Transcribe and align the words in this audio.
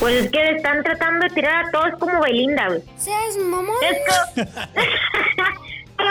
Pues 0.00 0.24
es 0.24 0.30
que 0.30 0.38
le 0.38 0.56
están 0.56 0.82
tratando 0.82 1.26
de 1.28 1.34
tirar 1.34 1.66
a 1.66 1.70
todos 1.70 1.90
como 1.98 2.20
Belinda, 2.22 2.68
güey. 2.68 2.80
¿Seas 2.96 3.36
mamón? 3.36 3.76
Es 3.82 3.98
que 4.34 4.42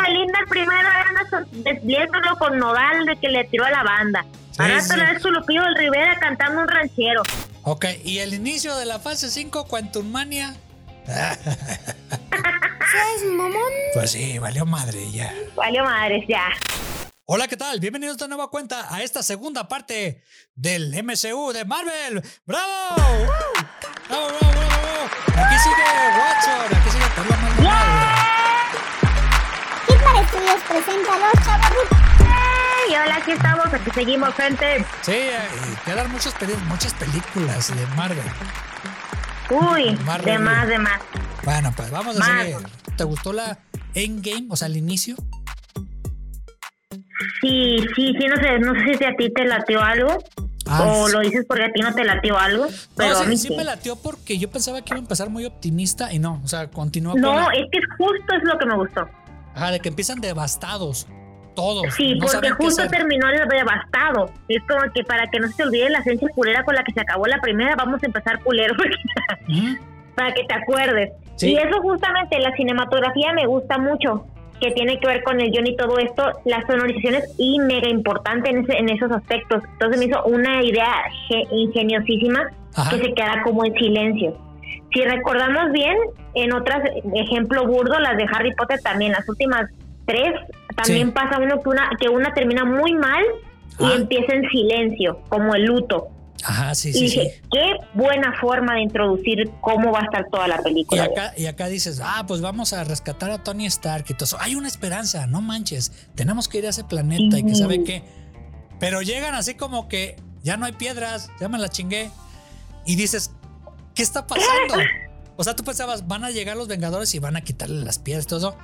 Belinda 0.03 0.39
primero 0.47 0.87
era 0.87 1.05
desviéndolo 1.51 2.37
con 2.37 2.59
Nodal 2.59 3.07
de 3.07 3.15
que 3.17 3.29
le 3.29 3.45
tiró 3.45 3.65
a 3.65 3.71
la 3.71 3.83
banda. 3.83 4.23
Ahora 4.59 4.79
sí. 4.79 4.95
vez 4.95 5.21
su 5.21 5.31
Lupillo 5.31 5.63
del 5.63 5.75
Rivera 5.75 6.17
cantando 6.19 6.61
un 6.61 6.67
ranchero. 6.67 7.23
Ok, 7.63 7.85
y 8.03 8.19
el 8.19 8.35
inicio 8.35 8.75
de 8.75 8.85
la 8.85 8.99
fase 8.99 9.29
5, 9.29 9.65
Quantum 9.65 10.11
Mania. 10.11 10.53
¿Seas 11.05 11.39
mamón? 13.31 13.71
Pues 13.93 14.11
sí, 14.11 14.37
valió 14.37 14.65
madre 14.65 14.99
ya. 15.11 15.33
Valió 15.55 15.83
madres, 15.83 16.25
ya. 16.27 16.49
Hola, 17.31 17.47
¿qué 17.47 17.55
tal? 17.57 17.79
Bienvenidos 17.79 18.17
de 18.17 18.27
nueva 18.27 18.49
cuenta 18.49 18.91
a 18.91 19.03
esta 19.03 19.21
segunda 19.21 19.67
parte 19.67 20.23
del 20.55 20.89
MCU 21.03 21.51
de 21.53 21.63
Marvel. 21.63 22.23
¡Bravo! 22.43 22.95
¡Bravo, 22.95 23.27
bravo, 24.07 24.27
bravo! 24.29 24.49
bravo! 24.49 25.45
Aquí 25.45 25.55
sigue 25.59 25.85
Watson, 26.17 26.75
aquí 26.75 26.89
sigue 26.89 27.05
Carla 27.15 27.37
Maldonado. 27.37 27.85
Hitler 29.87 30.27
Studios 30.27 30.61
presenta 30.67 31.13
a 31.13 31.19
los 31.19 31.45
chavos 31.45 31.87
Y 32.89 32.93
hola, 32.95 33.15
aquí 33.17 33.31
estamos, 33.33 33.73
aquí 33.75 33.91
seguimos, 33.93 34.33
gente. 34.33 34.85
Sí, 35.03 35.11
eh, 35.11 35.39
quedan 35.85 36.11
muchas, 36.11 36.33
muchas 36.67 36.95
películas 36.95 37.67
de 37.75 37.85
Marvel. 37.95 38.25
Uy, 39.51 39.95
Más 39.97 40.25
de 40.25 40.39
más, 40.39 40.67
de 40.67 40.79
más. 40.79 40.99
Bueno, 41.43 41.71
pues 41.75 41.91
vamos 41.91 42.15
a 42.15 42.19
Más. 42.21 42.41
seguir. 42.41 42.57
¿Te 42.97 43.03
gustó 43.03 43.33
la 43.33 43.59
Endgame? 43.93 44.47
O 44.49 44.55
sea, 44.55 44.67
el 44.67 44.77
inicio. 44.77 45.15
Sí, 47.41 47.77
sí, 47.95 48.13
sí, 48.19 48.27
no 48.27 48.35
sé, 48.37 48.59
no 48.59 48.73
sé 48.73 48.95
si 48.97 49.03
a 49.05 49.15
ti 49.15 49.29
te 49.31 49.45
latió 49.45 49.81
algo. 49.81 50.17
Ah, 50.71 50.83
o 50.85 51.07
sí. 51.07 51.13
lo 51.13 51.19
dices 51.21 51.45
porque 51.47 51.63
a 51.65 51.71
ti 51.71 51.81
no 51.81 51.93
te 51.95 52.03
latió 52.03 52.37
algo. 52.37 52.67
Pero 52.95 53.13
no, 53.13 53.19
a 53.19 53.23
sí, 53.23 53.29
mí 53.29 53.37
sí 53.37 53.55
me 53.55 53.63
latió 53.63 53.95
porque 53.95 54.37
yo 54.37 54.51
pensaba 54.51 54.81
que 54.81 54.89
iba 54.91 54.97
a 54.97 55.01
empezar 55.01 55.29
muy 55.29 55.45
optimista 55.45 56.13
y 56.13 56.19
no, 56.19 56.39
o 56.43 56.47
sea, 56.47 56.67
continúa 56.69 57.13
con 57.13 57.21
No, 57.21 57.33
la- 57.33 57.47
es 57.55 57.65
que 57.71 57.79
justo 57.97 58.35
es 58.35 58.43
lo 58.43 58.57
que 58.57 58.65
me 58.67 58.75
gustó. 58.75 59.07
Ajá, 59.55 59.71
de 59.71 59.79
que 59.79 59.89
empiezan 59.89 60.19
devastados 60.21 61.07
todos. 61.55 61.91
Sí, 61.95 62.13
no 62.15 62.27
porque 62.27 62.51
justo 62.51 62.87
terminó 62.87 63.27
el 63.29 63.47
devastado. 63.49 64.31
Es 64.47 64.61
como 64.69 64.91
que 64.93 65.03
para 65.03 65.25
que 65.27 65.39
no 65.39 65.47
se 65.47 65.55
te 65.55 65.63
olvide 65.63 65.89
la 65.89 65.99
esencia 65.99 66.27
culera 66.35 66.63
con 66.63 66.75
la 66.75 66.83
que 66.83 66.93
se 66.93 67.01
acabó 67.01 67.25
la 67.25 67.41
primera, 67.41 67.75
vamos 67.75 68.01
a 68.03 68.05
empezar 68.05 68.39
culero 68.43 68.75
Ujú. 69.49 69.75
para 70.15 70.31
que 70.33 70.43
te 70.43 70.53
acuerdes. 70.53 71.11
Sí. 71.35 71.51
Y 71.53 71.57
eso 71.57 71.81
justamente, 71.81 72.39
la 72.39 72.55
cinematografía 72.55 73.33
me 73.33 73.47
gusta 73.47 73.77
mucho, 73.79 74.25
que 74.59 74.71
tiene 74.71 74.99
que 74.99 75.07
ver 75.07 75.23
con 75.23 75.39
el 75.39 75.51
guion 75.51 75.67
y 75.67 75.75
todo 75.75 75.97
esto, 75.99 76.23
la 76.45 76.61
sonorización 76.67 77.15
es 77.15 77.35
y 77.37 77.59
mega 77.59 77.87
importante 77.89 78.49
en, 78.49 78.59
ese- 78.59 78.77
en 78.77 78.89
esos 78.89 79.11
aspectos. 79.11 79.63
Entonces 79.73 79.99
me 79.99 80.05
hizo 80.05 80.23
una 80.25 80.61
idea 80.63 80.91
ge- 81.27 81.47
ingeniosísima 81.51 82.41
Ajá. 82.75 82.89
que 82.91 83.03
se 83.05 83.13
quedara 83.13 83.41
como 83.43 83.65
en 83.65 83.73
silencio. 83.73 84.37
Si 84.93 85.01
recordamos 85.03 85.71
bien, 85.71 85.95
en 86.35 86.53
otras, 86.53 86.81
ejemplo 87.15 87.65
burdo, 87.65 87.99
las 87.99 88.17
de 88.17 88.25
Harry 88.33 88.53
Potter 88.55 88.79
también, 88.83 89.11
las 89.11 89.27
últimas 89.29 89.69
tres, 90.05 90.33
también 90.75 91.07
Sí. 91.07 91.13
pasa 91.13 91.39
uno 91.39 91.61
que 91.61 91.69
una, 91.69 91.89
que 91.99 92.09
una 92.09 92.33
termina 92.33 92.65
muy 92.65 92.93
mal 92.93 93.23
y 93.79 93.85
Ah. 93.85 93.93
empieza 93.97 94.33
en 94.33 94.49
silencio, 94.49 95.19
como 95.29 95.53
el 95.55 95.65
luto. 95.65 96.07
Ajá, 96.43 96.73
sí, 96.75 96.89
y 96.89 96.93
sí, 96.93 96.99
dije, 97.01 97.41
sí. 97.41 97.49
qué 97.51 97.73
buena 97.93 98.33
forma 98.39 98.75
de 98.75 98.81
introducir 98.81 99.51
cómo 99.61 99.91
va 99.91 99.99
a 99.99 100.03
estar 100.03 100.25
toda 100.31 100.47
la 100.47 100.55
Y 100.59 100.63
película. 100.63 101.03
acá, 101.03 101.33
y 101.35 101.47
acá 101.47 101.67
dices, 101.67 102.01
ah, 102.03 102.23
pues 102.27 102.39
vamos 102.41 102.71
a 102.73 102.83
rescatar 102.83 103.31
a 103.31 103.43
Tony 103.43 103.65
Stark 103.65 104.05
y 104.09 104.13
todo 104.13 104.25
eso. 104.25 104.37
Hay 104.39 104.55
una 104.55 104.67
esperanza, 104.67 105.27
no 105.27 105.41
manches. 105.41 105.91
Tenemos 106.15 106.47
que 106.47 106.59
ir 106.59 106.65
a 106.65 106.69
ese 106.69 106.83
planeta 106.83 107.37
y 107.37 107.43
que 107.43 107.55
sabe 107.55 107.83
qué. 107.83 108.03
Pero 108.79 109.01
llegan 109.01 109.35
así 109.35 109.55
como 109.55 109.89
que 109.89 110.15
ya 110.43 110.55
no 110.55 110.65
hay 110.65 110.71
piedras, 110.73 111.29
ya 111.39 111.49
me 111.49 111.57
la 111.59 111.67
chingué. 111.69 112.09
Y 112.85 112.95
dices, 112.95 113.31
¿qué 113.93 114.03
está 114.03 114.25
pasando? 114.27 114.75
O 115.35 115.43
sea, 115.45 115.55
tú 115.55 115.63
pensabas, 115.63 116.05
van 116.05 116.25
a 116.25 116.31
llegar 116.31 116.57
los 116.57 116.67
Vengadores 116.67 117.15
y 117.15 117.19
van 117.19 117.37
a 117.37 117.41
quitarle 117.41 117.85
las 117.85 117.97
piedras 117.97 118.25
y 118.25 118.27
todo 118.27 118.39
eso. 118.39 118.57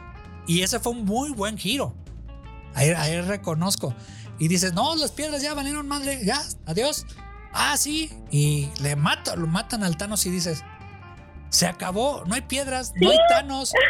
Y 0.46 0.62
ese 0.62 0.78
fue 0.82 0.92
un 0.92 1.06
muy 1.06 1.30
buen 1.30 1.58
giro. 1.58 1.96
Ahí, 2.74 2.90
ahí 2.90 3.22
reconozco. 3.22 3.96
Y 4.40 4.50
dices, 4.50 4.74
no, 4.74 4.94
las 4.98 5.14
piedras 5.14 5.42
ya 5.42 5.54
valieron 5.54 5.88
madre, 5.88 6.20
ya, 6.26 6.42
adiós. 6.66 7.06
Ah, 7.56 7.78
sí. 7.78 8.12
Y 8.30 8.70
le 8.82 8.96
matan, 8.96 9.40
lo 9.40 9.48
matan 9.48 9.84
al 9.84 9.98
Thanos 9.98 10.26
y 10.26 10.30
dices, 10.30 10.64
se 11.50 11.66
acabó, 11.66 12.24
no 12.26 12.36
hay 12.36 12.42
piedras, 12.42 12.94
no 13.02 13.10
hay 13.10 13.18
Thanos. 13.30 13.74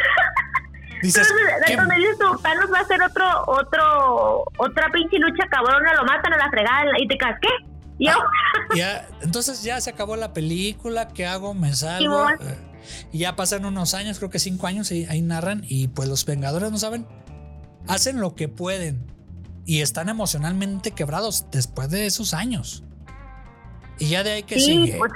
Dices, 1.02 1.28
Entonces, 1.68 1.96
dices 1.98 2.18
tú, 2.18 2.38
Thanos 2.38 2.72
va 2.72 2.78
a 2.78 2.80
hacer 2.80 3.02
otro, 3.02 3.26
otro, 3.46 4.44
otra 4.56 4.88
pinche 4.90 5.18
lucha 5.18 5.46
cabrona, 5.50 5.92
lo 5.92 6.04
matan 6.04 6.32
a 6.32 6.38
la 6.38 6.48
fregada 6.48 6.84
y 6.98 7.06
te 7.06 7.18
quedas, 7.18 7.38
¿qué? 7.42 7.48
¿Yo? 7.98 8.12
Ya, 8.74 9.06
entonces 9.20 9.62
ya 9.62 9.78
se 9.80 9.90
acabó 9.90 10.16
la 10.16 10.32
película, 10.32 11.08
¿qué 11.08 11.26
hago? 11.26 11.52
Me 11.52 11.74
salgo. 11.74 12.30
Eh, 12.30 12.58
y 13.12 13.18
ya 13.18 13.36
pasan 13.36 13.66
unos 13.66 13.92
años, 13.92 14.18
creo 14.18 14.30
que 14.30 14.38
cinco 14.38 14.66
años, 14.66 14.90
y 14.90 15.04
ahí 15.06 15.20
narran, 15.20 15.64
y 15.68 15.88
pues 15.88 16.08
los 16.08 16.24
Vengadores 16.24 16.70
no 16.70 16.78
saben, 16.78 17.06
hacen 17.88 18.18
lo 18.18 18.34
que 18.34 18.48
pueden 18.48 19.06
y 19.66 19.82
están 19.82 20.08
emocionalmente 20.08 20.92
quebrados 20.92 21.46
después 21.50 21.90
de 21.90 22.06
esos 22.06 22.32
años. 22.32 22.84
Y 23.98 24.08
ya 24.08 24.22
de 24.22 24.32
ahí 24.32 24.42
que 24.42 24.56
sí, 24.56 24.86
sigue. 24.86 24.98
pues, 24.98 25.12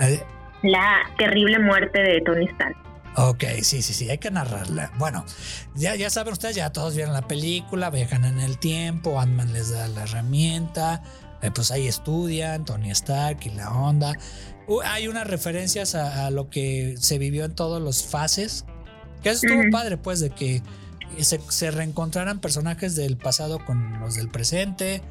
Eh, 0.00 0.22
la 0.62 1.00
terrible 1.18 1.58
muerte 1.58 2.00
de 2.00 2.20
Tony 2.22 2.46
Stark. 2.46 2.76
Ok, 3.16 3.44
sí, 3.62 3.82
sí, 3.82 3.94
sí, 3.94 4.08
hay 4.10 4.18
que 4.18 4.30
narrarla. 4.30 4.92
Bueno, 4.96 5.24
ya, 5.74 5.96
ya 5.96 6.08
saben 6.08 6.32
ustedes, 6.32 6.54
ya 6.54 6.70
todos 6.70 6.94
vieron 6.94 7.12
la 7.12 7.26
película, 7.26 7.90
viajan 7.90 8.24
en 8.24 8.38
el 8.38 8.58
tiempo, 8.58 9.20
Ant-Man 9.20 9.52
les 9.52 9.70
da 9.70 9.88
la 9.88 10.04
herramienta, 10.04 11.02
eh, 11.42 11.50
pues 11.52 11.72
ahí 11.72 11.88
estudian, 11.88 12.64
Tony 12.64 12.90
Stark 12.90 13.40
y 13.44 13.50
la 13.50 13.70
onda. 13.72 14.12
Uh, 14.68 14.82
hay 14.82 15.08
unas 15.08 15.26
referencias 15.26 15.96
a, 15.96 16.26
a 16.26 16.30
lo 16.30 16.48
que 16.48 16.94
se 16.98 17.18
vivió 17.18 17.44
en 17.44 17.56
todos 17.56 17.82
los 17.82 18.06
fases, 18.06 18.64
que 19.22 19.30
eso 19.30 19.46
estuvo 19.46 19.68
padre, 19.72 19.96
pues, 19.96 20.20
de 20.20 20.30
que 20.30 20.62
se, 21.18 21.40
se 21.48 21.72
reencontraran 21.72 22.38
personajes 22.38 22.94
del 22.94 23.16
pasado 23.16 23.64
con 23.64 23.98
los 23.98 24.14
del 24.14 24.28
presente, 24.28 25.02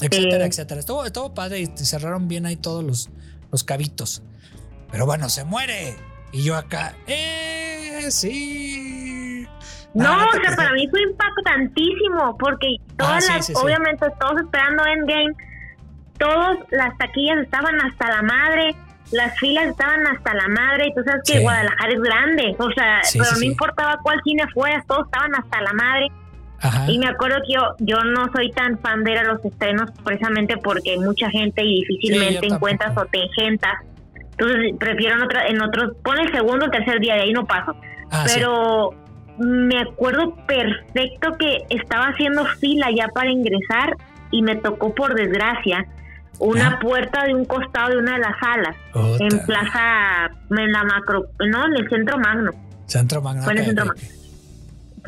etcétera, 0.00 0.46
etcétera. 0.46 0.80
Estuvo, 0.80 1.04
estuvo 1.04 1.34
padre 1.34 1.60
y 1.60 1.66
cerraron 1.76 2.28
bien 2.28 2.46
ahí 2.46 2.56
todos 2.56 2.84
los, 2.84 3.10
los 3.50 3.64
cabitos. 3.64 4.22
Pero 4.90 5.06
bueno, 5.06 5.28
se 5.28 5.44
muere. 5.44 5.96
Y 6.32 6.42
yo 6.44 6.56
acá, 6.56 6.94
¡eh! 7.06 8.06
Sí. 8.10 9.46
No, 9.94 10.08
Ah, 10.10 10.26
o 10.28 10.40
sea, 10.40 10.56
para 10.56 10.72
mí 10.72 10.86
fue 10.88 11.02
impactantísimo 11.02 12.36
porque 12.38 12.76
todas 12.96 13.24
sí, 13.24 13.32
las, 13.32 13.46
sí, 13.46 13.54
sí. 13.54 13.60
obviamente 13.62 14.06
todos 14.20 14.42
esperando 14.42 14.84
Endgame, 14.86 15.34
todas 16.18 16.58
las 16.70 16.96
taquillas 16.98 17.38
estaban 17.38 17.74
hasta 17.80 18.08
la 18.08 18.22
madre, 18.22 18.76
las 19.10 19.36
filas 19.38 19.68
estaban 19.68 20.06
hasta 20.06 20.34
la 20.34 20.48
madre 20.48 20.88
y 20.88 20.94
tú 20.94 21.02
sabes 21.04 21.22
que. 21.26 21.40
Guadalajara 21.40 21.92
es 21.92 22.00
grande, 22.00 22.56
o 22.58 22.70
sea, 22.72 23.00
pero 23.12 23.36
no 23.38 23.42
importaba 23.42 23.98
cuál 24.02 24.20
cine 24.22 24.44
fuera, 24.52 24.84
todos 24.86 25.06
estaban 25.06 25.34
hasta 25.34 25.60
la 25.62 25.72
madre 25.72 26.08
Ajá. 26.60 26.90
y 26.90 26.98
me 26.98 27.06
acuerdo 27.06 27.36
que 27.46 27.54
yo, 27.54 27.60
yo 27.78 27.96
no 28.04 28.30
soy 28.34 28.50
tan 28.50 28.78
fan 28.80 29.04
de 29.04 29.12
ir 29.12 29.18
a 29.18 29.24
los 29.24 29.44
estrenos 29.44 29.90
precisamente 30.04 30.56
porque 30.56 30.90
hay 30.92 30.98
mucha 30.98 31.30
gente 31.30 31.62
y 31.64 31.80
difícilmente 31.84 32.48
Sí, 32.48 32.54
encuentras 32.54 32.96
o 32.96 33.04
te 33.06 33.22
engentas. 33.22 33.74
Entonces 34.32 34.74
prefiero 34.78 35.16
en, 35.16 35.22
otra, 35.22 35.46
en 35.48 35.62
otros, 35.62 35.96
pon 36.02 36.18
el 36.18 36.32
segundo 36.32 36.66
o 36.66 36.70
tercer 36.70 37.00
día, 37.00 37.14
de 37.14 37.22
ahí 37.22 37.32
no 37.32 37.44
paso. 37.46 37.74
Ah, 38.10 38.26
sí. 38.26 38.34
Pero 38.38 38.90
me 39.38 39.78
acuerdo 39.80 40.34
perfecto 40.46 41.36
que 41.38 41.58
estaba 41.70 42.06
haciendo 42.06 42.44
fila 42.60 42.88
ya 42.96 43.06
para 43.08 43.30
ingresar 43.30 43.96
y 44.32 44.42
me 44.42 44.56
tocó 44.56 44.94
por 44.94 45.14
desgracia 45.14 45.86
una 46.40 46.68
Ah. 46.70 46.78
puerta 46.80 47.24
de 47.24 47.34
un 47.34 47.44
costado 47.44 47.90
de 47.90 47.98
una 47.98 48.14
de 48.14 48.18
las 48.20 48.38
salas 48.40 48.76
en 49.20 49.44
Plaza, 49.46 50.30
en 50.50 50.72
la 50.72 50.84
macro, 50.84 51.26
no, 51.48 51.66
en 51.66 51.76
el 51.76 51.88
Centro 51.88 52.18
Magno. 52.18 52.50
Centro 52.86 53.20
Magno. 53.22 53.42
Fue 53.42 53.52
en 53.54 53.58
el 53.58 53.62
ok, 53.62 53.66
Centro. 53.68 53.86
Magno. 53.86 54.02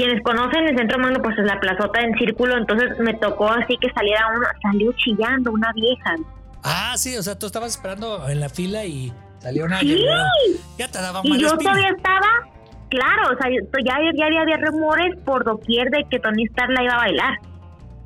Quienes 0.00 0.22
conocen 0.22 0.66
el 0.66 0.78
Centro 0.78 0.98
Magno, 0.98 1.20
pues 1.20 1.36
es 1.36 1.44
la 1.44 1.60
plazota 1.60 2.00
en 2.00 2.14
círculo, 2.14 2.56
entonces 2.56 2.98
me 3.00 3.12
tocó 3.14 3.48
así 3.50 3.76
que 3.82 3.92
saliera 3.92 4.28
uno, 4.34 4.46
salió 4.62 4.92
chillando 4.94 5.52
una 5.52 5.70
vieja. 5.74 6.14
Ah, 6.64 6.94
sí, 6.96 7.14
o 7.18 7.22
sea, 7.22 7.38
tú 7.38 7.44
estabas 7.44 7.74
esperando 7.74 8.26
en 8.30 8.40
la 8.40 8.48
fila 8.48 8.82
y 8.86 9.12
salió 9.40 9.66
una. 9.66 9.80
Sí. 9.80 10.02
Ya 10.78 10.88
te 10.88 11.02
daba 11.02 11.20
Y 11.22 11.38
yo 11.38 11.48
espina. 11.48 11.58
todavía 11.72 11.90
estaba, 11.94 12.28
claro, 12.88 13.34
o 13.34 13.36
sea, 13.42 13.50
yo- 13.50 13.60
ya, 13.84 13.98
ya 14.16 14.24
había, 14.26 14.40
había 14.40 14.56
rumores 14.68 15.16
por 15.26 15.44
doquier 15.44 15.90
de 15.90 16.06
que 16.10 16.18
Tony 16.18 16.44
Stark 16.46 16.70
la 16.72 16.82
iba 16.82 16.94
a 16.94 16.98
bailar. 16.98 17.34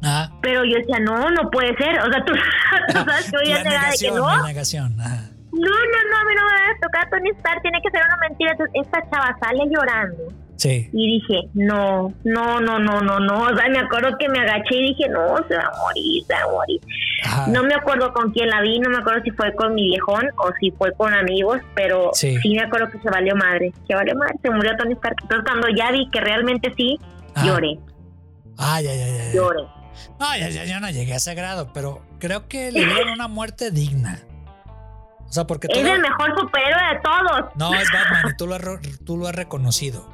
Ah, 0.03 0.29
Pero 0.43 0.65
yo 0.65 0.77
decía, 0.77 0.99
no, 0.99 1.31
no 1.31 1.49
puede 1.51 1.77
ser. 1.77 1.97
O 2.01 2.11
sea, 2.11 2.25
tú, 2.25 2.33
tú 2.89 2.93
sabes 3.09 3.31
que 3.31 3.37
hoy 3.43 3.51
la 3.53 3.59
en 3.59 3.69
día 3.69 3.81
de 3.93 3.97
que 4.01 4.11
no, 4.11 4.37
no, 4.37 4.47
negación. 4.47 5.01
Ajá. 5.01 5.31
no, 5.53 5.61
no, 5.61 6.17
a 6.19 6.25
mí 6.27 6.35
no 6.37 6.45
me 6.45 6.53
va 6.53 6.71
a 6.77 6.81
tocar 6.83 7.09
Tony 7.09 7.31
Stark, 7.39 7.63
tiene 7.63 7.79
que 7.83 7.91
ser 7.91 8.03
una 8.05 8.17
mentira. 8.29 8.51
Entonces, 8.51 8.75
esta 8.85 8.99
chava 9.11 9.37
sale 9.41 9.63
llorando. 9.71 10.25
Sí. 10.57 10.89
Y 10.93 11.21
dije, 11.21 11.49
no, 11.55 12.15
no, 12.25 12.61
no, 12.61 12.79
no, 12.79 13.01
no, 13.01 13.19
no. 13.19 13.43
O 13.43 13.57
sea, 13.57 13.69
me 13.69 13.79
acuerdo 13.81 14.17
que 14.19 14.29
me 14.29 14.39
agaché 14.41 14.77
y 14.77 14.89
dije, 14.95 15.09
no, 15.09 15.37
se 15.49 15.57
va 15.57 15.65
a 15.65 15.79
morir, 15.79 16.23
se 16.27 16.33
va 16.33 16.41
a 16.43 16.53
morir. 16.53 16.81
Ajá. 17.25 17.47
No 17.49 17.65
me 17.65 17.75
acuerdo 17.75 18.13
con 18.13 18.31
quién 18.33 18.49
la 18.49 18.61
vi, 18.61 18.79
no 18.79 18.89
me 18.91 18.99
acuerdo 18.99 19.23
si 19.25 19.31
fue 19.33 19.53
con 19.55 19.75
mi 19.75 19.85
viejón 19.87 20.27
o 20.37 20.51
si 20.61 20.71
fue 20.71 20.93
con 20.95 21.13
amigos, 21.13 21.59
pero 21.75 22.11
Sí. 22.15 22.37
sí, 22.41 22.55
me 22.55 22.63
acuerdo 22.63 22.89
que 22.91 22.99
se 23.01 23.11
valió 23.11 23.35
madre. 23.35 23.73
Se 23.89 23.95
valió 23.95 24.15
madre, 24.15 24.35
se 24.43 24.51
murió 24.51 24.77
Tony 24.77 24.93
Stark. 24.95 25.17
Entonces, 25.23 25.45
cuando 25.51 25.69
ya 25.77 25.91
vi 25.91 26.09
que 26.11 26.21
realmente 26.21 26.73
sí, 26.77 26.99
Ajá. 27.35 27.47
lloré, 27.47 27.79
ya, 28.59 28.81
ya, 28.81 28.95
ya. 28.95 29.07
ya. 29.07 29.33
lloré. 29.33 29.63
No, 30.21 30.37
ya, 30.39 30.49
ya, 30.49 30.65
ya 30.65 30.81
no 30.81 30.89
llegué 30.91 31.13
a 31.15 31.17
ese 31.17 31.35
grado, 31.35 31.73
pero 31.73 32.03
creo 32.21 32.49
que 32.49 32.71
le 32.73 32.85
dieron 32.85 33.11
una 33.11 33.29
muerte 33.29 33.71
digna. 33.71 34.21
O 35.29 35.33
sea, 35.35 35.47
porque 35.47 35.67
Es 35.71 35.79
el 35.79 36.01
mejor 36.01 36.39
superhéroe 36.39 36.95
de 36.95 37.01
todos. 37.01 37.51
No, 37.57 37.75
es 37.75 37.89
Batman 37.93 38.33
y 38.33 38.37
tú 38.37 38.47
lo, 38.47 38.55
has, 38.55 38.63
tú 39.05 39.17
lo 39.17 39.27
has 39.27 39.35
reconocido. 39.35 40.09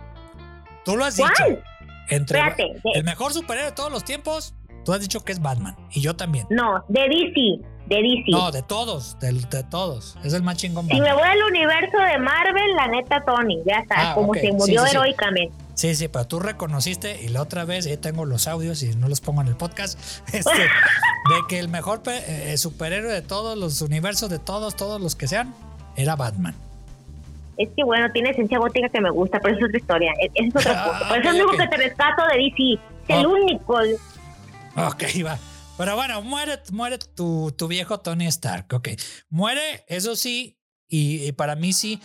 Tú 0.85 0.97
lo 0.97 1.05
has 1.05 1.17
¿Cuál? 1.17 1.33
dicho. 1.49 1.61
Entre 2.09 2.39
Espérate, 2.39 2.63
de- 2.65 2.91
el 2.99 3.05
mejor 3.05 3.33
superhéroe 3.33 3.71
de 3.71 3.77
todos 3.77 3.93
los 3.93 4.05
tiempos, 4.05 4.55
tú 4.85 4.93
has 4.93 5.01
dicho 5.01 5.21
que 5.21 5.33
es 5.33 5.41
Batman. 5.41 5.77
Y 5.93 6.01
yo 6.01 6.17
también. 6.17 6.47
No, 6.51 6.85
de 6.89 7.03
DC. 7.03 7.67
De 7.87 7.97
DC. 7.97 8.25
No, 8.31 8.51
de 8.53 8.63
todos, 8.63 9.19
de, 9.21 9.33
todos. 9.65 10.17
Es 10.25 10.33
el 10.33 10.43
más 10.43 10.57
chingón. 10.57 10.87
Si 10.89 11.01
me 11.01 11.13
voy 11.13 11.23
al 11.23 11.43
universo 11.43 11.99
de 11.99 12.19
Marvel, 12.19 12.75
la 12.77 12.87
neta 12.89 13.23
Tony, 13.25 13.59
ya 13.67 13.79
está, 13.79 14.11
Ah, 14.11 14.15
como 14.15 14.29
ok, 14.31 14.39
se 14.41 14.53
murió 14.53 14.83
sí, 14.85 14.91
sí. 14.91 14.97
heroicamente. 14.97 15.55
Sí, 15.75 15.95
sí, 15.95 16.09
pero 16.09 16.27
tú 16.27 16.41
reconociste 16.41 17.23
y 17.23 17.29
la 17.29 17.43
otra 17.43 17.65
vez, 17.65 17.85
ya 17.87 17.97
tengo 18.01 18.25
los 18.27 18.47
audios 18.49 18.83
y 18.83 18.95
no 18.97 19.09
los 19.09 19.21
pongo 19.21 19.41
en 19.41 19.49
el 19.49 19.57
podcast, 19.57 19.99
este, 20.33 20.51
de 20.61 20.69
que 21.49 21.59
el 21.59 21.69
mejor 21.69 22.03
pe- 22.03 22.53
eh, 22.53 22.57
superhéroe 22.59 23.13
de 23.13 23.23
todos 23.23 23.57
los 23.59 23.81
universos, 23.83 24.31
de 24.31 24.39
todos, 24.39 24.77
todos 24.77 25.01
los 25.01 25.17
que 25.17 25.27
sean, 25.27 25.55
era 25.97 26.17
Batman. 26.17 26.55
Es 27.57 27.69
que 27.77 27.85
bueno, 27.85 28.11
tiene 28.13 28.31
esencia 28.31 28.59
gótica 28.59 28.89
que 28.89 29.01
me 29.01 29.11
gusta, 29.11 29.39
pero 29.41 29.55
eso 29.55 29.65
es 29.67 29.69
otra 29.69 29.79
historia. 29.79 30.13
e- 30.23 30.31
Ese 30.35 30.49
es 30.49 30.57
otro 30.57 30.73
Ah, 30.75 30.85
punto. 30.91 31.09
Por 31.09 31.19
eso 31.19 31.29
es 31.31 31.37
lo 31.37 31.45
único 31.49 31.63
que 31.63 31.69
te 31.69 31.77
rescato 31.77 32.23
de 32.27 32.37
DC. 32.39 32.81
Es 33.09 33.19
el 33.19 33.27
Oh. 33.27 33.31
único. 33.33 33.75
Ok, 34.77 35.03
va. 35.27 35.39
Pero 35.77 35.97
bueno, 35.97 36.23
muere, 36.23 36.59
muere 36.73 36.99
tu, 36.99 37.53
tu 37.57 37.67
viejo 37.69 37.99
Tony 38.01 38.27
Stark. 38.27 38.67
Ok. 38.73 38.89
Muere, 39.31 39.85
eso 39.89 40.15
sí, 40.17 40.59
y, 40.89 41.25
y 41.27 41.33
para 41.33 41.55
mí 41.57 41.73
sí, 41.73 42.01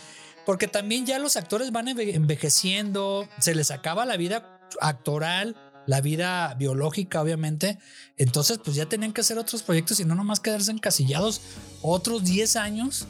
porque 0.46 0.66
también 0.68 1.06
ya 1.06 1.18
los 1.18 1.36
actores 1.36 1.72
van 1.72 1.86
enve- 1.86 2.14
envejeciendo, 2.14 3.28
se 3.38 3.54
les 3.54 3.70
acaba 3.70 4.04
la 4.06 4.16
vida 4.16 4.60
actoral, 4.80 5.56
la 5.86 6.00
vida 6.00 6.54
biológica, 6.54 7.20
obviamente. 7.22 7.78
Entonces, 8.16 8.58
pues 8.64 8.76
ya 8.76 8.86
tenían 8.86 9.12
que 9.12 9.20
hacer 9.20 9.38
otros 9.38 9.62
proyectos 9.62 10.00
y 10.00 10.04
no 10.04 10.14
nomás 10.14 10.40
quedarse 10.40 10.70
encasillados 10.72 11.40
otros 11.82 12.24
10 12.24 12.56
años. 12.56 13.06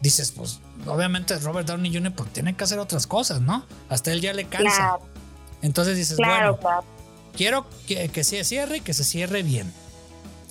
Dices, 0.00 0.32
pues, 0.32 0.60
obviamente 0.86 1.38
Robert 1.38 1.68
Downey 1.68 1.92
Jr. 1.92 2.12
pues 2.14 2.32
tiene 2.32 2.56
que 2.56 2.64
hacer 2.64 2.78
otras 2.78 3.06
cosas, 3.06 3.40
¿no? 3.40 3.66
Hasta 3.88 4.12
él 4.12 4.20
ya 4.20 4.32
le 4.32 4.46
cansa. 4.46 4.74
Claro, 4.76 5.00
Entonces 5.62 5.96
dices, 5.96 6.16
claro, 6.16 6.52
bueno, 6.54 6.60
claro. 6.60 6.84
quiero 7.36 7.66
que, 7.86 8.08
que 8.08 8.24
se 8.24 8.42
cierre 8.44 8.78
y 8.78 8.80
que 8.80 8.94
se 8.94 9.04
cierre 9.04 9.42
bien. 9.42 9.72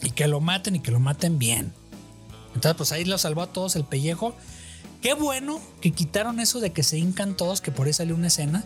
Y 0.03 0.11
que 0.11 0.27
lo 0.27 0.39
maten 0.39 0.75
y 0.75 0.79
que 0.81 0.91
lo 0.91 0.99
maten 0.99 1.39
bien. 1.39 1.73
Entonces, 2.53 2.75
pues 2.77 2.91
ahí 2.91 3.05
lo 3.05 3.17
salvó 3.17 3.41
a 3.41 3.47
todos 3.47 3.75
el 3.75 3.85
pellejo. 3.85 4.35
Qué 5.01 5.13
bueno 5.13 5.59
que 5.81 5.91
quitaron 5.91 6.39
eso 6.39 6.59
de 6.59 6.71
que 6.71 6.83
se 6.83 6.97
hincan 6.97 7.35
todos, 7.35 7.61
que 7.61 7.71
por 7.71 7.87
ahí 7.87 7.93
salió 7.93 8.15
una 8.15 8.27
escena. 8.27 8.63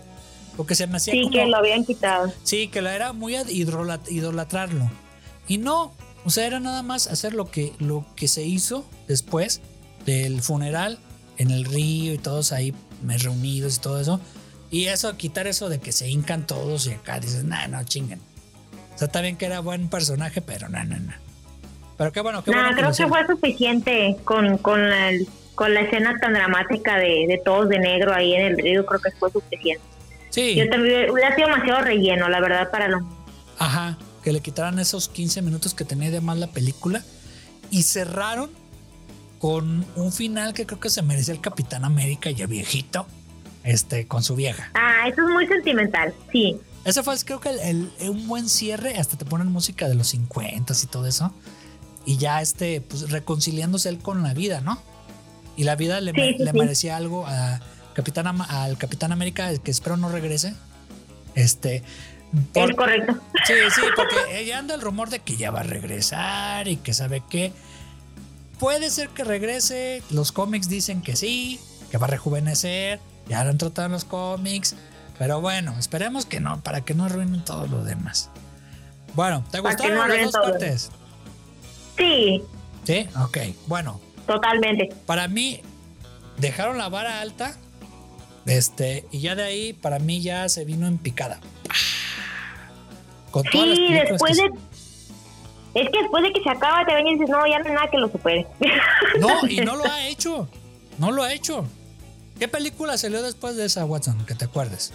Porque 0.57 0.75
se 0.75 0.85
me 0.85 0.97
hacía 0.97 1.13
Sí, 1.13 1.21
como. 1.21 1.31
que 1.33 1.45
lo 1.47 1.57
habían 1.57 1.85
quitado. 1.85 2.31
Sí, 2.44 2.68
que 2.68 2.81
la 2.81 2.94
era 2.95 3.13
muy 3.13 3.35
idolatrarlo. 4.09 4.89
Y 5.47 5.57
no, 5.57 5.94
o 6.25 6.30
sea, 6.30 6.45
era 6.45 6.59
nada 6.59 6.83
más 6.83 7.07
hacer 7.07 7.33
lo 7.33 7.50
que, 7.50 7.74
lo 7.80 8.06
que 8.15 8.27
se 8.27 8.44
hizo 8.44 8.85
después 9.07 9.62
del 10.06 10.42
funeral 10.42 11.00
en 11.38 11.52
el 11.52 11.66
río 11.66 12.14
y 12.14 12.18
todos 12.18 12.52
ahí 12.52 12.74
reunidos 13.06 13.78
y 13.78 13.82
todo 13.82 14.00
eso. 14.00 14.20
Y 14.72 14.86
eso, 14.86 15.16
quitar 15.18 15.48
eso 15.48 15.70
de 15.70 15.80
que 15.80 15.92
se 15.92 16.10
hincan 16.10 16.48
todos 16.48 16.88
y 16.88 16.92
acá 16.94 17.20
dices, 17.20 17.44
no, 17.44 17.56
no, 17.68 17.84
chinguen. 17.84 18.20
O 18.96 18.98
sea, 18.98 19.06
está 19.08 19.22
bien 19.22 19.38
que 19.38 19.46
era 19.46 19.60
buen 19.60 19.88
personaje, 19.88 20.42
pero 20.42 20.70
no, 20.70 20.84
no, 20.84 20.98
no. 20.98 21.14
Pero 21.98 22.12
qué 22.12 22.22
bueno, 22.22 22.44
qué 22.44 22.52
Nada, 22.52 22.64
bueno. 22.64 22.78
creo 22.78 22.90
lo 22.90 22.96
que 22.96 23.04
hicieron. 23.04 23.26
fue 23.26 23.36
suficiente 23.36 24.18
con, 24.24 24.58
con, 24.58 24.90
la, 24.90 25.12
con 25.56 25.74
la 25.74 25.82
escena 25.82 26.18
tan 26.20 26.34
dramática 26.34 26.98
de, 26.98 27.26
de 27.28 27.42
todos 27.46 27.70
de 27.70 27.80
negro 27.80 28.14
ahí 28.14 28.34
en 28.34 28.46
el 28.46 28.58
río. 28.58 28.86
Creo 28.86 29.00
que 29.00 29.12
fue 29.12 29.32
suficiente. 29.32 29.84
Sí, 30.32 30.56
Yo 30.56 30.68
también 30.68 31.12
hubiera 31.12 31.36
sido 31.36 31.50
demasiado 31.50 31.82
relleno, 31.82 32.28
la 32.30 32.40
verdad, 32.40 32.72
para 32.72 32.88
los. 32.88 33.04
Ajá, 33.60 34.00
que 34.24 34.34
le 34.34 34.42
quitaran 34.42 34.80
esos 34.80 35.08
15 35.08 35.44
minutos 35.44 35.76
que 35.76 35.86
tenía 35.86 36.10
de 36.10 36.22
más 36.22 36.38
la 36.40 36.48
película 36.48 37.04
y 37.70 37.84
cerraron 37.84 38.50
con 39.44 39.86
un 39.98 40.13
final 40.13 40.54
que 40.54 40.66
creo 40.66 40.80
que 40.80 40.90
se 40.90 41.01
merecía 41.01 41.34
el 41.34 41.42
Capitán 41.42 41.84
América 41.84 42.31
ya 42.31 42.45
viejito, 42.48 43.06
este, 43.66 44.07
con 44.07 44.24
su 44.24 44.38
vieja. 44.38 44.72
Ah, 44.74 45.06
eso 45.10 45.22
es 45.22 45.34
muy 45.34 45.45
sentimental, 45.48 46.13
sí. 46.31 46.56
Ese 46.86 47.04
fue 47.04 47.13
creo 47.25 47.42
que 47.42 47.50
el, 47.50 47.60
el- 48.00 48.10
un 48.10 48.25
buen 48.30 48.48
cierre, 48.48 48.98
hasta 48.98 49.18
te 49.18 49.25
ponen 49.25 49.51
música 49.51 49.90
de 49.90 49.95
los 49.95 50.07
50 50.07 50.74
y 50.81 50.88
todo 50.88 51.07
eso. 51.07 51.34
Y 52.06 52.16
ya 52.16 52.42
este, 52.42 52.80
pues 52.80 53.10
reconciliándose 53.12 53.90
él 53.90 53.98
con 53.98 54.24
la 54.24 54.34
vida, 54.34 54.62
¿no? 54.62 54.81
Y 55.57 55.66
la 55.66 55.75
vida 55.75 56.00
le, 56.00 56.12
Sí, 56.13 56.18
me- 56.22 56.38
sí, 56.38 56.44
le 56.45 56.51
sí. 56.51 56.57
merecía 56.57 56.95
algo 56.95 57.25
a 57.28 57.60
Capitán, 57.95 58.28
al 58.48 58.78
Capitán 58.78 59.12
América, 59.12 59.51
que 59.57 59.72
espero 59.72 59.98
no 59.98 60.07
regrese. 60.07 60.54
Este. 61.36 61.84
por- 62.54 62.69
Es 62.69 62.75
correcto. 62.78 63.13
Sí, 63.45 63.54
sí, 63.75 63.81
porque 63.98 64.45
ya 64.45 64.57
anda 64.60 64.74
el 64.74 64.80
rumor 64.80 65.10
de 65.10 65.19
que 65.19 65.36
ya 65.36 65.51
va 65.51 65.60
a 65.60 65.63
regresar 65.63 66.69
y 66.69 66.78
que 66.78 66.94
sabe 66.94 67.22
que 67.30 67.51
puede 68.63 68.89
ser 68.89 69.10
que 69.10 69.25
regrese. 69.25 70.01
Los 70.10 70.31
cómics 70.31 70.69
dicen 70.69 71.01
que 71.01 71.18
sí, 71.18 71.60
que 71.92 71.98
va 71.98 72.07
a 72.07 72.10
rejuvenecer. 72.10 73.01
Ya 73.27 73.44
lo 73.44 73.50
han 73.50 73.57
tratado 73.57 73.88
en 73.88 73.92
los 73.92 74.06
cómics. 74.06 74.75
Pero 75.19 75.42
bueno, 75.42 75.75
esperemos 75.77 76.25
que 76.25 76.39
no, 76.39 76.62
para 76.62 76.80
que 76.81 76.94
no 76.94 77.04
arruinen 77.04 77.44
todo 77.44 77.68
lo 77.68 77.83
demás. 77.83 78.30
Bueno, 79.15 79.44
¿te 79.51 79.60
gustaron 79.60 79.95
no 79.98 80.07
las 80.07 80.24
dos 80.24 80.31
todo. 80.31 80.44
partes? 80.44 80.92
Sí, 81.98 82.42
Sí, 82.86 83.07
ok. 83.21 83.38
Bueno, 83.68 84.00
totalmente. 84.27 84.89
para 85.06 85.27
mí 85.27 85.59
dejaron 86.38 86.77
la 86.77 86.88
vara 86.88 87.19
alta. 87.19 87.56
Este, 88.45 89.06
y 89.12 89.19
ya 89.19 89.36
de 89.36 89.44
ahí, 89.44 89.74
para 89.74 90.00
mí 90.00 90.21
ya 90.21 90.48
se 90.48 90.63
vino 90.63 90.88
en 90.88 90.98
picada. 90.98 91.39
Con 93.31 93.44
Sí, 93.51 93.94
después 93.94 94.38
de. 94.38 94.50
Es 95.74 95.90
que 95.90 96.02
después 96.02 96.24
de 96.24 96.31
que 96.34 96.42
se 96.44 96.50
acaba, 96.50 96.86
te 96.86 96.94
ven 96.94 97.08
y 97.08 97.14
dices, 97.14 97.30
no, 97.30 97.46
ya 97.48 97.60
no 97.60 97.66
hay 97.70 97.74
nada 97.74 97.88
que 97.90 97.98
lo 97.98 98.08
supere. 98.10 98.46
No, 99.20 99.48
y 99.48 99.58
no 99.58 99.75
lo 99.75 99.86
ha 99.86 100.08
hecho. 100.08 100.48
No 101.00 101.12
lo 101.12 101.24
ha 101.24 101.34
hecho. 101.34 101.66
¿Qué 102.40 102.48
película 102.48 102.98
salió 102.98 103.22
después 103.24 103.56
de 103.56 103.66
esa, 103.66 103.86
Watson? 103.86 104.25
Que 104.25 104.36
te 104.36 104.46
acuerdes. 104.46 104.94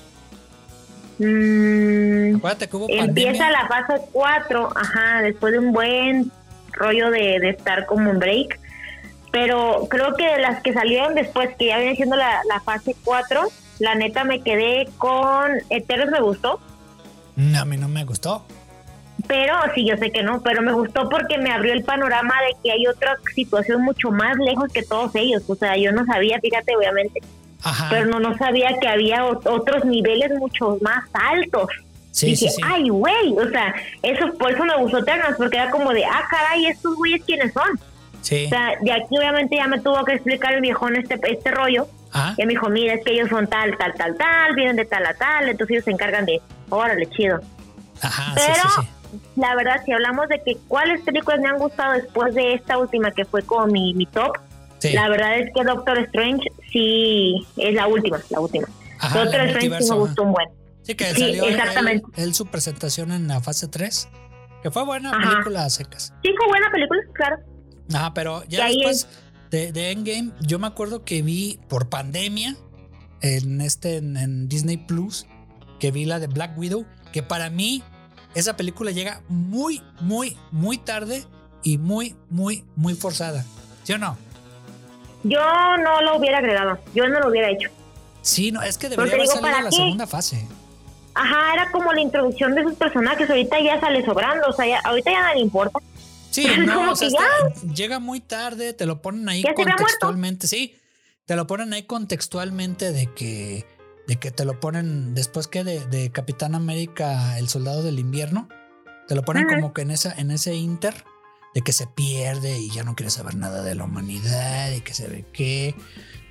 Mm, 1.18 2.36
Acuérdate 2.36 2.68
que 2.68 2.76
hubo 2.76 2.86
empieza 2.88 3.38
pandemia. 3.38 3.50
la 3.50 3.66
fase 3.68 4.02
4, 4.12 4.70
ajá, 4.76 5.22
después 5.22 5.52
de 5.52 5.58
un 5.58 5.72
buen 5.72 6.30
rollo 6.72 7.10
de, 7.10 7.40
de 7.40 7.50
estar 7.50 7.86
como 7.86 8.10
en 8.10 8.18
break. 8.18 8.60
Pero 9.32 9.86
creo 9.90 10.14
que 10.14 10.24
de 10.26 10.38
las 10.40 10.62
que 10.62 10.72
salieron 10.72 11.14
después, 11.14 11.50
que 11.58 11.66
ya 11.66 11.78
viene 11.78 11.96
siendo 11.96 12.16
la, 12.16 12.40
la 12.48 12.60
fase 12.60 12.94
4, 13.04 13.42
la 13.80 13.94
neta 13.94 14.24
me 14.24 14.42
quedé 14.42 14.88
con 14.96 15.50
Eternos, 15.70 16.10
me 16.10 16.20
gustó. 16.20 16.60
Mm, 17.36 17.56
A 17.56 17.64
mí 17.64 17.76
no 17.76 17.88
me 17.88 18.04
gustó. 18.04 18.44
Pero 19.28 19.54
sí, 19.74 19.84
yo 19.86 19.96
sé 19.98 20.10
que 20.10 20.22
no, 20.22 20.40
pero 20.42 20.62
me 20.62 20.72
gustó 20.72 21.08
porque 21.08 21.36
me 21.38 21.50
abrió 21.52 21.74
el 21.74 21.84
panorama 21.84 22.34
de 22.48 22.56
que 22.64 22.72
hay 22.72 22.86
otra 22.86 23.16
situación 23.34 23.82
mucho 23.82 24.10
más 24.10 24.36
lejos 24.38 24.72
que 24.72 24.82
todos 24.82 25.14
ellos. 25.14 25.42
O 25.48 25.54
sea, 25.54 25.76
yo 25.76 25.92
no 25.92 26.04
sabía, 26.06 26.40
fíjate, 26.40 26.74
obviamente, 26.76 27.20
Ajá. 27.62 27.88
pero 27.90 28.06
no, 28.06 28.20
no 28.20 28.36
sabía 28.38 28.70
que 28.80 28.88
había 28.88 29.24
ot- 29.26 29.46
otros 29.46 29.84
niveles 29.84 30.30
mucho 30.38 30.78
más 30.80 31.04
altos. 31.12 31.68
sí, 32.10 32.26
Dije, 32.30 32.48
sí, 32.48 32.54
sí. 32.56 32.62
ay, 32.64 32.88
güey, 32.88 33.36
o 33.36 33.48
sea, 33.50 33.74
eso 34.02 34.32
por 34.38 34.50
eso 34.52 34.64
me 34.64 34.76
gustó 34.78 34.98
Eternos, 34.98 35.34
porque 35.36 35.58
era 35.58 35.70
como 35.70 35.92
de, 35.92 36.04
ah, 36.06 36.22
caray, 36.30 36.66
estos 36.66 36.96
güeyes 36.96 37.22
quiénes 37.26 37.52
son. 37.52 37.78
Sí. 38.22 38.46
O 38.46 38.48
sea, 38.48 38.72
de 38.80 38.92
aquí 38.92 39.16
obviamente 39.16 39.56
ya 39.56 39.68
me 39.68 39.78
tuvo 39.80 40.02
que 40.04 40.14
explicar 40.14 40.54
el 40.54 40.60
viejón 40.62 40.96
este, 40.96 41.20
este 41.30 41.50
rollo. 41.50 41.86
Ajá. 42.12 42.34
Y 42.38 42.42
me 42.46 42.52
dijo, 42.54 42.70
mira, 42.70 42.94
es 42.94 43.04
que 43.04 43.12
ellos 43.12 43.28
son 43.28 43.46
tal, 43.46 43.76
tal, 43.76 43.92
tal, 43.94 44.16
tal, 44.16 44.54
vienen 44.54 44.76
de 44.76 44.86
tal 44.86 45.04
a 45.04 45.12
tal, 45.12 45.50
entonces 45.50 45.74
ellos 45.74 45.84
se 45.84 45.90
encargan 45.90 46.24
de, 46.24 46.40
órale, 46.70 47.06
chido. 47.10 47.40
Ajá, 48.00 48.34
sí, 48.34 48.42
Pero. 48.46 48.88
La 49.36 49.54
verdad, 49.54 49.82
si 49.84 49.92
hablamos 49.92 50.28
de 50.28 50.42
que 50.42 50.56
cuáles 50.68 51.00
películas 51.02 51.40
me 51.40 51.48
han 51.48 51.58
gustado 51.58 51.94
después 51.94 52.34
de 52.34 52.54
esta 52.54 52.78
última 52.78 53.10
que 53.12 53.24
fue 53.24 53.42
como 53.42 53.66
mi, 53.66 53.94
mi 53.94 54.06
top, 54.06 54.36
Sí. 54.78 54.92
la 54.92 55.08
verdad 55.08 55.38
es 55.40 55.50
que 55.54 55.64
Doctor 55.64 55.98
Strange 55.98 56.52
sí 56.70 57.34
es 57.56 57.74
la 57.74 57.88
última, 57.88 58.20
la 58.30 58.38
última. 58.40 58.68
Ajá, 59.00 59.18
Doctor 59.24 59.40
Strange 59.40 59.82
sí 59.82 59.90
me 59.90 59.96
gustó 59.98 60.22
un 60.22 60.32
buen. 60.32 60.48
Sí, 60.82 60.94
que 60.94 61.06
Sí, 61.14 61.20
salió 61.20 61.44
exactamente. 61.46 62.06
Él, 62.16 62.24
él 62.28 62.34
su 62.34 62.46
presentación 62.46 63.10
en 63.10 63.26
la 63.28 63.40
fase 63.40 63.66
3. 63.66 64.08
Que 64.62 64.70
fue 64.70 64.84
buena 64.84 65.10
Ajá. 65.10 65.30
película 65.30 65.64
a 65.64 65.70
secas. 65.70 66.12
Sí, 66.22 66.30
fue 66.36 66.46
buena 66.48 66.70
película, 66.70 67.00
claro. 67.12 67.36
Ajá, 67.92 68.14
pero 68.14 68.44
ya 68.48 68.66
después 68.66 69.08
de, 69.50 69.72
de 69.72 69.90
Endgame, 69.92 70.30
yo 70.40 70.58
me 70.60 70.66
acuerdo 70.68 71.04
que 71.04 71.22
vi 71.22 71.58
por 71.68 71.88
pandemia 71.88 72.56
en 73.20 73.60
este 73.60 73.96
en, 73.96 74.16
en 74.16 74.48
Disney 74.48 74.76
Plus, 74.76 75.26
que 75.80 75.90
vi 75.90 76.04
la 76.04 76.18
de 76.20 76.26
Black 76.28 76.56
Widow, 76.58 76.86
que 77.12 77.22
para 77.22 77.50
mí 77.50 77.82
esa 78.34 78.56
película 78.56 78.90
llega 78.90 79.22
muy, 79.28 79.82
muy, 80.00 80.36
muy 80.50 80.78
tarde 80.78 81.24
y 81.62 81.78
muy, 81.78 82.14
muy, 82.30 82.64
muy 82.76 82.94
forzada. 82.94 83.44
¿Sí 83.84 83.92
o 83.92 83.98
no? 83.98 84.16
Yo 85.24 85.40
no 85.82 86.00
lo 86.02 86.16
hubiera 86.16 86.38
agregado, 86.38 86.78
yo 86.94 87.08
no 87.08 87.18
lo 87.20 87.28
hubiera 87.28 87.50
hecho. 87.50 87.68
Sí, 88.22 88.52
no, 88.52 88.62
es 88.62 88.78
que 88.78 88.88
debería 88.88 89.14
haber 89.14 89.26
salido 89.26 89.42
¿para 89.42 89.62
la 89.62 89.70
qué? 89.70 89.76
segunda 89.76 90.06
fase. 90.06 90.46
Ajá, 91.14 91.54
era 91.54 91.70
como 91.72 91.92
la 91.92 92.00
introducción 92.00 92.54
de 92.54 92.62
sus 92.62 92.74
personajes, 92.74 93.28
ahorita 93.28 93.58
ya 93.60 93.80
sale 93.80 94.04
sobrando, 94.04 94.46
o 94.48 94.52
sea, 94.52 94.66
ya- 94.66 94.80
ahorita 94.84 95.10
ya 95.10 95.26
no 95.28 95.34
le 95.34 95.40
importa. 95.40 95.78
Sí, 96.30 96.46
no, 96.66 96.74
como 96.74 96.92
o 96.92 96.96
sea, 96.96 97.08
está- 97.08 97.72
llega 97.74 97.98
muy 97.98 98.20
tarde, 98.20 98.72
te 98.72 98.86
lo 98.86 99.02
ponen 99.02 99.28
ahí 99.28 99.42
contextualmente, 99.42 100.46
sí, 100.46 100.76
te 101.26 101.34
lo 101.34 101.46
ponen 101.48 101.72
ahí 101.72 101.82
contextualmente 101.82 102.92
de 102.92 103.12
que, 103.12 103.66
de 104.08 104.16
que 104.16 104.30
te 104.30 104.44
lo 104.44 104.58
ponen 104.58 105.14
después 105.14 105.46
que 105.46 105.62
de, 105.62 105.86
de 105.86 106.10
Capitán 106.10 106.54
América, 106.54 107.38
el 107.38 107.48
soldado 107.48 107.82
del 107.82 107.98
invierno, 107.98 108.48
te 109.06 109.14
lo 109.14 109.22
ponen 109.22 109.46
como 109.46 109.72
que 109.72 109.82
en 109.82 109.90
esa, 109.90 110.12
en 110.12 110.30
ese 110.30 110.54
inter, 110.54 111.04
de 111.54 111.62
que 111.62 111.72
se 111.72 111.86
pierde 111.86 112.58
y 112.58 112.70
ya 112.70 112.84
no 112.84 112.94
quiere 112.94 113.10
saber 113.10 113.36
nada 113.36 113.62
de 113.62 113.74
la 113.74 113.84
humanidad 113.84 114.70
y 114.72 114.80
que 114.80 114.94
se 114.94 115.08
ve 115.08 115.24
que, 115.32 115.74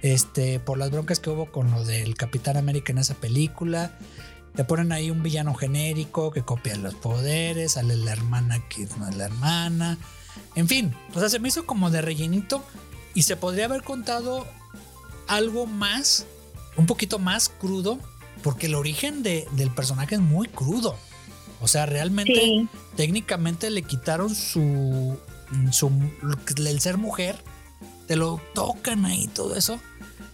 este, 0.01 0.59
por 0.59 0.77
las 0.77 0.91
broncas 0.91 1.19
que 1.19 1.29
hubo 1.29 1.51
con 1.51 1.71
lo 1.71 1.83
del 1.83 2.15
Capitán 2.15 2.57
América 2.57 2.91
en 2.91 2.99
esa 2.99 3.15
película. 3.15 3.97
Te 4.55 4.63
ponen 4.63 4.91
ahí 4.91 5.11
un 5.11 5.21
villano 5.21 5.53
genérico 5.53 6.31
que 6.31 6.41
copia 6.41 6.75
los 6.77 6.95
poderes, 6.95 7.73
sale 7.73 7.95
la 7.95 8.11
hermana 8.11 8.59
que 8.69 8.87
no 8.97 9.07
es 9.07 9.15
la 9.15 9.25
hermana. 9.25 9.97
En 10.55 10.67
fin, 10.67 10.95
o 11.13 11.19
sea, 11.19 11.29
se 11.29 11.39
me 11.39 11.47
hizo 11.47 11.65
como 11.65 11.91
de 11.91 12.01
rellenito 12.01 12.63
y 13.13 13.23
se 13.23 13.35
podría 13.35 13.65
haber 13.65 13.83
contado 13.83 14.47
algo 15.27 15.65
más, 15.65 16.25
un 16.77 16.85
poquito 16.85 17.19
más 17.19 17.49
crudo, 17.49 17.99
porque 18.43 18.67
el 18.67 18.75
origen 18.75 19.23
de, 19.23 19.47
del 19.51 19.71
personaje 19.71 20.15
es 20.15 20.21
muy 20.21 20.47
crudo. 20.47 20.95
O 21.59 21.67
sea, 21.67 21.85
realmente, 21.85 22.33
Sí. 22.35 22.67
técnicamente 22.95 23.69
le 23.71 23.81
quitaron 23.81 24.33
su, 24.33 25.17
su. 25.71 25.91
el 26.57 26.79
ser 26.79 26.97
mujer, 26.97 27.35
te 28.07 28.15
lo 28.15 28.39
tocan 28.53 29.05
ahí 29.05 29.27
todo 29.27 29.55
eso. 29.55 29.79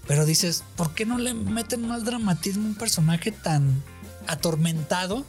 Pero 0.06 0.26
dices, 0.26 0.64
¿por 0.76 0.94
qué 0.94 1.06
no 1.06 1.18
le 1.18 1.34
meten 1.34 1.88
más 1.88 2.04
dramatismo 2.04 2.66
a 2.66 2.68
un 2.70 2.76
personaje 2.76 3.32
tan 3.32 3.82
atormentado 4.28 5.26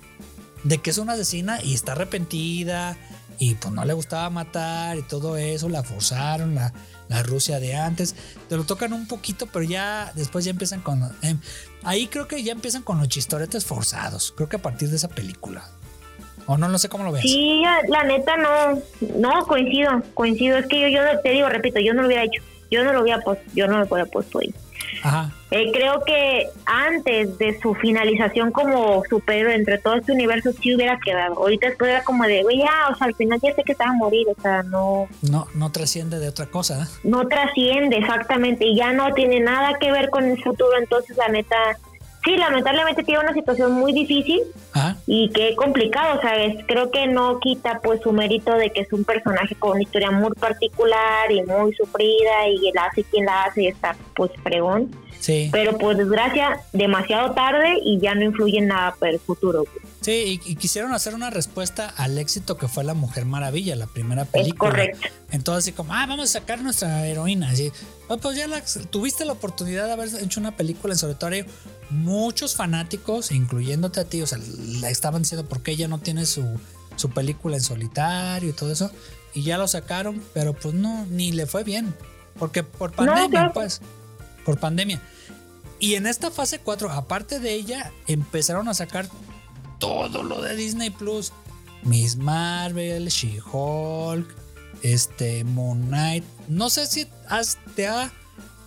de 0.64 0.78
que 0.78 0.90
es 0.90 0.98
una 0.98 1.12
asesina 1.12 1.62
y 1.62 1.74
está 1.74 1.92
arrepentida 1.92 2.96
y 3.38 3.54
pues 3.54 3.72
no 3.72 3.84
le 3.84 3.92
gustaba 3.92 4.30
matar 4.30 4.96
y 4.96 5.02
todo 5.02 5.36
eso, 5.36 5.68
la 5.68 5.82
forzaron, 5.82 6.54
la, 6.54 6.72
la 7.08 7.22
Rusia 7.22 7.60
de 7.60 7.74
antes, 7.76 8.14
te 8.48 8.56
lo 8.56 8.64
tocan 8.64 8.92
un 8.92 9.06
poquito, 9.06 9.46
pero 9.46 9.64
ya 9.64 10.12
después 10.14 10.44
ya 10.44 10.50
empiezan 10.50 10.80
con... 10.80 11.02
eh, 11.22 11.36
ahí 11.82 12.06
creo 12.06 12.28
que 12.28 12.42
ya 12.42 12.52
empiezan 12.52 12.82
con 12.82 12.98
los 12.98 13.08
chistoretes 13.08 13.64
forzados, 13.64 14.32
creo 14.36 14.48
que 14.48 14.56
a 14.56 14.62
partir 14.62 14.90
de 14.90 14.96
esa 14.96 15.08
película. 15.08 15.68
O 16.46 16.58
no, 16.58 16.68
no 16.68 16.78
sé 16.78 16.90
cómo 16.90 17.04
lo 17.04 17.12
ves. 17.12 17.22
Sí, 17.22 17.62
la 17.88 18.04
neta 18.04 18.36
no, 18.36 18.82
no 19.16 19.46
coincido, 19.46 20.02
coincido. 20.12 20.58
Es 20.58 20.66
que 20.66 20.78
yo, 20.78 20.88
yo 20.88 21.00
te 21.22 21.30
digo, 21.30 21.48
repito, 21.48 21.80
yo 21.80 21.94
no 21.94 22.02
lo 22.02 22.08
hubiera 22.08 22.24
hecho, 22.24 22.42
yo 22.70 22.84
no 22.84 22.92
lo 22.92 23.00
hubiera 23.00 23.22
puesto, 23.22 23.44
yo 23.54 23.66
no 23.66 23.78
lo 23.78 23.86
hubiera 23.86 24.04
puesto 24.04 24.40
ahí. 24.40 24.54
Ajá. 25.04 25.30
Eh, 25.50 25.70
creo 25.72 26.02
que 26.04 26.48
antes 26.64 27.38
de 27.38 27.60
su 27.60 27.74
finalización 27.74 28.50
como 28.50 29.02
superhéroe 29.08 29.54
entre 29.54 29.78
todo 29.78 29.94
este 29.94 30.12
universo 30.12 30.50
sí 30.52 30.74
hubiera 30.74 30.98
quedado. 30.98 31.34
Ahorita 31.36 31.68
después 31.68 31.90
era 31.90 32.02
como 32.02 32.24
de, 32.24 32.42
güey, 32.42 32.58
ya, 32.58 32.88
o 32.90 32.96
sea, 32.96 33.06
al 33.06 33.14
final 33.14 33.38
ya 33.40 33.54
sé 33.54 33.62
que 33.62 33.72
estaba 33.72 33.90
a 33.90 33.94
morir, 33.94 34.26
o 34.36 34.40
sea, 34.40 34.62
no, 34.64 35.06
No, 35.22 35.46
no 35.54 35.70
trasciende 35.70 36.18
de 36.18 36.28
otra 36.28 36.46
cosa. 36.46 36.82
¿eh? 36.82 36.86
no 37.04 37.28
trasciende 37.28 37.98
exactamente 37.98 38.64
y 38.64 38.76
ya 38.76 38.92
no 38.92 39.12
tiene 39.12 39.40
nada 39.40 39.78
que 39.78 39.92
ver 39.92 40.10
con 40.10 40.24
el 40.24 40.42
futuro. 40.42 40.76
Entonces, 40.78 41.16
la 41.16 41.28
neta, 41.28 41.56
sí, 42.24 42.36
lamentablemente 42.36 43.02
tiene 43.02 43.20
una 43.20 43.32
situación 43.34 43.72
muy 43.72 43.92
difícil 43.92 44.40
Ajá. 44.72 44.96
y 45.06 45.28
qué 45.30 45.54
complicado, 45.56 46.18
o 46.18 46.20
sea, 46.20 46.42
es- 46.44 46.64
creo 46.66 46.90
que 46.90 47.06
no 47.06 47.38
quita 47.40 47.80
pues 47.82 48.00
su 48.02 48.12
mérito 48.12 48.52
de 48.54 48.70
que 48.70 48.80
es 48.82 48.92
un 48.92 49.04
personaje 49.04 49.54
con 49.56 49.72
una 49.72 49.82
historia 49.82 50.10
muy 50.10 50.30
particular 50.32 51.30
y 51.30 51.42
muy 51.42 51.72
sufrida 51.74 52.48
y 52.48 52.68
él 52.68 52.74
hace 52.78 53.04
quien 53.04 53.26
la 53.26 53.44
hace 53.44 53.62
y 53.64 53.66
está 53.68 53.96
pues 54.16 54.30
fregón, 54.42 54.90
Sí. 55.20 55.48
pero 55.52 55.78
por 55.78 55.96
desgracia 55.96 56.60
demasiado 56.72 57.32
tarde 57.32 57.78
y 57.82 57.98
ya 57.98 58.14
no 58.14 58.24
influye 58.24 58.58
en 58.58 58.68
nada 58.68 58.94
para 58.98 59.12
el 59.12 59.18
futuro. 59.20 59.64
Sí, 60.04 60.40
y, 60.44 60.52
y 60.52 60.56
quisieron 60.56 60.92
hacer 60.92 61.14
una 61.14 61.30
respuesta 61.30 61.88
al 61.96 62.18
éxito 62.18 62.56
que 62.58 62.68
fue 62.68 62.84
La 62.84 62.92
Mujer 62.94 63.24
Maravilla, 63.24 63.74
la 63.74 63.86
primera 63.86 64.22
Es 64.22 64.28
película. 64.28 64.70
correcto. 64.70 65.08
Entonces, 65.30 65.64
así 65.64 65.72
como, 65.72 65.94
ah, 65.94 66.04
vamos 66.06 66.28
a 66.30 66.32
sacar 66.40 66.60
nuestra 66.60 67.06
heroína. 67.06 67.48
Así, 67.50 67.72
"Ah, 68.10 68.16
pues 68.20 68.36
ya 68.36 68.46
la- 68.46 68.62
tuviste 68.90 69.24
la 69.24 69.32
oportunidad 69.32 69.86
de 69.86 69.92
haber 69.92 70.10
hecho 70.22 70.40
una 70.40 70.56
película 70.56 70.92
en 70.92 70.98
solitario. 70.98 71.46
Muchos 71.90 72.54
fanáticos, 72.54 73.30
incluyéndote 73.32 74.00
a 74.00 74.04
ti, 74.04 74.20
o 74.20 74.26
sea, 74.26 74.38
la 74.80 74.90
estaban 74.90 75.22
diciendo 75.22 75.48
por 75.48 75.62
qué 75.62 75.72
ella 75.72 75.88
no 75.88 75.98
tiene 75.98 76.26
su, 76.26 76.44
su 76.96 77.10
película 77.10 77.56
en 77.56 77.62
solitario 77.62 78.50
y 78.50 78.52
todo 78.52 78.70
eso. 78.72 78.90
Y 79.32 79.42
ya 79.42 79.56
lo 79.58 79.66
sacaron, 79.68 80.22
pero 80.34 80.52
pues 80.52 80.74
no, 80.74 81.06
ni 81.06 81.32
le 81.32 81.46
fue 81.46 81.64
bien. 81.64 81.94
Porque 82.38 82.62
por 82.62 82.92
pandemia, 82.92 83.28
claro. 83.30 83.52
pues. 83.54 83.80
Por 84.44 84.58
pandemia. 84.58 85.00
Y 85.80 85.94
en 85.94 86.06
esta 86.06 86.30
fase 86.30 86.58
4, 86.58 86.90
aparte 86.90 87.40
de 87.40 87.52
ella, 87.54 87.90
empezaron 88.06 88.68
a 88.68 88.74
sacar 88.74 89.08
todo 89.84 90.22
lo 90.22 90.40
de 90.40 90.56
Disney 90.56 90.90
Plus. 90.90 91.32
Miss 91.82 92.16
Marvel, 92.16 93.08
She-Hulk, 93.08 94.26
este, 94.82 95.44
Moon 95.44 95.88
Knight. 95.88 96.24
No 96.48 96.70
sé 96.70 96.86
si 96.86 97.06
has- 97.28 97.58
te 97.76 97.86
ha 97.86 98.10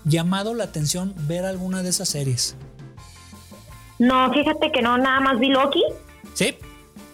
llamado 0.06 0.54
la 0.54 0.66
atención 0.66 1.16
ver 1.28 1.44
alguna 1.46 1.82
de 1.82 1.90
esas 1.90 2.10
series. 2.10 2.56
No, 4.00 4.32
fíjate 4.32 4.72
que 4.72 4.82
no, 4.84 4.98
nada 5.00 5.20
más 5.20 5.40
vi 5.40 5.48
Loki, 5.50 5.84
¿Sí? 6.36 6.56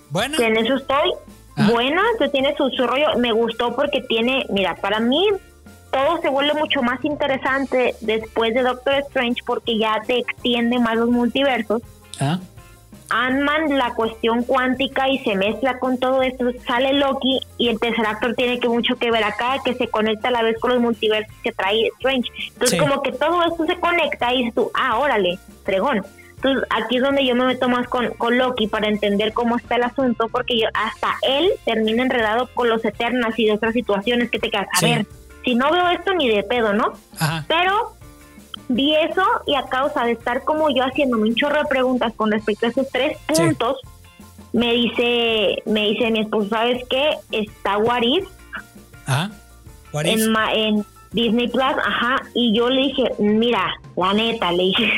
Bueno. 0.10 0.38
en 0.40 0.58
eso 0.58 0.76
estoy. 0.76 1.14
Ah. 1.56 1.70
Buena, 1.72 2.02
que 2.20 2.28
tiene 2.30 2.54
su, 2.58 2.70
su 2.72 2.86
rollo. 2.86 3.18
Me 3.18 3.32
gustó 3.32 3.74
porque 3.76 4.02
tiene, 4.02 4.46
mira, 4.50 4.76
para 4.76 5.00
mí 5.00 5.26
todo 5.92 6.20
se 6.22 6.28
vuelve 6.30 6.54
mucho 6.56 6.82
más 6.82 7.04
interesante 7.06 7.96
después 8.02 8.54
de 8.56 8.64
Doctor 8.64 8.96
Strange 9.08 9.42
porque 9.46 9.78
ya 9.78 10.02
te 10.06 10.18
extiende 10.20 10.80
más 10.80 10.98
los 10.98 11.10
multiversos. 11.10 11.82
Ah, 12.20 12.40
Ant-Man, 13.14 13.78
la 13.78 13.94
cuestión 13.94 14.44
cuántica 14.44 15.08
y 15.08 15.20
se 15.20 15.36
mezcla 15.36 15.78
con 15.80 15.98
todo 16.00 16.22
esto, 16.24 16.46
sale 16.66 16.94
Loki 16.94 17.40
y 17.58 17.70
el 17.70 17.80
tercer 17.80 18.06
actor 18.06 18.34
tiene 18.36 18.60
que 18.60 18.68
mucho 18.68 18.96
que 18.96 19.12
ver 19.12 19.24
acá, 19.24 19.58
que 19.64 19.76
se 19.76 19.88
conecta 19.88 20.30
a 20.30 20.32
la 20.32 20.42
vez 20.44 20.60
con 20.60 20.72
los 20.72 20.82
multiversos 20.82 21.34
que 21.44 21.52
trae 21.52 21.88
Strange. 22.00 22.30
Entonces 22.54 22.72
Sí. 22.72 22.78
como 22.78 23.02
que 23.04 23.12
todo 23.12 23.44
esto 23.44 23.66
se 23.66 23.76
conecta 23.80 24.34
y 24.34 24.40
dices 24.40 24.56
tú, 24.56 24.72
ah, 24.74 24.98
órale, 24.98 25.38
fregón. 25.64 26.04
Entonces 26.36 26.68
aquí 26.72 26.98
es 26.98 27.04
donde 27.04 27.26
yo 27.26 27.36
me 27.36 27.46
meto 27.46 27.70
más 27.70 27.88
con, 27.88 28.10
con 28.16 28.38
Loki 28.38 28.68
para 28.68 28.88
entender 28.90 29.32
cómo 29.32 29.56
está 29.58 29.76
el 29.76 29.84
asunto, 29.84 30.28
porque 30.30 30.60
yo, 30.60 30.68
hasta 30.74 31.16
él 31.22 31.50
termina 31.66 32.04
enredado 32.04 32.50
con 32.54 32.68
los 32.68 32.84
Eternas 32.84 33.38
y 33.40 33.46
de 33.46 33.54
otras 33.54 33.74
situaciones 33.74 34.30
que 34.30 34.40
te 34.40 34.50
quedas, 34.50 34.68
a 34.74 34.80
Sí. 34.80 34.86
ver, 34.88 35.06
si 35.46 35.56
no 35.56 35.72
veo 35.72 35.90
esto 35.90 36.14
ni 36.16 36.28
de 36.30 36.44
pedo, 36.44 36.74
¿no? 36.74 36.94
ajá. 37.20 37.46
Pero 37.48 37.94
vi 38.74 38.96
eso 38.96 39.24
y 39.48 39.56
a 39.56 39.64
causa 39.64 40.06
de 40.06 40.12
estar 40.14 40.44
como 40.44 40.70
yo 40.70 40.84
haciéndome 40.84 41.30
un 41.30 41.36
chorro 41.36 41.58
de 41.60 41.66
preguntas 41.66 42.14
con 42.16 42.32
respecto 42.32 42.66
a 42.66 42.70
esos 42.70 42.88
tres 42.90 43.18
Sí. 43.34 43.42
puntos, 43.44 43.78
me 44.52 44.74
dice, 44.74 45.64
me 45.66 45.90
dice 45.90 46.12
mi 46.12 46.20
esposo, 46.22 46.50
¿sabes 46.50 46.84
qué? 46.90 47.18
Está 47.32 47.78
What 47.78 48.02
If 48.04 48.28
Ajá. 49.06 49.32
What 49.92 50.06
if? 50.06 50.14
en, 50.22 50.32
ma- 50.32 50.54
en 50.54 50.86
Disney 51.12 51.48
Plus, 51.48 51.64
ajá, 51.64 52.18
y 52.34 52.56
yo 52.58 52.70
le 52.70 52.82
dije, 52.82 53.12
mira, 53.20 53.74
la 53.96 54.14
neta, 54.14 54.52
le 54.52 54.64
dije, 54.64 54.92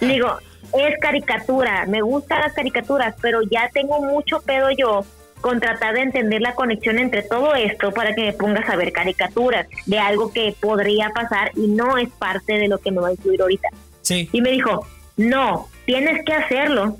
le 0.00 0.06
digo, 0.14 0.36
es 0.72 0.98
caricatura, 1.00 1.84
me 1.86 2.00
gustan 2.00 2.40
las 2.40 2.52
caricaturas, 2.54 3.14
pero 3.20 3.40
ya 3.50 3.68
tengo 3.72 4.00
mucho 4.00 4.40
pedo 4.40 4.70
yo 4.70 5.04
con 5.40 5.60
tratar 5.60 5.94
de 5.94 6.02
entender 6.02 6.40
la 6.40 6.54
conexión 6.54 6.98
entre 6.98 7.22
todo 7.22 7.54
esto 7.54 7.92
para 7.92 8.14
que 8.14 8.22
me 8.22 8.32
pongas 8.32 8.68
a 8.68 8.76
ver 8.76 8.92
caricaturas 8.92 9.66
de 9.86 9.98
algo 9.98 10.32
que 10.32 10.54
podría 10.60 11.10
pasar 11.10 11.52
y 11.56 11.68
no 11.68 11.96
es 11.96 12.10
parte 12.10 12.54
de 12.54 12.68
lo 12.68 12.78
que 12.78 12.90
me 12.90 13.00
va 13.00 13.08
a 13.08 13.12
incluir 13.12 13.40
ahorita. 13.42 13.68
sí, 14.02 14.28
Y 14.32 14.40
me 14.40 14.50
dijo, 14.50 14.86
no, 15.16 15.68
tienes 15.86 16.24
que 16.24 16.32
hacerlo, 16.32 16.96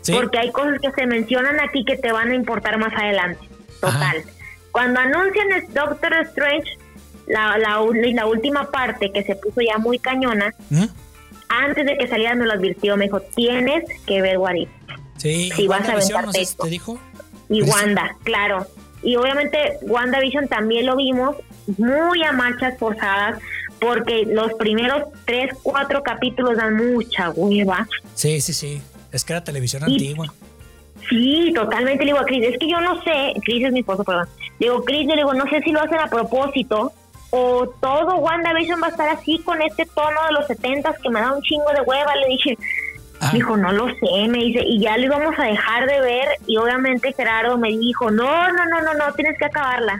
sí. 0.00 0.12
porque 0.12 0.38
hay 0.38 0.52
cosas 0.52 0.80
que 0.80 0.90
se 0.92 1.06
mencionan 1.06 1.60
aquí 1.60 1.84
que 1.84 1.96
te 1.96 2.12
van 2.12 2.30
a 2.30 2.34
importar 2.34 2.78
más 2.78 2.92
adelante. 2.94 3.46
Total. 3.80 4.22
Cuando 4.70 5.00
anuncian 5.00 5.52
el 5.52 5.74
Doctor 5.74 6.14
Strange, 6.28 6.78
la, 7.26 7.58
la, 7.58 7.80
última 8.26 8.70
parte 8.70 9.12
que 9.12 9.22
se 9.22 9.36
puso 9.36 9.60
ya 9.60 9.78
muy 9.78 9.98
cañona, 9.98 10.54
¿Mm? 10.70 10.84
antes 11.48 11.86
de 11.86 11.96
que 11.98 12.08
saliera 12.08 12.34
me 12.34 12.46
lo 12.46 12.52
advirtió, 12.52 12.96
me 12.96 13.04
dijo, 13.04 13.20
tienes 13.34 13.84
que 14.06 14.22
ver 14.22 14.38
What 14.38 14.54
If. 14.54 14.68
Sí, 15.18 15.52
¿y 15.56 15.66
vas 15.68 15.88
a 15.88 15.92
aventarte 15.92 16.26
no 16.26 16.32
sé 16.32 16.44
si 16.44 16.56
te 16.56 16.68
dijo? 16.68 16.98
Y. 17.56 17.62
Wanda, 17.62 18.16
claro. 18.24 18.66
Y 19.02 19.16
obviamente 19.16 19.78
WandaVision 19.82 20.48
también 20.48 20.86
lo 20.86 20.96
vimos 20.96 21.36
muy 21.78 22.22
a 22.24 22.32
marchas 22.32 22.78
forzadas 22.78 23.40
porque 23.80 24.24
los 24.26 24.52
primeros 24.54 25.04
tres, 25.24 25.50
cuatro 25.62 26.02
capítulos 26.02 26.56
dan 26.56 26.76
mucha 26.76 27.30
hueva. 27.30 27.88
Sí, 28.14 28.40
sí, 28.40 28.52
sí. 28.52 28.80
Es 29.10 29.24
que 29.24 29.32
era 29.32 29.42
televisión 29.44 29.82
Y- 29.88 29.92
antigua. 29.92 30.32
Sí, 31.08 31.52
totalmente. 31.52 32.04
Le 32.04 32.12
digo 32.12 32.20
a 32.20 32.24
Chris, 32.24 32.44
es 32.46 32.58
que 32.58 32.68
yo 32.70 32.80
no 32.80 33.02
sé, 33.02 33.32
Chris 33.44 33.64
es 33.66 33.72
mi 33.72 33.80
esposo, 33.80 34.04
perdón. 34.04 34.28
Le 34.60 34.66
digo, 34.68 34.84
Chris, 34.84 35.04
le 35.06 35.16
digo, 35.16 35.34
no 35.34 35.44
sé 35.48 35.60
si 35.62 35.72
lo 35.72 35.80
hacen 35.82 35.98
a 35.98 36.06
propósito 36.06 36.92
o 37.30 37.66
todo 37.80 38.16
WandaVision 38.18 38.80
va 38.80 38.86
a 38.86 38.90
estar 38.90 39.08
así 39.08 39.38
con 39.40 39.60
este 39.62 39.84
tono 39.86 40.20
de 40.28 40.32
los 40.32 40.46
setentas 40.46 40.96
que 41.02 41.10
me 41.10 41.20
da 41.20 41.32
un 41.32 41.42
chingo 41.42 41.66
de 41.74 41.80
hueva. 41.80 42.14
Le 42.16 42.28
dije, 42.28 42.56
Ajá. 43.22 43.32
dijo, 43.34 43.56
no 43.56 43.70
lo 43.72 43.88
sé, 43.88 44.28
me 44.28 44.38
dice, 44.38 44.62
y 44.66 44.80
ya 44.80 44.96
lo 44.96 45.04
íbamos 45.04 45.38
a 45.38 45.44
dejar 45.44 45.86
de 45.86 46.00
ver 46.00 46.26
y 46.46 46.56
obviamente 46.56 47.12
Gerardo 47.12 47.56
me 47.56 47.68
dijo, 47.68 48.10
no, 48.10 48.48
no, 48.52 48.64
no, 48.66 48.80
no, 48.82 48.94
no, 48.94 49.12
tienes 49.14 49.38
que 49.38 49.44
acabarla. 49.44 49.98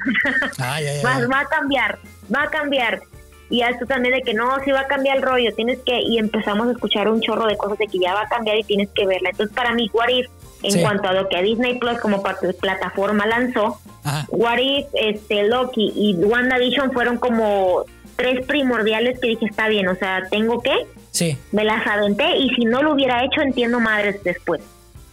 Ah, 0.59 0.81
ya, 0.81 0.95
ya, 1.03 1.29
va, 1.29 1.41
a 1.41 1.45
cambiar, 1.47 1.99
va 2.35 2.43
a 2.45 2.51
cambiar. 2.51 3.01
Y 3.49 3.59
ya 3.59 3.69
esto 3.69 3.85
también 3.87 4.15
de 4.15 4.23
que 4.23 4.33
no, 4.35 4.59
sí 4.65 4.71
va 4.73 4.81
a 4.81 4.87
cambiar 4.87 5.19
el 5.19 5.23
rollo, 5.23 5.55
tienes 5.55 5.79
que, 5.85 6.01
y 6.01 6.19
empezamos 6.19 6.69
a 6.69 6.73
escuchar 6.73 7.09
un 7.09 7.21
chorro 7.21 7.47
de 7.47 7.57
cosas 7.57 7.79
de 7.79 7.87
que 7.87 7.99
ya 7.99 8.15
va 8.15 8.23
a 8.23 8.29
cambiar 8.29 8.57
y 8.57 8.65
tienes 8.65 8.89
que 8.95 9.07
verla. 9.07 9.31
Entonces, 9.31 9.55
para 9.55 9.73
mí, 9.73 9.91
What 9.93 10.09
If, 10.09 10.27
en 10.63 10.73
Sí. 10.73 10.81
cuanto 10.81 11.09
a 11.09 11.13
lo 11.13 11.29
que 11.29 11.43
Disney 11.43 11.79
Plus 11.79 11.99
como 12.01 12.23
parte 12.23 12.47
de 12.47 12.55
plataforma 12.55 13.27
lanzó, 13.27 13.79
Ajá. 14.05 14.27
What 14.31 14.59
If, 14.59 14.87
este, 14.95 15.45
Loki 15.49 15.93
y 15.95 16.15
WandaVision 16.25 16.93
fueron 16.93 17.19
como 17.19 17.85
tres 18.17 18.47
primordiales 18.47 19.19
que 19.21 19.29
dije, 19.29 19.47
está 19.47 19.69
bien, 19.69 19.87
o 19.89 19.97
sea, 19.97 20.23
tengo 20.31 20.63
que, 20.63 20.75
Sí. 21.13 21.39
me 21.53 21.63
las 21.65 21.87
aventé 21.87 22.37
y 22.39 22.49
si 22.57 22.65
no 22.65 22.83
lo 22.83 22.95
hubiera 22.95 23.25
hecho, 23.25 23.41
entiendo 23.43 23.79
madres 23.81 24.17
después. 24.25 24.61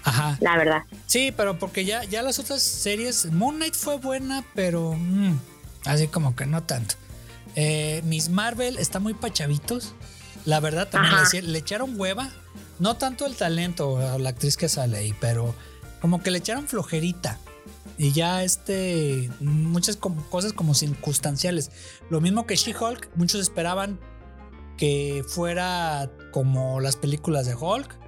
Ajá. 0.04 0.38
la 0.40 0.58
verdad. 0.58 0.84
Sí, 1.06 1.32
pero 1.36 1.60
porque 1.60 1.84
ya, 1.86 2.04
ya 2.06 2.22
las 2.24 2.40
otras 2.40 2.64
series, 2.64 3.26
Moon 3.32 3.58
Knight 3.58 3.76
fue 3.76 3.98
buena, 3.98 4.44
pero 4.56 4.94
mm, 4.98 5.38
así 5.86 6.08
como 6.08 6.36
que 6.36 6.46
no 6.46 6.64
tanto. 6.64 6.96
Eh, 7.56 8.02
Miss 8.06 8.30
Marvel 8.30 8.78
está 8.80 9.00
muy 9.00 9.14
pachavitos. 9.14 9.94
La 10.46 10.62
verdad, 10.62 10.88
también 10.88 11.16
le, 11.34 11.42
le 11.42 11.60
echaron 11.60 12.00
hueva. 12.00 12.30
No 12.80 12.96
tanto 12.96 13.26
el 13.26 13.36
talento 13.36 13.90
o 13.90 14.18
la 14.20 14.30
actriz 14.30 14.56
que 14.56 14.70
sale 14.70 14.98
ahí, 14.98 15.14
pero 15.20 15.54
como 16.00 16.24
que 16.24 16.32
le 16.32 16.38
echaron 16.38 16.66
flojerita. 16.68 17.38
Y 17.98 18.14
ya 18.14 18.42
este, 18.44 19.30
muchas 19.42 19.98
como- 19.98 20.24
cosas 20.30 20.54
como 20.54 20.74
circunstanciales. 20.74 21.72
Lo 22.10 22.22
mismo 22.22 22.48
que 22.48 22.56
She-Hulk, 22.56 23.10
muchos 23.16 23.42
esperaban 23.42 24.00
que 24.80 25.24
fuera 25.28 26.10
como 26.32 26.80
las 26.80 26.96
películas 26.96 27.46
de 27.46 27.54
Hulk. 27.54 28.00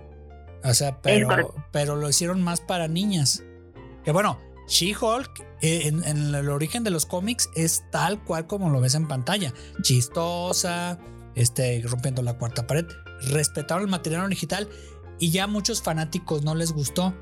O 0.64 0.74
sea, 0.74 1.02
pero, 1.02 1.28
pero 1.72 1.96
lo 1.98 2.08
hicieron 2.10 2.42
más 2.42 2.62
para 2.62 2.88
niñas. 2.88 3.44
Que 4.06 4.12
bueno, 4.12 4.40
She-Hulk 4.68 5.30
eh, 5.62 5.88
en, 5.88 6.04
en 6.06 6.34
el 6.34 6.50
origen 6.50 6.84
de 6.84 6.92
los 6.92 7.06
cómics 7.06 7.50
es 7.56 7.84
tal 7.92 8.24
cual 8.24 8.48
como 8.48 8.70
lo 8.70 8.80
ves 8.80 8.96
en 8.96 9.08
pantalla. 9.08 9.54
Chistosa, 9.82 10.98
este, 11.36 11.82
rompiendo 11.86 12.22
la 12.22 12.38
cuarta 12.38 12.66
pared. 12.68 12.86
Respetaron 13.32 13.84
el 13.84 13.90
material 13.90 14.30
digital 14.30 14.70
y 15.20 15.32
ya 15.32 15.44
a 15.44 15.48
muchos 15.48 15.82
fanáticos 15.82 16.44
no 16.44 16.56
les 16.56 16.72
gustó. 16.72 17.14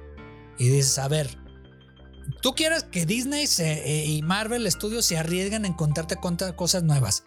Y 0.58 0.68
dices, 0.70 1.00
a 1.00 1.08
ver, 1.08 1.38
tú 2.42 2.54
quieres 2.54 2.84
que 2.84 3.06
Disney 3.06 3.48
se- 3.48 4.02
eh, 4.02 4.06
y 4.06 4.22
Marvel 4.22 4.70
Studios 4.72 5.06
se 5.06 5.18
arriesguen 5.18 5.66
en 5.66 5.74
contarte 5.74 6.18
cosas 6.56 6.84
nuevas. 6.84 7.24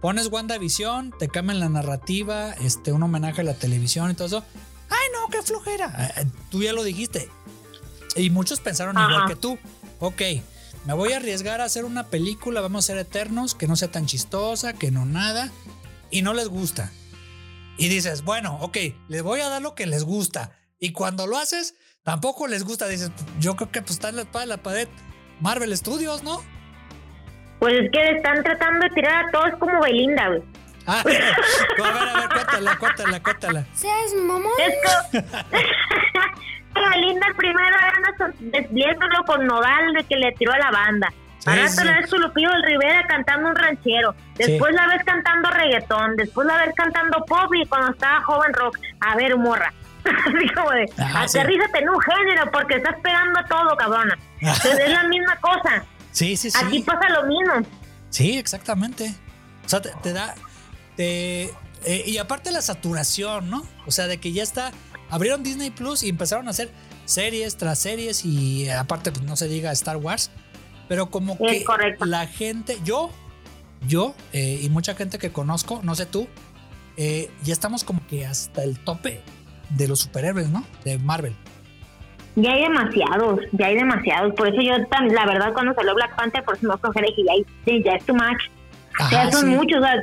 Pones 0.00 0.28
WandaVision, 0.28 1.12
te 1.18 1.28
cambian 1.28 1.60
la 1.60 1.68
narrativa, 1.68 2.52
este, 2.54 2.92
un 2.92 3.02
homenaje 3.02 3.42
a 3.42 3.44
la 3.44 3.54
televisión 3.54 4.10
y 4.10 4.14
todo 4.14 4.26
eso. 4.26 4.44
¡Ay, 4.88 5.08
no, 5.12 5.28
qué 5.28 5.42
flojera! 5.42 6.12
Eh, 6.16 6.26
Tú 6.50 6.62
ya 6.62 6.72
lo 6.72 6.82
dijiste. 6.82 7.28
Y 8.16 8.30
muchos 8.30 8.60
pensaron 8.60 8.96
Ajá. 8.96 9.10
igual 9.10 9.28
que 9.28 9.36
tú. 9.36 9.58
Ok, 9.98 10.22
me 10.86 10.94
voy 10.94 11.12
a 11.12 11.18
arriesgar 11.18 11.60
a 11.60 11.64
hacer 11.64 11.84
una 11.84 12.06
película, 12.08 12.60
vamos 12.62 12.84
a 12.84 12.86
ser 12.86 12.98
eternos, 12.98 13.54
que 13.54 13.68
no 13.68 13.76
sea 13.76 13.90
tan 13.90 14.06
chistosa, 14.06 14.72
que 14.72 14.90
no 14.90 15.04
nada. 15.04 15.52
Y 16.10 16.22
no 16.22 16.34
les 16.34 16.48
gusta. 16.48 16.90
Y 17.76 17.88
dices, 17.88 18.22
bueno, 18.24 18.58
ok, 18.62 18.76
les 19.08 19.22
voy 19.22 19.40
a 19.40 19.48
dar 19.48 19.62
lo 19.62 19.74
que 19.74 19.86
les 19.86 20.04
gusta. 20.04 20.56
Y 20.78 20.92
cuando 20.92 21.26
lo 21.26 21.36
haces, 21.36 21.74
tampoco 22.02 22.46
les 22.48 22.64
gusta. 22.64 22.88
Dices, 22.88 23.10
yo 23.38 23.54
creo 23.54 23.70
que 23.70 23.80
pues 23.82 23.92
está 23.92 24.08
en 24.08 24.16
la 24.16 24.22
espada 24.22 24.40
de 24.40 24.46
la 24.48 24.62
pared. 24.62 24.88
Marvel 25.40 25.76
Studios, 25.76 26.22
¿no? 26.22 26.42
Pues 27.60 27.74
es 27.74 27.90
que 27.92 27.98
le 27.98 28.16
están 28.16 28.42
tratando 28.42 28.80
de 28.80 28.90
tirar 28.90 29.26
a 29.26 29.30
todos 29.30 29.50
como 29.58 29.80
Belinda, 29.82 30.28
güey. 30.28 30.42
Ah, 30.86 31.00
a 31.00 31.04
ver, 31.04 31.22
a 31.22 32.20
ver, 32.20 32.28
cuéntala, 32.30 32.76
cuéntala, 32.78 33.20
cuéntala. 33.22 33.64
Seas 33.74 34.14
mamón. 34.26 34.50
Es 34.58 34.74
que 35.12 35.24
Belinda 36.90 37.26
primero 37.36 37.76
anda 37.96 38.34
desviéndolo 38.40 39.24
con 39.26 39.46
Nodal 39.46 39.92
de 39.94 40.04
que 40.04 40.16
le 40.16 40.32
tiró 40.32 40.52
a 40.52 40.58
la 40.58 40.70
banda. 40.70 41.12
Sí, 41.38 41.48
Al 41.50 41.58
rato 41.58 41.70
sí. 41.72 41.84
la 41.84 41.96
ves 41.98 42.10
con 42.10 42.20
Lupillo 42.20 42.50
del 42.50 42.62
Rivera 42.64 43.02
cantando 43.08 43.48
un 43.48 43.56
ranchero. 43.56 44.14
Después 44.36 44.74
la 44.74 44.86
ves 44.88 45.02
cantando 45.04 45.50
reggaetón. 45.50 46.16
Después 46.16 46.46
la 46.46 46.56
ves 46.64 46.74
cantando 46.76 47.24
pop 47.26 47.52
y 47.54 47.66
cuando 47.66 47.92
estaba 47.92 48.20
joven 48.22 48.52
rock. 48.54 48.78
A 49.00 49.16
ver, 49.16 49.36
morra. 49.36 49.72
Así 50.04 50.48
como 50.54 50.70
de, 50.70 50.86
Ajá, 50.98 51.28
sí. 51.28 51.38
aterrízate 51.38 51.78
en 51.78 51.88
un 51.90 52.00
género 52.00 52.50
porque 52.50 52.76
estás 52.76 52.96
pegando 53.02 53.38
a 53.40 53.44
todo, 53.44 53.76
cabrona. 53.76 54.16
Entonces, 54.40 54.78
es 54.80 54.90
la 54.92 55.02
misma 55.04 55.36
cosa. 55.36 55.84
Sí, 56.12 56.36
sí, 56.36 56.50
sí. 56.50 56.58
Aquí 56.62 56.80
pasa 56.80 57.08
lo 57.10 57.26
mismo. 57.26 57.52
Sí, 58.10 58.36
exactamente. 58.38 59.14
O 59.64 59.68
sea, 59.68 59.80
te, 59.80 59.90
te 60.02 60.12
da. 60.12 60.34
te- 60.96 61.52
eh, 61.84 62.04
y 62.06 62.18
aparte 62.18 62.50
la 62.50 62.60
saturación, 62.62 63.48
¿no? 63.48 63.64
O 63.86 63.90
sea, 63.90 64.06
de 64.06 64.18
que 64.18 64.32
ya 64.32 64.42
está. 64.42 64.72
Abrieron 65.08 65.42
Disney 65.42 65.70
Plus 65.70 66.02
y 66.02 66.08
empezaron 66.08 66.46
a 66.46 66.50
hacer 66.50 66.70
series 67.04 67.56
tras 67.56 67.78
series 67.78 68.24
y 68.24 68.68
aparte, 68.68 69.10
pues 69.12 69.24
no 69.24 69.34
se 69.36 69.48
diga 69.48 69.72
Star 69.72 69.96
Wars. 69.96 70.30
Pero 70.88 71.10
como 71.10 71.38
que 71.38 71.64
correcto. 71.64 72.04
la 72.04 72.26
gente, 72.26 72.78
yo, 72.84 73.10
yo 73.86 74.14
eh, 74.32 74.58
y 74.62 74.68
mucha 74.70 74.94
gente 74.94 75.18
que 75.18 75.30
conozco, 75.32 75.80
no 75.84 75.94
sé 75.94 76.04
tú, 76.06 76.26
eh, 76.96 77.30
ya 77.44 77.52
estamos 77.52 77.84
como 77.84 78.04
que 78.08 78.26
hasta 78.26 78.62
el 78.64 78.78
tope 78.80 79.22
de 79.70 79.86
los 79.88 80.00
superhéroes, 80.00 80.48
¿no? 80.48 80.64
De 80.84 80.98
Marvel. 80.98 81.36
Ya 82.36 82.52
hay 82.52 82.62
demasiados, 82.62 83.40
ya 83.52 83.66
hay 83.66 83.74
demasiados. 83.76 84.34
Por 84.34 84.48
eso 84.48 84.60
yo, 84.62 84.72
la 85.12 85.26
verdad, 85.26 85.52
cuando 85.52 85.74
salió 85.74 85.94
Black 85.94 86.14
Panther, 86.16 86.44
por 86.44 86.56
eso 86.56 86.68
me 86.68 86.78
flojera 86.78 87.06
y 87.08 87.14
dije, 87.14 87.44
ya, 87.66 87.90
ya 87.90 87.96
es 87.96 88.04
too 88.04 88.14
much. 88.14 88.42
Ajá, 88.98 89.30
son 89.30 89.42
sí. 89.42 89.46
muchos. 89.48 89.78
o 89.78 89.82
sea, 89.82 90.02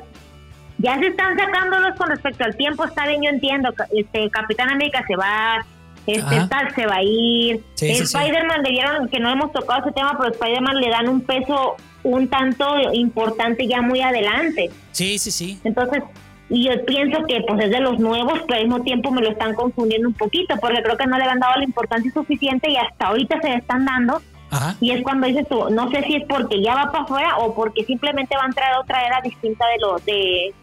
ya 0.79 0.99
se 0.99 1.07
están 1.07 1.37
sacándolos 1.37 1.97
con 1.97 2.09
respecto 2.09 2.43
al 2.43 2.55
tiempo. 2.55 2.85
Está 2.85 3.07
bien, 3.07 3.23
yo 3.23 3.29
entiendo. 3.29 3.73
Este, 3.95 4.29
Capitán 4.29 4.69
América 4.69 5.03
se 5.07 5.15
va. 5.15 5.65
Este, 6.05 6.35
Ajá. 6.35 6.47
tal 6.47 6.75
se 6.75 6.85
va 6.85 6.95
a 6.95 7.03
ir. 7.03 7.63
Sí, 7.75 7.95
sí, 7.95 7.95
sí. 7.95 8.17
Spider-Man 8.17 8.63
le 8.63 8.69
dieron, 8.69 9.09
que 9.09 9.19
no 9.19 9.29
hemos 9.29 9.51
tocado 9.51 9.81
ese 9.81 9.91
tema, 9.91 10.17
pero 10.17 10.31
Spider-Man 10.31 10.79
le 10.79 10.89
dan 10.89 11.09
un 11.09 11.21
peso 11.21 11.75
un 12.03 12.27
tanto 12.29 12.65
importante 12.93 13.67
ya 13.67 13.81
muy 13.81 14.01
adelante. 14.01 14.69
Sí, 14.91 15.19
sí, 15.19 15.31
sí. 15.31 15.59
Entonces, 15.63 16.03
y 16.49 16.63
yo 16.65 16.85
pienso 16.85 17.25
que 17.25 17.41
pues 17.47 17.65
es 17.65 17.71
de 17.71 17.79
los 17.81 17.99
nuevos, 17.99 18.39
pero 18.47 18.59
al 18.61 18.67
mismo 18.67 18.83
tiempo 18.83 19.11
me 19.11 19.21
lo 19.21 19.29
están 19.31 19.53
confundiendo 19.53 20.07
un 20.07 20.13
poquito, 20.13 20.55
porque 20.61 20.81
creo 20.81 20.97
que 20.97 21.05
no 21.07 21.17
le 21.17 21.25
han 21.25 21.39
dado 21.39 21.57
la 21.57 21.63
importancia 21.65 22.11
suficiente 22.11 22.69
y 22.71 22.77
hasta 22.77 23.07
ahorita 23.07 23.41
se 23.41 23.49
le 23.49 23.55
están 23.55 23.85
dando. 23.85 24.21
Ajá. 24.49 24.75
Y 24.79 24.91
es 24.91 25.03
cuando 25.03 25.27
dices 25.27 25.45
tú, 25.49 25.69
no 25.71 25.91
sé 25.91 26.03
si 26.03 26.15
es 26.15 26.23
porque 26.27 26.61
ya 26.63 26.73
va 26.73 26.91
para 26.91 27.03
afuera 27.03 27.37
o 27.39 27.53
porque 27.53 27.83
simplemente 27.83 28.35
va 28.37 28.43
a 28.43 28.47
entrar 28.47 28.73
a 28.73 28.79
otra 28.79 29.05
era 29.05 29.19
distinta 29.21 29.65
de 29.67 29.77
lo 29.81 29.97
de, 30.05 30.53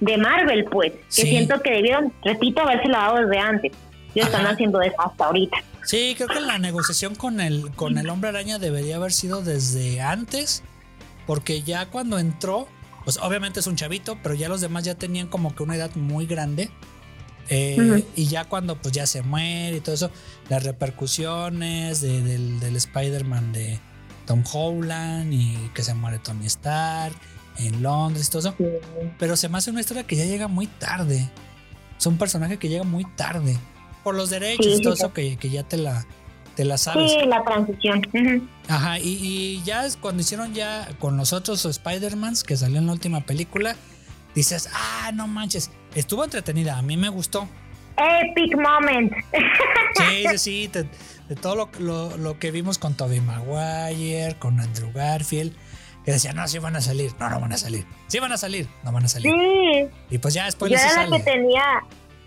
de 0.00 0.18
Marvel, 0.18 0.64
pues. 0.64 0.92
Que 0.92 1.00
Sí. 1.08 1.26
siento 1.28 1.60
que 1.62 1.70
debieron, 1.70 2.12
repito, 2.24 2.62
haberse 2.62 2.88
dado 2.88 3.16
desde 3.18 3.38
antes. 3.38 3.72
Y 4.14 4.20
están 4.20 4.42
Ajá. 4.42 4.54
haciendo 4.54 4.82
eso 4.82 5.00
hasta 5.00 5.26
ahorita. 5.26 5.56
Sí, 5.84 6.14
creo 6.16 6.28
que 6.28 6.40
la 6.40 6.58
negociación 6.58 7.14
con 7.14 7.40
el, 7.40 7.70
con 7.76 7.98
el 7.98 8.08
hombre 8.10 8.30
araña 8.30 8.58
debería 8.58 8.96
haber 8.96 9.12
sido 9.12 9.42
desde 9.42 10.00
antes, 10.00 10.64
porque 11.26 11.62
ya 11.62 11.86
cuando 11.86 12.18
entró, 12.18 12.66
pues 13.04 13.18
obviamente 13.18 13.60
es 13.60 13.66
un 13.66 13.76
chavito, 13.76 14.18
pero 14.22 14.34
ya 14.34 14.48
los 14.48 14.60
demás 14.60 14.84
ya 14.84 14.94
tenían 14.94 15.28
como 15.28 15.54
que 15.54 15.62
una 15.62 15.76
edad 15.76 15.94
muy 15.94 16.26
grande. 16.26 16.70
Eh. 17.50 18.04
Y 18.16 18.26
ya 18.26 18.44
cuando 18.46 18.80
pues 18.80 18.92
ya 18.94 19.06
se 19.06 19.20
muere 19.22 19.76
y 19.76 19.80
todo 19.80 19.94
eso, 19.94 20.10
las 20.48 20.62
repercusiones 20.64 22.00
de- 22.00 22.22
del, 22.22 22.58
del 22.60 22.76
Spider-Man 22.76 23.52
de 23.52 23.78
Tom 24.26 24.42
Holland 24.50 25.32
y 25.32 25.54
que 25.74 25.82
se 25.82 25.92
muere 25.94 26.18
Tony 26.18 26.46
Stark 26.46 27.14
en 27.58 27.82
Londres 27.82 28.28
y 28.28 28.30
todo 28.30 28.38
eso. 28.40 28.54
Pero 29.18 29.36
se 29.36 29.48
me 29.50 29.58
hace 29.58 29.70
una 29.70 29.80
historia 29.80 30.04
que 30.06 30.16
ya 30.16 30.24
llega 30.24 30.48
muy 30.48 30.66
tarde. 30.66 31.28
Es 31.98 32.06
un 32.06 32.16
personaje 32.16 32.58
que 32.58 32.68
llega 32.70 32.84
muy 32.84 33.04
tarde. 33.16 33.56
Por 34.02 34.14
los 34.14 34.30
derechos 34.30 34.64
Sí, 34.66 34.72
y 34.78 34.82
todo 34.82 34.94
eso 34.94 35.12
que, 35.12 35.36
que 35.36 35.50
ya 35.50 35.62
te 35.64 35.76
la, 35.76 36.06
te 36.56 36.64
la 36.64 36.78
sabes. 36.78 37.10
Sí, 37.12 37.18
la 37.26 37.42
transición. 37.44 38.48
Ajá, 38.68 38.98
y, 38.98 39.08
y 39.20 39.62
ya 39.64 39.84
es 39.86 39.96
cuando 39.96 40.22
hicieron 40.22 40.54
ya 40.54 40.88
con 40.98 41.16
los 41.16 41.32
otros 41.32 41.64
Spider-Mans 41.64 42.44
que 42.44 42.56
salió 42.56 42.78
en 42.78 42.86
la 42.86 42.92
última 42.92 43.20
película, 43.22 43.76
dices, 44.34 44.68
ah, 44.72 45.10
no 45.14 45.26
manches, 45.28 45.70
estuvo 45.94 46.24
entretenida, 46.24 46.78
a 46.78 46.82
mí 46.82 46.96
me 46.96 47.08
gustó. 47.08 47.48
Epic 47.96 48.56
moment. 48.56 49.12
Sí, 49.96 50.24
sí, 50.32 50.38
sí, 50.38 50.66
de, 50.68 50.88
de 51.28 51.36
todo 51.36 51.54
lo, 51.56 51.70
lo- 51.78 52.16
lo 52.16 52.38
que 52.38 52.50
vimos 52.50 52.78
con 52.78 52.94
Tobey 52.94 53.20
Maguire, 53.20 54.36
con 54.38 54.58
Andrew 54.60 54.90
Garfield, 54.92 55.54
que 56.04 56.12
decían, 56.12 56.36
no, 56.36 56.46
sí 56.48 56.58
van 56.58 56.76
a 56.76 56.80
salir, 56.80 57.12
no, 57.20 57.30
no 57.30 57.40
van 57.40 57.52
a 57.52 57.56
salir, 57.56 57.86
sí 58.08 58.18
van 58.18 58.32
a 58.32 58.36
salir, 58.36 58.68
no 58.82 58.92
van 58.92 59.04
a 59.04 59.08
salir. 59.08 59.32
Sí, 59.32 59.88
Y 60.10 60.18
pues 60.18 60.34
ya 60.34 60.44
después 60.46 60.70
yo 60.72 60.76
era 60.78 61.06
la 61.06 61.16
que 61.16 61.22
tenía, 61.22 61.62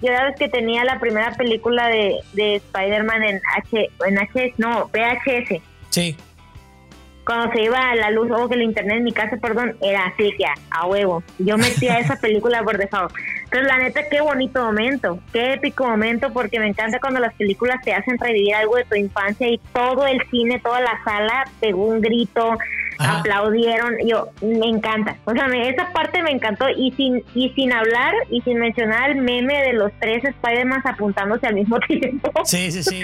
yo 0.02 0.12
la 0.12 0.34
que 0.34 0.50
tenía 0.50 0.84
la 0.84 1.00
primera 1.00 1.32
película 1.32 1.88
de, 1.88 2.16
de 2.34 2.56
Spider-Man 2.56 3.24
en 3.24 3.42
H, 3.56 3.90
en 4.06 4.20
H, 4.20 4.54
no, 4.58 4.90
VHS. 4.94 5.62
Sí, 5.90 6.16
Cuando 7.26 7.52
se 7.52 7.64
iba 7.64 7.92
a 7.92 7.96
la 7.96 8.12
luz 8.12 8.30
o 8.32 8.48
que 8.48 8.56
el 8.56 8.62
internet 8.62 8.98
en 8.98 9.04
mi 9.04 9.12
casa, 9.12 9.38
perdón, 9.38 9.76
era 9.82 10.06
así 10.06 10.32
que 10.38 10.46
a, 10.46 10.54
a 10.70 10.86
huevo. 10.86 11.24
Yo 11.40 11.58
metía 11.58 12.00
esa 12.00 12.16
película 12.18 12.62
por 12.64 12.78
default. 12.78 13.12
Entonces, 13.46 13.68
la 13.68 13.78
neta, 13.78 14.02
qué 14.10 14.22
bonito 14.22 14.64
momento, 14.64 15.20
qué 15.32 15.54
épico 15.54 15.88
momento, 15.88 16.32
porque 16.34 16.60
me 16.60 16.68
encanta 16.68 17.00
cuando 17.00 17.20
las 17.20 17.34
películas 17.36 17.82
te 17.84 17.94
hacen 17.94 18.18
revivir 18.18 18.54
algo 18.54 18.76
de 18.76 18.84
tu 18.86 18.96
infancia 18.96 19.48
y 19.48 19.58
todo 19.74 20.06
el 20.06 20.22
cine, 20.30 20.60
toda 20.60 20.82
la 20.82 21.02
sala 21.04 21.50
pegó 21.62 21.86
un 21.86 22.02
grito, 22.02 22.58
Ajá. 23.00 23.20
aplaudieron. 23.20 23.94
Yo, 24.08 24.30
me 24.42 24.68
encanta. 24.68 25.18
O 25.26 25.32
sea, 25.34 25.48
me- 25.48 25.70
esa 25.70 25.92
parte 25.94 26.22
me 26.24 26.32
encantó 26.32 26.66
y 26.70 26.92
sin 26.94 27.24
y 27.36 27.50
sin 27.56 27.72
hablar 27.74 28.14
y 28.30 28.42
sin 28.42 28.58
mencionar 28.60 29.12
el 29.12 29.22
meme 29.22 29.54
de 29.64 29.74
los 29.74 29.92
tres 30.00 30.24
Spider-Man 30.24 30.82
apuntándose 30.86 31.48
al 31.48 31.56
mismo 31.56 31.78
tiempo. 31.88 32.32
sí, 32.46 32.72
sí, 32.72 32.84
sí. 32.84 33.02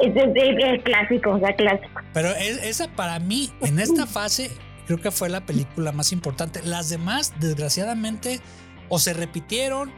Es, 0.00 0.14
es- 0.14 0.30
es- 0.34 0.64
es 0.76 0.82
clásico, 0.84 1.30
o 1.32 1.38
sea, 1.40 1.54
clásico. 1.56 2.00
Pero 2.12 2.28
es- 2.30 2.62
esa 2.62 2.88
para 2.88 3.18
mí, 3.18 3.50
en 3.62 3.78
esta 3.78 4.06
fase, 4.06 4.50
creo 4.86 5.00
que 5.00 5.10
fue 5.10 5.28
la 5.28 5.40
película 5.44 5.90
más 5.92 6.12
importante. 6.12 6.60
Las 6.64 6.88
demás, 6.88 7.34
desgraciadamente, 7.40 8.40
o 8.88 8.98
se 8.98 9.12
repitieron, 9.14 9.90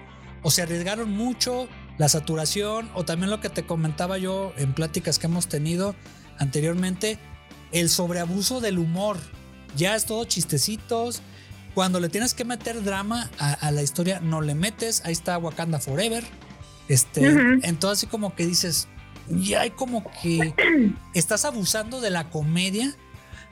o 0.43 0.51
se 0.51 0.63
arriesgaron 0.63 1.11
mucho, 1.11 1.69
la 1.99 2.09
saturación, 2.09 2.91
o 2.95 3.05
también 3.05 3.29
lo 3.31 3.41
que 3.41 3.51
te 3.51 3.65
comentaba 3.65 4.17
yo 4.17 4.55
en 4.57 4.73
pláticas 4.73 5.19
que 5.19 5.27
hemos 5.27 5.49
tenido 5.49 5.95
anteriormente, 6.39 7.19
el 7.73 7.89
sobreabuso 7.89 8.61
del 8.61 8.79
humor. 8.79 9.17
Ya 9.77 9.95
es 9.95 10.05
todo 10.07 10.25
chistecitos. 10.25 11.23
Cuando 11.75 12.01
le 12.01 12.09
tienes 12.09 12.35
que 12.35 12.45
meter 12.45 12.83
drama 12.83 13.31
a, 13.39 13.53
a 13.53 13.71
la 13.71 13.83
historia, 13.83 14.21
no 14.21 14.41
le 14.41 14.55
metes. 14.55 15.03
Ahí 15.05 15.13
está 15.13 15.39
Wakanda 15.39 15.79
Forever. 15.79 16.25
Este. 16.89 17.25
Entonces, 17.63 17.99
así 17.99 18.07
como 18.09 18.35
que 18.35 18.45
dices, 18.45 18.89
ya 19.29 19.61
hay 19.61 19.71
como 19.71 20.05
que 20.23 20.55
estás 21.15 21.45
abusando 21.45 22.01
de 22.01 22.11
la 22.11 22.31
comedia. 22.31 22.95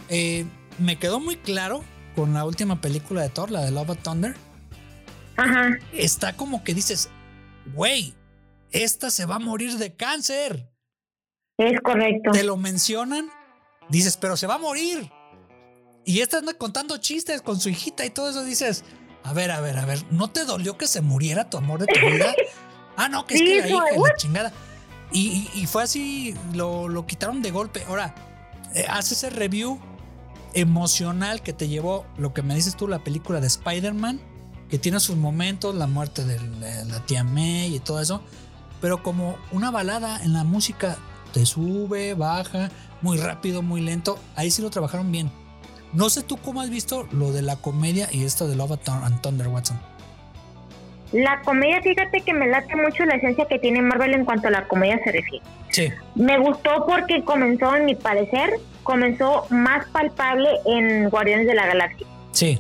Eh, 0.09 0.45
me 0.79 0.99
quedó 0.99 1.21
muy 1.21 1.37
claro 1.37 1.85
con 2.17 2.35
la 2.35 2.45
última 2.45 2.81
película 2.81 3.23
de 3.23 3.29
Thor, 3.29 3.53
la 3.53 3.65
de 3.65 3.71
Love 3.71 3.91
of 3.91 4.03
Thunder. 4.03 4.35
Está 5.93 6.33
como 6.33 6.65
que 6.65 6.75
dices, 6.75 7.11
güey, 7.75 8.15
esta 8.73 9.11
se 9.11 9.25
va 9.25 9.37
a 9.37 9.39
morir 9.39 9.77
de 9.77 9.95
cáncer. 9.95 10.69
Es 11.59 11.81
correcto. 11.81 12.33
Te 12.33 12.43
lo 12.43 12.57
mencionan, 12.57 13.31
dices, 13.89 14.17
pero 14.17 14.37
se 14.37 14.47
va 14.47 14.55
a 14.55 14.59
morir. 14.59 15.11
Y 16.05 16.21
esta 16.21 16.39
anda 16.39 16.55
contando 16.55 16.97
chistes 16.99 17.43
con 17.43 17.61
su 17.61 17.69
hijita 17.69 18.05
y 18.07 18.11
todo 18.11 18.31
eso, 18.31 18.45
dices, 18.45 18.85
a 19.25 19.33
ver, 19.33 19.51
a 19.51 19.61
ver, 19.61 19.79
a 19.79 19.85
ver, 19.85 20.03
¿no 20.11 20.29
te 20.31 20.45
dolió 20.45 20.79
que 20.79 20.87
se 20.87 21.01
muriera 21.03 21.51
tu 21.51 21.57
amor 21.59 21.81
de 21.81 21.87
tu 21.87 22.01
vida? 22.07 22.35
ah, 22.97 23.09
no, 23.09 23.27
que 23.27 23.35
es 23.35 23.41
Sí, 23.41 23.47
que 23.47 23.61
la 23.73 23.79
la 24.09 24.15
chingada. 24.17 24.53
Y, 25.13 25.49
y- 25.55 25.61
y 25.63 25.67
fue 25.67 25.83
así, 25.83 26.35
lo, 26.55 26.89
lo 26.89 27.07
quitaron 27.07 27.43
de 27.43 27.51
golpe. 27.51 27.85
Ahora, 27.89 28.15
eh, 28.75 28.87
haz 28.89 29.13
ese 29.13 29.31
review 29.31 29.79
emocional 30.55 31.43
que 31.43 31.53
te 31.53 31.69
llevó 31.69 32.07
lo 32.17 32.33
que 32.33 32.43
me 32.43 32.55
dices 32.55 32.77
tú, 32.77 32.89
la 32.89 33.05
película 33.05 33.41
de 33.41 33.47
Spider-Man, 33.47 34.21
que 34.71 34.79
tiene 34.79 35.01
sus 35.01 35.17
momentos, 35.17 35.75
la 35.75 35.87
muerte 35.87 36.25
de 36.25 36.41
la, 36.41 36.85
la 36.85 37.07
tía 37.07 37.25
May 37.25 37.75
y 37.75 37.81
todo 37.81 38.01
eso, 38.01 38.23
pero 38.81 39.03
como 39.03 39.37
una 39.53 39.71
balada 39.71 40.23
en 40.23 40.33
la 40.33 40.45
música, 40.45 40.97
te 41.33 41.47
sube, 41.47 42.15
baja, 42.15 42.71
muy 43.03 43.19
rápido, 43.19 43.63
muy 43.63 43.81
lento, 43.81 44.19
ahí 44.37 44.51
sí 44.51 44.63
lo 44.63 44.71
trabajaron 44.71 45.11
bien. 45.13 45.31
No 45.93 46.11
sé 46.11 46.23
tú 46.23 46.37
cómo 46.37 46.61
has 46.61 46.71
visto 46.71 47.07
lo 47.13 47.33
de 47.33 47.43
la 47.43 47.57
comedia 47.57 48.09
y 48.13 48.25
esto 48.25 48.47
de 48.47 48.57
Love 48.57 48.79
and 48.89 49.21
Thunder, 49.23 49.49
Watson. 49.49 49.79
La 51.13 51.41
comedia, 51.41 51.81
fíjate 51.81 52.21
que 52.21 52.35
me 52.35 52.47
late 52.49 52.77
mucho 52.77 53.05
la 53.07 53.15
esencia 53.15 53.47
que 53.47 53.59
tiene 53.59 53.81
Marvel 53.81 54.13
en 54.13 54.27
cuanto 54.27 54.49
a 54.49 54.51
la 54.51 54.69
comedia 54.69 55.01
se 55.03 55.13
refiere. 55.13 55.43
Sí, 55.71 55.89
Me 56.15 56.39
gustó 56.39 56.85
porque 56.87 57.23
comenzó, 57.25 57.75
en 57.77 57.87
mi 57.87 57.95
parecer, 57.95 58.55
comenzó 58.83 59.47
más 59.51 59.87
palpable 59.89 60.49
en 60.67 61.09
Guardianes 61.09 61.47
de 61.47 61.55
la 61.55 61.67
Galaxia. 61.67 62.07
sí, 62.33 62.59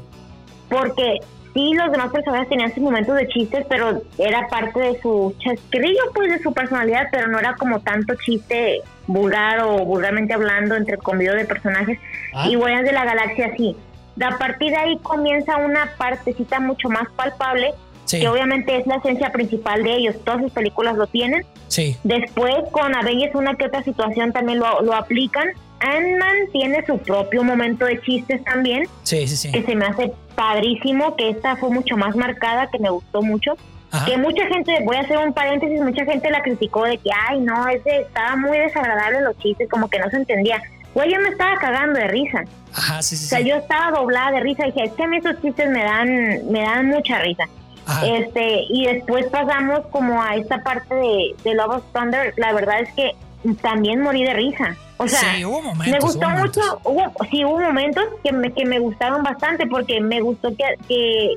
Porque 0.70 1.18
sí, 1.59 1.75
los 1.75 1.90
demás 1.90 2.12
personajes 2.12 2.49
tenían 2.49 2.73
sus 2.73 2.83
momentos 2.83 3.16
de 3.16 3.27
chistes, 3.29 3.66
pero 3.68 4.01
era 4.16 4.47
parte 4.49 4.79
de 4.79 5.01
su 5.01 5.35
chasquerillo, 5.38 6.03
pues 6.14 6.31
de 6.31 6.38
su 6.38 6.53
personalidad, 6.53 7.09
pero 7.11 7.27
no 7.27 7.38
era 7.38 7.57
como 7.57 7.81
tanto 7.81 8.14
chiste 8.14 8.83
vulgar 9.09 9.61
o 9.62 9.85
vulgarmente 9.85 10.35
hablando 10.35 10.77
entre 10.77 10.99
convivio 10.99 11.35
de 11.35 11.44
personajes. 11.44 11.99
Ah. 12.33 12.47
Y 12.49 12.55
Guardianes 12.55 12.87
de 12.87 12.92
la 12.92 13.05
Galaxia 13.05 13.55
sí. 13.57 13.77
A 14.23 14.38
partir 14.38 14.71
de 14.71 14.77
ahí 14.77 14.99
comienza 14.99 15.57
una 15.57 15.90
partecita 15.97 16.61
mucho 16.61 16.88
más 16.88 17.09
palpable, 17.16 17.73
sí, 18.05 18.21
que 18.21 18.29
obviamente 18.29 18.77
es 18.77 18.87
la 18.87 18.97
esencia 18.97 19.33
principal 19.33 19.83
de 19.83 19.97
ellos. 19.97 20.16
Todas 20.25 20.42
sus 20.42 20.53
películas 20.53 20.97
lo 20.97 21.07
tienen. 21.09 21.44
sí, 21.66 21.97
Después 22.05 22.55
con 22.71 22.94
Avengers 22.94 23.35
una 23.35 23.57
que 23.57 23.66
otra 23.66 23.83
situación 23.83 24.33
también 24.33 24.61
lo, 24.61 24.81
lo 24.83 24.94
aplican. 24.94 25.49
Ant-Man 25.81 26.37
tiene 26.53 26.85
su 26.87 26.99
propio 26.99 27.44
momento 27.44 27.85
de 27.85 28.01
chistes 28.01 28.42
también, 28.42 28.88
sí, 29.05 29.29
sí, 29.29 29.37
sí. 29.37 29.53
que 29.53 29.62
se 29.62 29.77
me 29.77 29.87
hace 29.87 30.12
padrísimo, 30.38 31.16
que 31.16 31.31
esta 31.31 31.57
fue 31.57 31.70
mucho 31.70 31.96
más 31.96 32.14
marcada, 32.14 32.70
que 32.70 32.79
me 32.79 32.90
gustó 32.90 33.22
mucho. 33.22 33.57
Ajá. 33.90 34.07
Que 34.07 34.16
mucha 34.18 34.46
gente, 34.46 34.79
voy 34.85 34.94
a 34.96 35.01
hacer 35.01 35.18
un 35.18 35.33
paréntesis, 35.33 35.81
mucha 35.81 36.05
gente 36.05 36.31
la 36.31 36.42
criticó 36.42 36.85
de 36.85 36.96
que, 36.98 37.11
ay, 37.29 37.40
no, 37.40 37.66
ese 37.66 38.03
estaba 38.03 38.37
muy 38.37 38.57
desagradable 38.57 39.22
los 39.22 39.37
chistes, 39.38 39.68
como 39.68 39.88
que 39.88 39.98
no 39.98 40.09
se 40.11 40.18
entendía. 40.18 40.62
Güey, 40.94 41.12
yo 41.12 41.20
me 41.20 41.31
estaba 41.31 41.57
cagando 41.57 41.98
de 41.98 42.07
risa. 42.07 42.44
Ajá, 42.72 43.03
sí, 43.03 43.16
sí, 43.16 43.24
O 43.24 43.29
sea, 43.29 43.38
sí. 43.40 43.48
yo 43.48 43.57
estaba 43.57 43.98
doblada 43.98 44.31
de 44.31 44.40
risa 44.40 44.68
y 44.68 44.70
dije, 44.70 44.85
es 44.85 44.92
que 44.92 45.03
a 45.03 45.09
mí 45.09 45.16
esos 45.16 45.42
chistes 45.42 45.68
me 45.70 45.83
dan, 45.83 46.53
me 46.53 46.61
dan 46.61 46.87
mucha 46.87 47.18
risa. 47.18 47.44
Ajá. 47.87 48.07
Este, 48.07 48.61
y 48.68 48.87
después 48.87 49.27
pasamos 49.27 49.81
como 49.90 50.22
a 50.22 50.37
esta 50.37 50.62
parte 50.62 50.94
de, 50.94 51.35
de 51.42 51.55
Love 51.55 51.79
of 51.79 51.85
Thunder. 51.92 52.33
La 52.37 52.53
verdad 52.53 52.81
es 52.81 52.92
que 52.92 53.12
también 53.61 54.03
morí 54.03 54.22
de 54.22 54.35
risa. 54.35 54.77
O 54.98 55.08
sea, 55.08 55.34
sí, 55.37 55.44
hubo 55.44 55.62
momentos. 55.62 55.92
me 55.92 56.00
gustó 56.00 56.18
hubo 56.26 56.28
momentos. 56.30 56.66
mucho. 56.66 56.80
Hubo, 56.84 57.12
sí, 57.30 57.44
hubo 57.44 57.61
momentos 57.61 58.04
que 58.22 58.32
me, 58.32 58.52
que 58.52 58.64
me 58.64 58.78
gustaron 58.78 59.22
bastante 59.22 59.66
porque 59.66 60.00
me 60.00 60.20
gustó 60.20 60.50
que, 60.56 60.64
que 60.87 61.34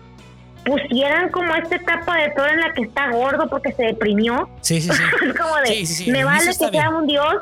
pusieran 0.66 1.30
como 1.30 1.56
esta 1.56 1.76
etapa 1.76 2.18
de 2.18 2.30
Thor 2.32 2.50
en 2.50 2.60
la 2.60 2.74
que 2.74 2.84
está 2.84 3.12
gordo 3.12 3.48
porque 3.50 3.72
se 3.72 3.84
deprimió. 3.84 4.50
Sí, 4.62 4.82
sí, 4.82 4.90
sí. 4.92 5.04
Es 5.28 5.38
como 5.40 5.56
de, 5.58 5.68
Sí, 5.68 5.86
sí, 5.86 6.06
sí, 6.06 6.12
me 6.12 6.20
al 6.20 6.26
vale 6.26 6.46
que 6.48 6.54
sea 6.54 6.90
un 6.90 7.08
dios, 7.08 7.36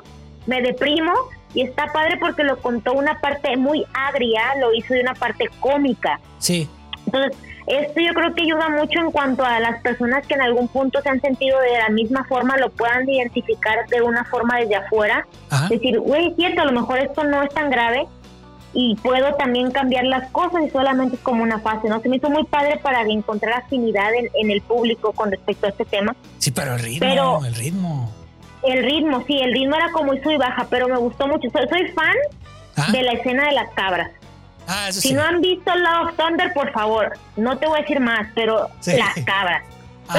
me 0.46 0.62
deprimo. 0.62 1.14
Y 1.56 1.64
está 1.64 1.88
padre 1.88 2.18
porque 2.20 2.44
lo 2.44 2.60
contó 2.60 2.94
una 2.94 3.20
parte 3.22 3.58
muy 3.58 3.84
agria, 3.94 4.44
lo 4.60 4.72
hizo 4.72 4.94
de 4.94 5.02
una 5.02 5.16
parte 5.16 5.50
cómica. 5.60 6.20
Sí, 6.38 6.70
Entonces, 7.08 7.36
esto 7.70 8.00
yo 8.02 8.14
creo 8.14 8.34
que 8.34 8.42
ayuda 8.44 8.70
mucho 8.70 9.00
en 9.00 9.12
cuanto 9.12 9.44
a 9.46 9.60
las 9.60 9.82
personas 9.82 10.26
que 10.28 10.34
en 10.34 10.42
algún 10.42 10.68
punto 10.68 11.02
se 11.02 11.10
han 11.10 11.22
sentido 11.22 11.60
de 11.60 11.78
la 11.78 11.90
misma 11.90 12.24
forma, 12.26 12.58
lo 12.58 12.70
puedan 12.72 13.08
identificar 13.08 13.88
de 13.88 14.02
una 14.02 14.24
forma 14.26 14.58
desde 14.58 14.76
afuera. 14.76 15.26
ajá. 15.50 15.68
Decir, 15.70 16.00
güey, 16.00 16.28
es 16.30 16.36
cierto, 16.36 16.62
a 16.62 16.66
lo 16.66 16.72
mejor 16.74 17.00
esto 17.00 17.24
no 17.24 17.44
es 17.44 17.54
tan 17.54 17.70
grave 17.70 18.08
y 18.74 18.96
puedo 18.98 19.34
también 19.36 19.72
cambiar 19.72 20.04
las 20.06 20.30
cosas 20.32 20.62
y 20.66 20.70
solamente 20.70 21.16
es 21.16 21.22
como 21.22 21.42
una 21.44 21.60
fase, 21.60 21.90
¿no? 21.90 22.00
Se 22.02 22.10
me 22.10 22.18
hizo 22.18 22.30
muy 22.30 22.44
padre 22.46 22.78
para 22.84 23.02
encontrar 23.02 23.64
afinidad 23.64 24.14
en, 24.14 24.30
en 24.36 24.52
el 24.52 24.62
público 24.62 25.12
con 25.14 25.32
respecto 25.32 25.66
a 25.66 25.70
este 25.70 25.86
tema. 25.86 26.16
Sí, 26.38 26.52
pero 26.52 26.74
el 26.76 26.80
ritmo, 26.80 27.00
Pero- 27.00 27.46
el 27.46 27.56
ritmo. 27.56 28.12
El 28.62 28.84
ritmo, 28.84 29.24
sí, 29.26 29.38
el 29.40 29.54
ritmo 29.54 29.76
era 29.78 29.90
como 29.94 30.12
sub 30.22 30.32
y 30.32 30.38
baja, 30.38 30.68
pero 30.70 30.90
me 30.90 30.98
gustó 30.98 31.28
mucho. 31.28 31.50
Soy, 31.50 31.66
soy 31.70 31.88
fan 31.94 32.92
de 32.92 33.04
la 33.04 33.14
escena 33.14 33.46
de 33.48 33.54
las 33.54 33.70
cabras. 33.74 34.12
Ah, 34.70 34.88
eso 34.90 35.02
Si 35.02 35.10
sí. 35.10 35.14
no 35.14 35.24
han 35.24 35.42
visto 35.42 35.72
Love 35.76 36.16
Thunder, 36.16 36.54
por 36.54 36.72
favor, 36.72 37.18
no 37.36 37.58
te 37.58 37.68
voy 37.68 37.80
a 37.80 37.82
decir 37.82 38.00
más, 38.00 38.28
pero 38.36 38.70
Sí. 38.80 38.94
las 38.98 39.14
cabras. 39.26 39.64
Ah, 40.12 40.18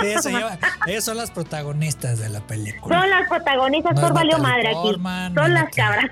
sí, 0.00 0.06
eso 0.06 0.28
lleva. 0.38 0.56
Ellas 0.86 1.02
son 1.04 1.16
las 1.16 1.30
protagonistas 1.32 2.18
de 2.20 2.28
la 2.28 2.40
película. 2.40 3.00
Son 3.00 3.10
las 3.10 3.28
protagonistas, 3.28 3.94
No 3.94 4.00
Thor 4.02 4.12
valió 4.12 4.38
madre 4.38 4.68
aquí. 4.68 4.74
Portman, 4.82 5.34
Son 5.34 5.52
las 5.54 5.70
cabras. 5.74 6.04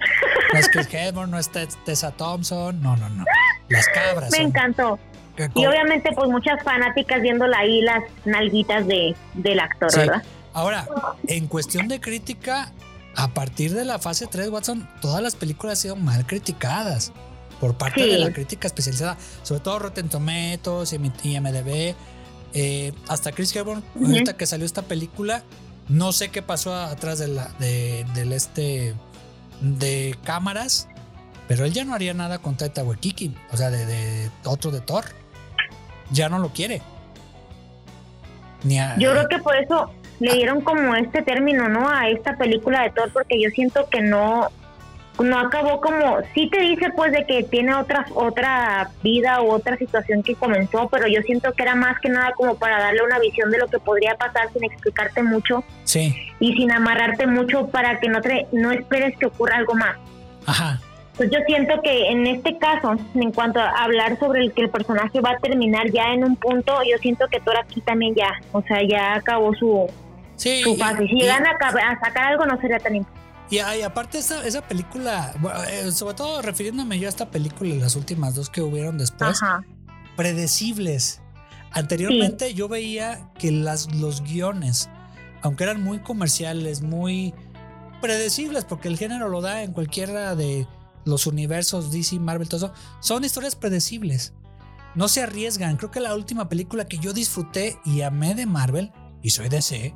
No 0.53 0.59
es 0.59 0.69
Chris 0.69 0.89
no 1.15 1.39
es 1.39 1.51
Tessa 1.85 2.11
Thompson. 2.11 2.83
No, 2.83 2.97
no, 2.97 3.09
no. 3.11 3.25
Las 3.69 3.87
cabras. 3.89 4.31
Me 4.33 4.39
son- 4.39 4.47
encantó. 4.47 4.99
que 5.37 5.49
Y 5.55 5.65
obviamente, 5.67 6.11
pues 6.15 6.29
muchas 6.29 6.61
fanáticas 6.65 7.23
viéndola 7.23 7.59
ahí 7.59 7.83
las 7.83 8.03
nalguitas 8.25 8.85
de, 8.87 9.15
del 9.35 9.61
actor, 9.61 9.91
Sí. 9.93 10.01
¿verdad? 10.01 10.23
Ahora, 10.53 10.87
en 11.29 11.47
cuestión 11.47 11.87
de 11.89 12.01
crítica, 12.01 12.73
a 13.17 13.29
partir 13.29 13.73
de 13.75 13.85
la 13.85 13.99
fase 14.01 14.27
3, 14.27 14.49
Watson, 14.51 14.89
todas 15.01 15.23
las 15.23 15.37
películas 15.37 15.79
han 15.79 15.83
sido 15.83 15.97
mal 15.97 16.27
criticadas 16.27 17.13
por 17.63 17.75
parte 17.77 18.03
Sí. 18.03 18.11
de 18.11 18.19
la 18.19 18.33
crítica 18.33 18.67
especializada, 18.67 19.17
sobre 19.45 19.61
todo 19.61 19.79
Rotten 19.79 20.09
Tomatoes 20.09 20.93
y 20.93 20.97
IMDb. 21.31 21.95
Eh, 22.55 22.93
hasta 23.07 23.31
Chris 23.31 23.55
Hemsworth, 23.55 23.85
ahorita 24.05 24.37
que 24.37 24.47
salió 24.47 24.67
esta 24.67 24.83
película, 24.83 25.45
no 25.89 26.11
sé 26.13 26.31
qué 26.31 26.43
pasó 26.43 26.75
atrás 26.75 27.21
de 27.21 27.29
la, 27.29 27.53
de, 27.61 28.05
del 28.15 28.33
este 28.33 28.95
de 29.61 30.17
cámaras, 30.25 30.89
pero 31.47 31.65
él 31.65 31.73
ya 31.73 31.85
no 31.85 31.95
haría 31.95 32.15
nada 32.15 32.39
con 32.41 32.57
Taika 32.57 32.83
Waititi, 32.83 33.33
o 33.53 33.57
sea, 33.57 33.71
de, 33.71 33.87
de 33.87 34.29
otro 34.45 34.73
de 34.73 34.81
Thor. 34.81 35.05
Ya 36.11 36.29
no 36.29 36.41
lo 36.41 36.49
quiere. 36.49 36.83
Ni 38.65 38.81
a- 38.81 38.97
Yo 38.99 39.13
creo 39.13 39.29
que 39.29 39.39
por 39.39 39.55
eso 39.57 39.91
le 40.19 40.35
dieron 40.35 40.63
como 40.63 40.97
este 40.97 41.23
término, 41.23 41.69
¿no? 41.69 41.89
A 41.89 42.09
esta 42.09 42.37
película 42.37 42.83
de 42.83 42.91
Thor, 42.91 43.13
porque 43.13 43.41
yo 43.41 43.51
siento 43.51 43.89
que 43.89 44.01
no 44.03 44.51
no 45.19 45.39
acabó 45.39 45.81
como 45.81 46.19
sí 46.35 46.49
te 46.51 46.61
dice 46.61 46.91
pues 46.97 47.13
de 47.13 47.25
que 47.27 47.43
tiene 47.43 47.75
otra 47.75 48.07
otra 48.15 48.91
vida 49.03 49.43
u 49.43 49.51
otra 49.51 49.77
situación 49.77 50.23
que 50.23 50.35
comenzó, 50.35 50.89
pero 50.89 51.07
yo 51.07 51.21
siento 51.23 51.53
que 51.53 51.63
era 51.63 51.75
más 51.75 52.01
que 52.01 52.09
nada 52.09 52.33
como 52.33 52.57
para 52.57 52.79
darle 52.81 53.03
una 53.03 53.19
visión 53.19 53.51
de 53.51 53.59
lo 53.59 53.69
que 53.69 53.79
podría 53.79 54.15
pasar 54.15 54.51
sin 54.53 54.65
explicarte 54.65 55.23
mucho 55.23 55.65
Sí, 55.85 56.15
y 56.41 56.55
sin 56.55 56.73
amarrarte 56.73 57.27
mucho 57.27 57.69
para 57.69 58.01
que 58.01 58.09
no 58.09 58.21
te 58.21 58.47
no 58.53 58.73
esperes 58.73 59.17
que 59.19 59.27
ocurra 59.27 59.57
algo 59.57 59.75
más. 59.75 59.97
ajá. 60.47 60.81
Pues 61.15 61.31
yo 61.31 61.39
siento 61.47 61.75
que 61.83 62.09
en 62.09 62.27
este 62.27 62.57
caso, 62.57 62.97
en 63.15 63.33
cuanto 63.33 63.61
a 63.61 63.69
hablar 63.85 64.19
sobre 64.19 64.41
el 64.41 64.53
que 64.55 64.63
el 64.63 64.71
personaje 64.71 65.21
va 65.21 65.33
a 65.33 65.39
terminar 65.39 65.91
ya 65.91 66.15
en 66.15 66.25
un 66.25 66.37
punto, 66.37 66.73
yo 66.91 66.97
siento 66.99 67.29
que 67.29 67.39
Thor 67.39 67.59
aquí 67.59 67.83
también 67.83 68.15
ya, 68.15 68.41
o 68.53 68.63
sea, 68.63 68.83
ya 68.83 69.17
acabó 69.17 69.55
su, 69.55 69.91
Sí, 70.37 70.63
su 70.63 70.75
fase. 70.75 71.07
Si 71.07 71.15
llegan 71.17 71.47
a, 71.47 71.51
a 71.51 72.01
sacar 72.01 72.29
algo 72.29 72.47
no 72.47 72.59
sería 72.61 72.79
tan 72.79 72.97
importante. 72.97 73.22
Y, 73.53 73.57
y 73.57 73.83
aparte 73.83 74.17
esa, 74.17 74.47
esa 74.47 74.67
película, 74.67 75.35
bueno, 75.39 75.63
eh, 75.65 75.93
sobre 75.93 76.15
todo 76.15 76.41
refiriéndome 76.41 76.99
yo 76.99 77.07
a 77.07 77.11
esta 77.11 77.31
película 77.31 77.75
y 77.75 77.79
las 77.79 77.97
últimas 77.97 78.35
dos 78.35 78.49
que 78.49 78.63
hubieron 78.63 78.97
después, 78.97 79.43
Ajá. 79.43 79.63
predecibles. 80.17 81.21
Anteriormente 81.71 82.55
yo 82.55 82.67
veía 82.67 83.31
que 83.39 83.53
las, 83.53 83.95
los 83.95 84.23
guiones, 84.23 84.89
aunque 85.43 85.65
eran 85.65 85.83
muy 85.83 85.99
comerciales, 85.99 86.81
muy 86.81 87.35
predecibles, 88.01 88.65
porque 88.65 88.89
el 88.89 88.97
género 88.97 89.29
lo 89.29 89.43
da 89.43 89.63
en 89.63 89.75
cualquiera 89.75 90.35
de 90.35 90.67
los 91.05 91.27
universos 91.27 91.93
DC, 91.93 92.21
Marvel, 92.21 92.49
todo 92.49 92.67
eso, 92.67 92.75
son 93.01 93.23
historias 93.23 93.55
predecibles. 93.55 94.33
No 94.95 95.09
se 95.09 95.21
arriesgan. 95.21 95.77
Creo 95.77 95.91
que 95.91 96.01
la 96.01 96.15
última 96.15 96.49
película 96.49 96.87
que 96.87 96.97
yo 96.97 97.13
disfruté 97.13 97.79
y 97.85 98.01
amé 98.01 98.35
de 98.35 98.47
Marvel, 98.47 98.93
y 99.21 99.29
soy 99.29 99.51
DC, 99.51 99.95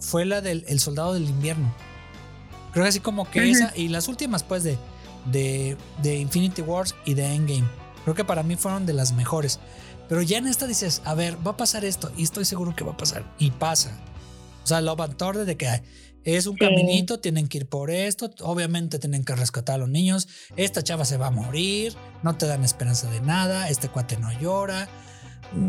fue 0.00 0.24
la 0.24 0.40
del 0.40 0.64
El 0.66 0.80
Soldado 0.80 1.14
del 1.14 1.28
Invierno. 1.28 1.72
Creo 2.76 2.84
que 2.84 2.90
así 2.90 3.00
como 3.00 3.24
que 3.30 3.50
esa, 3.50 3.72
y 3.74 3.88
las 3.88 4.06
últimas 4.06 4.42
pues 4.42 4.62
de, 4.62 4.76
de, 5.32 5.78
de 6.02 6.16
Infinity 6.18 6.60
Wars 6.60 6.94
y 7.06 7.14
de 7.14 7.24
Endgame. 7.24 7.64
Creo 8.04 8.14
que 8.14 8.22
para 8.22 8.42
mí 8.42 8.54
fueron 8.56 8.84
de 8.84 8.92
las 8.92 9.14
mejores. 9.14 9.60
Pero 10.10 10.20
ya 10.20 10.36
en 10.36 10.46
esta 10.46 10.66
dices, 10.66 11.00
a 11.06 11.14
ver, 11.14 11.38
va 11.44 11.52
a 11.52 11.56
pasar 11.56 11.86
esto 11.86 12.12
y 12.18 12.22
estoy 12.24 12.44
seguro 12.44 12.76
que 12.76 12.84
va 12.84 12.92
a 12.92 12.96
pasar. 12.98 13.24
Y 13.38 13.50
pasa. 13.52 13.98
O 14.62 14.66
sea, 14.66 14.82
Love 14.82 15.00
and 15.00 15.16
Thunder 15.16 15.46
de 15.46 15.56
que 15.56 15.82
es 16.24 16.46
un 16.46 16.52
Sí. 16.52 16.58
caminito, 16.66 17.18
tienen 17.18 17.48
que 17.48 17.56
ir 17.56 17.66
por 17.66 17.90
esto, 17.90 18.30
obviamente 18.42 18.98
tienen 18.98 19.24
que 19.24 19.34
rescatar 19.34 19.76
a 19.76 19.78
los 19.78 19.88
niños, 19.88 20.28
esta 20.56 20.82
chava 20.82 21.06
se 21.06 21.16
va 21.16 21.28
a 21.28 21.30
morir, 21.30 21.94
no 22.22 22.36
te 22.36 22.46
dan 22.46 22.62
esperanza 22.62 23.08
de 23.10 23.22
nada, 23.22 23.70
este 23.70 23.88
cuate 23.88 24.18
no 24.18 24.30
llora. 24.38 24.86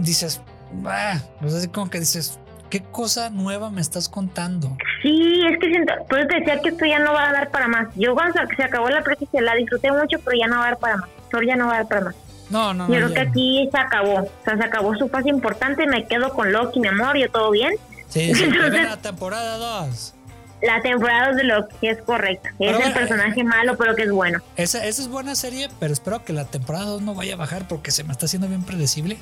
Dices, 0.01 0.41
bah, 0.83 1.23
pues 1.39 1.53
así 1.53 1.67
como 1.69 1.89
que 1.89 1.99
dices, 2.01 2.39
¿qué 2.69 2.81
cosa 2.83 3.29
nueva 3.29 3.69
me 3.71 3.81
estás 3.81 4.09
contando? 4.09 4.75
Sí, 5.01 5.41
es 5.51 5.59
que 5.59 5.67
siento, 5.67 5.93
por 6.09 6.19
eso 6.19 6.27
te 6.27 6.39
decía 6.39 6.59
que 6.61 6.69
esto 6.69 6.85
ya 6.85 6.99
no 6.99 7.13
va 7.13 7.29
a 7.29 7.33
dar 7.33 7.49
para 7.51 7.67
más. 7.67 7.87
Yo 7.95 8.13
cuando 8.13 8.33
se- 8.55 8.63
acabó 8.63 8.89
la 8.89 9.03
práctica 9.03 9.41
la 9.41 9.55
disfruté 9.55 9.91
mucho, 9.91 10.17
pero 10.23 10.37
ya 10.39 10.47
no 10.47 10.57
va 10.57 10.63
a 10.63 10.69
dar 10.69 10.77
para 10.79 10.97
más. 10.97 11.09
Thor 11.31 11.45
ya 11.45 11.55
no 11.55 11.67
va 11.67 11.73
a 11.73 11.77
dar 11.77 11.87
para 11.87 12.01
más. 12.01 12.15
No, 12.49 12.73
no, 12.73 12.87
Yo 12.87 12.99
no. 12.99 13.07
creo 13.07 13.09
ya 13.09 13.13
que 13.15 13.19
aquí 13.29 13.69
se 13.71 13.77
acabó. 13.77 14.13
O 14.21 14.29
sea, 14.45 14.57
se 14.57 14.63
acabó 14.63 14.95
su 14.95 15.09
fase 15.09 15.29
importante. 15.29 15.85
Me 15.85 16.05
quedo 16.07 16.29
con 16.33 16.51
Loki, 16.53 16.79
mi 16.79 16.87
amor, 16.87 17.17
yo 17.17 17.29
todo 17.29 17.51
bien. 17.51 17.73
Sí, 18.07 18.33
sí, 18.33 18.43
Entonces- 18.45 18.83
la 18.83 18.97
temporada 18.97 19.57
2. 19.57 20.13
La 20.61 20.81
temporada 20.81 21.33
de 21.33 21.43
Loki 21.43 21.87
es 21.87 22.01
correcta. 22.01 22.49
Es 22.57 22.69
el 22.71 22.75
bueno, 22.77 22.93
personaje 22.93 23.43
malo, 23.43 23.77
pero 23.77 23.93
que 23.95 24.03
es 24.03 24.11
bueno. 24.11 24.39
Esa, 24.55 24.83
esa 24.85 25.01
es 25.03 25.07
buena 25.07 25.35
serie, 25.35 25.69
pero 25.79 25.93
espero 25.93 26.25
que 26.25 26.33
la 26.33 26.45
temporada 26.45 26.85
2 26.85 27.01
no 27.03 27.13
vaya 27.13 27.35
a 27.35 27.37
bajar 27.37 27.67
porque 27.67 27.91
se 27.91 28.03
me 28.03 28.11
está 28.11 28.25
haciendo 28.25 28.47
bien 28.47 28.63
predecible. 28.63 29.17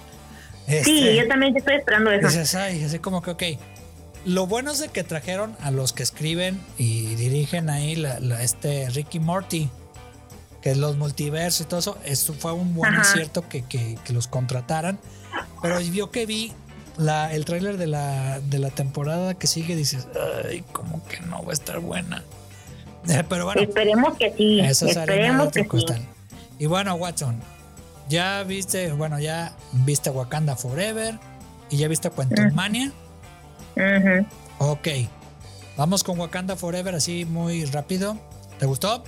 Sí, 0.68 0.74
Este, 0.78 1.16
yo 1.16 1.28
también 1.28 1.56
estoy 1.56 1.76
esperando 1.76 2.12
eso. 2.12 2.28
Dices, 2.28 2.56
ay, 2.56 2.84
así 2.84 3.00
como 3.00 3.22
que, 3.22 3.32
ok. 3.32 3.44
Lo 4.26 4.48
bueno 4.48 4.72
es 4.72 4.80
de 4.80 4.88
que 4.88 5.04
trajeron 5.04 5.56
a 5.62 5.70
los 5.70 5.94
que 5.94 6.02
escriben 6.02 6.60
y 6.80 7.14
dirigen 7.16 7.70
ahí 7.70 7.96
la, 7.96 8.20
la- 8.20 8.42
este 8.42 8.90
Ricky 8.90 9.20
Morty, 9.20 9.70
que 10.64 10.72
es 10.72 10.78
los 10.78 10.98
multiversos 10.98 11.62
y 11.62 11.70
todo 11.70 11.80
eso. 11.80 11.98
Eso 12.06 12.34
fue 12.34 12.52
un 12.54 12.74
buen 12.74 12.94
Ajá. 12.94 13.02
acierto 13.04 13.48
que, 13.48 13.62
que- 13.62 13.98
que 14.04 14.14
los 14.14 14.28
contrataran. 14.28 14.98
Pero 15.62 15.80
yo 15.80 16.10
que 16.10 16.26
vi 16.26 16.54
la, 16.98 17.32
el 17.34 17.46
tráiler 17.46 17.78
de 17.78 17.86
la, 17.86 18.40
de 18.40 18.58
la 18.58 18.72
temporada 18.72 19.36
que 19.36 19.46
sigue, 19.46 19.76
dices, 19.76 20.08
ay, 20.50 20.64
como 20.72 21.06
que 21.06 21.20
no 21.20 21.44
va 21.44 21.52
a 21.52 21.54
estar 21.54 21.80
buena. 21.80 22.24
Pero 23.30 23.46
bueno, 23.46 23.62
Esperemos 23.62 24.18
que 24.18 24.34
sí. 24.36 24.60
eso 24.62 24.88
Esperemos 24.88 25.52
que 25.52 25.64
sí. 25.64 25.86
Y 26.58 26.66
bueno, 26.66 26.96
Watson, 26.96 27.40
ya 28.08 28.44
viste, 28.44 28.92
bueno, 28.92 29.20
ya 29.20 29.54
viste 29.72 30.10
Wakanda 30.10 30.56
Forever 30.56 31.16
y 31.70 31.78
ya 31.78 31.88
viste 31.88 32.10
Quantum 32.10 32.54
Mania. 32.54 32.92
Ujú. 33.76 34.26
Ok, 34.60 34.88
vamos 35.76 36.04
con 36.04 36.20
Wakanda 36.20 36.56
Forever 36.56 36.96
así 36.96 37.26
muy 37.26 37.66
rápido. 37.66 38.18
¿Te 38.60 38.66
gustó? 38.66 39.04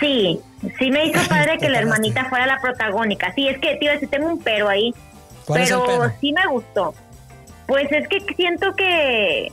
Sí, 0.00 0.40
sí 0.78 0.90
me 0.90 1.06
hizo 1.06 1.20
padre 1.28 1.58
que 1.58 1.68
la 1.68 1.78
hermanita 1.78 2.26
fuera 2.28 2.46
la 2.46 2.60
protagónica. 2.60 3.32
Sí, 3.34 3.48
es 3.48 3.58
que, 3.58 3.76
tío, 3.76 3.90
sí 3.98 4.06
tengo 4.06 4.28
un 4.28 4.38
pero 4.40 4.68
ahí. 4.68 4.94
¿Cuál 5.46 5.62
pero 5.64 5.84
es 5.84 5.90
el 5.90 5.96
pedo? 5.96 6.12
sí 6.20 6.32
me 6.32 6.46
gustó. 6.46 6.94
Pues 7.66 7.90
es 7.90 8.06
que 8.08 8.20
siento 8.34 8.74
que 8.74 9.52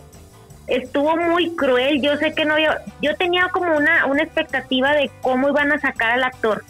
estuvo 0.68 1.16
muy 1.18 1.56
cruel. 1.56 2.02
Yo 2.02 2.18
sé 2.18 2.34
que 2.34 2.46
no 2.46 2.60
yo, 2.60 2.70
yo 3.02 3.16
tenía 3.16 3.50
como 3.52 3.76
una, 3.76 4.06
una 4.06 4.24
expectativa 4.24 4.94
de 4.94 5.10
cómo 5.22 5.50
iban 5.50 5.72
a 5.72 5.80
sacar 5.80 6.12
al 6.12 6.24
actor. 6.24 6.64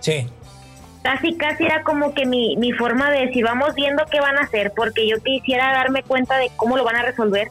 Sí, 0.00 0.28
Casi, 1.02 1.34
casi 1.36 1.64
era 1.64 1.82
como 1.82 2.12
que 2.12 2.26
mi, 2.26 2.56
mi 2.58 2.72
forma 2.72 3.10
de 3.10 3.26
decir, 3.26 3.42
vamos 3.42 3.74
viendo 3.74 4.04
qué 4.10 4.20
van 4.20 4.36
a 4.36 4.42
hacer, 4.42 4.72
porque 4.76 5.08
yo 5.08 5.16
quisiera 5.22 5.72
darme 5.72 6.02
cuenta 6.02 6.36
de 6.36 6.50
cómo 6.56 6.76
lo 6.76 6.84
van 6.84 6.96
a 6.96 7.02
resolver, 7.02 7.48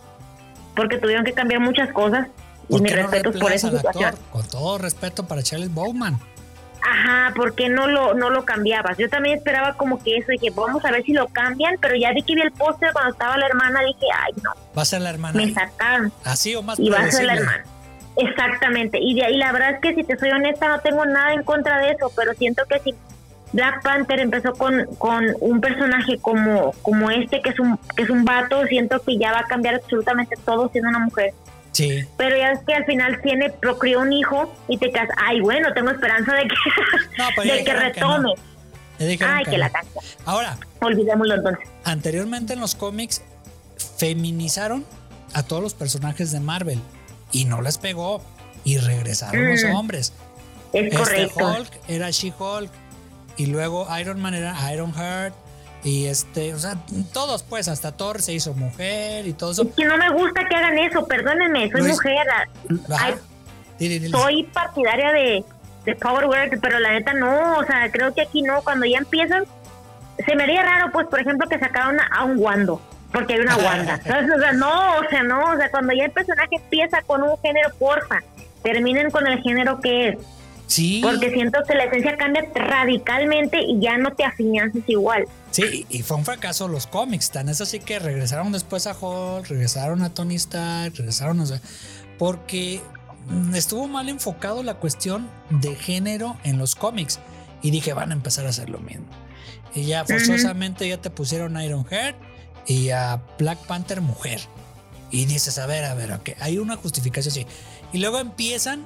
porque 0.76 1.00
tuvieron 1.00 1.26
que 1.26 1.34
cambiar 1.34 1.60
muchas 1.60 1.92
cosas. 1.92 2.28
Y 2.68 2.74
¿por 2.74 2.82
mis 2.82 2.92
qué 2.94 3.02
no 3.02 3.08
respetos 3.08 3.42
por 3.42 3.52
esa 3.52 3.72
situación. 3.72 4.10
actor? 4.10 4.26
Con 4.30 4.48
todo 4.48 4.78
respeto 4.78 5.26
para 5.28 5.42
Charles 5.42 5.74
Bowman. 5.74 6.20
Ajá, 6.82 7.34
¿por 7.36 7.56
qué 7.56 7.70
no 7.70 7.88
lo, 7.88 8.14
no 8.14 8.30
lo 8.30 8.46
cambiabas? 8.46 8.98
Yo 9.00 9.10
también 9.10 9.40
esperaba 9.40 9.74
como 9.74 10.02
que 10.02 10.18
eso, 10.18 10.28
dije, 10.32 10.52
vamos 10.52 10.86
a 10.86 10.92
ver 10.92 11.04
si 11.04 11.14
lo 11.14 11.28
cambian, 11.28 11.76
pero 11.82 11.96
ya 11.96 12.14
vi 12.14 12.22
que 12.22 12.36
vi 12.36 12.42
el 12.42 12.52
póster 12.52 12.94
cuando 12.94 13.12
estaba 13.14 13.36
la 13.36 13.48
hermana, 13.48 13.82
dije, 13.82 14.06
ay, 14.16 14.34
no, 14.44 14.52
Va 14.78 14.84
a 14.84 14.86
ser 14.86 15.02
la 15.02 15.10
hermana. 15.10 15.36
me 15.36 15.52
sacaron. 15.52 16.14
Así 16.24 16.56
o 16.56 16.62
más 16.62 16.80
y 16.80 16.90
va 16.90 17.00
a 17.00 17.12
ser 17.12 17.26
la 17.26 17.34
hermana. 17.34 17.64
Exactamente, 18.20 19.00
y 19.02 19.16
de 19.16 19.26
ahí 19.26 19.38
la 19.38 19.52
verdad 19.52 19.72
es 19.76 19.80
que 19.82 19.96
si 19.96 20.04
te 20.04 20.18
soy 20.18 20.30
honesta 20.32 20.68
no 20.68 20.80
tengo 20.82 21.06
nada 21.06 21.34
en 21.34 21.44
contra 21.44 21.80
de 21.80 21.92
eso, 21.92 22.12
pero 22.16 22.34
siento 22.34 22.64
que 22.70 22.80
si 22.80 22.94
Black 23.54 23.82
Panther 23.82 24.20
empezó 24.20 24.54
con, 24.54 24.86
con 24.98 25.26
un 25.40 25.60
personaje 25.62 26.20
como, 26.20 26.72
como 26.82 27.10
este 27.10 27.42
que 27.42 27.50
es 27.50 27.60
un 27.60 27.78
que 27.96 28.04
es 28.04 28.10
un 28.10 28.26
vato, 28.26 28.64
siento 28.68 29.02
que 29.02 29.18
ya 29.18 29.32
va 29.32 29.40
a 29.40 29.44
cambiar 29.48 29.76
absolutamente 29.76 30.36
todo 30.46 30.70
siendo 30.70 30.90
una 30.90 31.00
mujer. 31.00 31.34
Sí, 31.72 32.04
Pero 32.18 32.36
ya 32.36 32.52
es 32.52 32.60
que 32.66 32.74
al 32.74 32.84
final 32.86 33.22
tiene, 33.22 33.52
procreó 33.52 34.02
un 34.02 34.12
hijo 34.12 34.54
y 34.68 34.78
te 34.78 34.92
quedas, 34.92 35.08
ay 35.18 35.40
bueno, 35.40 35.72
tengo 35.74 35.92
esperanza 35.92 36.34
de 36.34 36.42
que, 36.44 36.56
No, 37.18 37.26
pues 37.36 37.48
de 37.48 37.54
que 37.54 37.60
dijeron 37.60 37.92
que 37.94 38.02
no. 38.02 38.08
retome. 38.18 38.34
ay, 39.00 39.44
que 39.46 39.52
que 39.52 39.58
no. 39.58 39.64
la 39.64 39.70
cancha. 39.70 40.00
Ahora, 40.26 40.58
Olvidémoslo 40.82 41.36
entonces. 41.36 41.68
anteriormente 41.86 42.54
en 42.54 42.60
los 42.60 42.76
cómics 42.76 43.22
feminizaron 43.98 44.86
a 45.34 45.44
todos 45.44 45.62
los 45.62 45.74
personajes 45.74 46.32
de 46.32 46.40
Marvel 46.40 46.80
y 47.32 47.46
no 47.46 47.62
les 47.62 47.78
pegó 47.78 48.22
y 48.64 48.78
regresaron 48.78 49.50
los 49.50 49.64
Mm. 49.64 49.76
hombres. 49.76 50.14
Es 50.74 50.84
Este 50.86 50.96
correcto. 50.98 51.46
Hulk 51.48 51.72
era 51.88 52.10
She-Hulk 52.12 52.70
y 53.38 53.48
luego 53.48 53.88
Iron 54.00 54.20
Man 54.20 54.34
era 54.34 54.56
Iron 54.74 54.94
Heart 54.94 55.34
y 55.84 56.06
este, 56.08 56.54
o 56.54 56.60
sea, 56.60 56.76
todos 57.14 57.42
pues, 57.44 57.68
hasta 57.70 57.92
Thor 57.94 58.22
se 58.22 58.34
hizo 58.34 58.54
mujer 58.54 59.26
y 59.28 59.34
todo 59.34 59.52
eso. 59.52 59.64
Es 59.64 59.74
que 59.76 59.86
no 59.86 59.98
me 59.98 60.10
gusta 60.12 60.48
que 60.48 60.56
hagan 60.56 60.78
eso, 60.78 61.06
perdónenme, 61.08 61.72
soy 61.72 61.82
Luis, 61.82 61.94
mujer, 61.94 62.18
Ajá. 62.30 63.06
ay, 63.06 63.16
Dile, 63.80 64.00
dile. 64.00 64.18
soy 64.18 64.44
partidaria 64.44 65.12
de, 65.14 65.44
de 65.86 65.96
Power 65.96 66.26
Work, 66.26 66.60
pero 66.62 66.80
la 66.80 66.92
neta 66.92 67.14
no, 67.14 67.58
o 67.60 67.64
sea, 67.66 67.90
creo 67.92 68.14
que 68.14 68.22
aquí 68.22 68.42
no, 68.42 68.62
cuando 68.62 68.86
ya 68.86 68.98
empiezan, 68.98 69.46
se 70.26 70.36
me 70.36 70.44
haría 70.44 70.62
raro, 70.64 70.92
pues, 70.92 71.08
por 71.08 71.22
ejemplo, 71.22 71.48
que 71.48 71.58
sacaran 71.58 71.98
a, 71.98 72.08
a 72.08 72.26
un 72.26 72.38
Wando, 72.40 72.82
porque 73.12 73.34
hay 73.34 73.40
una 73.40 73.58
Wanda. 73.58 74.02
¿sabes? 74.04 74.30
O 74.36 74.40
sea, 74.40 74.54
no, 74.54 74.98
o 75.00 75.10
sea, 75.10 75.24
no, 75.24 75.52
o 75.52 75.58
sea, 75.58 75.70
cuando 75.72 75.94
ya 75.94 76.06
el 76.06 76.12
personaje 76.12 76.56
empieza 76.56 77.02
con 77.02 77.24
un 77.24 77.38
género, 77.42 77.70
porfa, 77.78 78.22
terminen 78.64 79.10
con 79.12 79.28
el 79.28 79.42
género 79.42 79.80
que 79.80 80.10
es, 80.10 80.18
Sí, 80.70 81.02
porque 81.04 81.32
siento 81.32 81.58
que 81.68 81.74
la 81.74 81.86
esencia 81.86 82.16
cambia 82.16 82.46
radicalmente 82.54 83.60
y 83.60 83.80
ya 83.80 83.98
no 83.98 84.14
te 84.14 84.24
afianzas 84.24 84.84
igual. 84.86 85.26
sí, 85.50 85.88
y 85.90 86.04
fue 86.04 86.18
un 86.18 86.26
fracaso 86.26 86.68
los 86.68 86.86
cómics, 86.86 87.32
tan 87.32 87.50
es 87.50 87.60
así 87.60 87.80
que 87.80 87.98
regresaron 87.98 88.52
después 88.52 88.86
a 88.86 88.92
Hulk, 88.92 89.48
regresaron 89.48 90.04
a 90.04 90.14
Tony 90.14 90.36
Stark, 90.36 90.94
regresaron, 90.96 91.40
o 91.40 91.46
sea, 91.48 91.60
porque 92.20 92.82
mm, 93.30 93.56
estuvo 93.56 93.88
mal 93.88 94.10
enfocado 94.10 94.62
la 94.62 94.76
cuestión 94.76 95.28
de 95.50 95.74
género 95.74 96.38
en 96.44 96.60
los 96.60 96.76
cómics 96.76 97.20
y 97.64 97.72
dije, 97.72 97.94
van 97.94 98.12
a 98.12 98.14
empezar 98.14 98.46
a 98.46 98.50
hacer 98.50 98.70
lo 98.70 98.78
mismo. 98.78 99.08
Y 99.74 99.86
ya 99.86 100.06
forzosamente 100.06 100.88
ya 100.88 100.98
te 100.98 101.10
pusieron 101.10 101.60
Iron 101.60 101.84
Heart 101.84 102.29
y 102.70 102.92
a 102.92 103.22
Black 103.40 103.58
Panther 103.66 104.00
mujer. 104.00 104.40
Y 105.12 105.26
dices, 105.26 105.58
a 105.58 105.66
ver, 105.66 105.86
a 105.86 105.96
ver, 105.96 106.12
ok, 106.12 106.30
hay 106.40 106.60
una 106.60 106.76
justificación, 106.76 107.34
sí. 107.34 107.48
Y 107.92 107.98
luego 107.98 108.20
empiezan, 108.20 108.86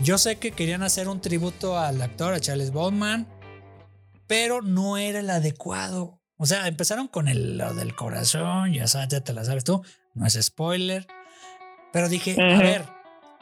yo 0.00 0.18
sé 0.18 0.36
que 0.36 0.52
querían 0.52 0.84
hacer 0.84 1.08
un 1.08 1.20
tributo 1.20 1.76
al 1.76 2.00
actor, 2.00 2.32
a 2.32 2.40
Charles 2.40 2.70
Bowman, 2.70 3.26
pero 4.28 4.62
no 4.62 4.96
era 4.96 5.18
el 5.18 5.30
adecuado. 5.30 6.20
O 6.36 6.46
sea, 6.46 6.68
empezaron 6.68 7.08
con 7.08 7.26
el, 7.26 7.58
lo 7.58 7.74
del 7.74 7.96
corazón, 7.96 8.72
ya 8.72 8.86
sabes, 8.86 9.08
ya 9.08 9.20
te 9.20 9.32
la 9.32 9.44
sabes 9.44 9.64
tú, 9.64 9.82
no 10.14 10.24
es 10.24 10.38
spoiler. 10.40 11.08
Pero 11.92 12.08
dije, 12.08 12.36
a 12.40 12.58
ver, 12.58 12.84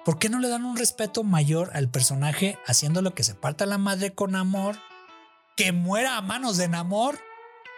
¿por 0.07 0.19
qué 0.19 0.31
no 0.31 0.39
le 0.39 0.49
dan 0.49 0.65
un 0.65 0.79
respeto 0.79 1.23
mayor 1.23 1.71
al 1.75 1.91
personaje 1.91 2.59
haciéndolo 2.67 3.12
que 3.12 3.25
se 3.25 3.35
parta 3.35 3.67
la 3.67 3.77
madre 3.77 4.15
con 4.15 4.37
amor, 4.37 4.79
que 5.55 5.73
muera 5.73 6.17
a 6.17 6.23
manos 6.23 6.57
de 6.57 6.69
Namor 6.69 7.19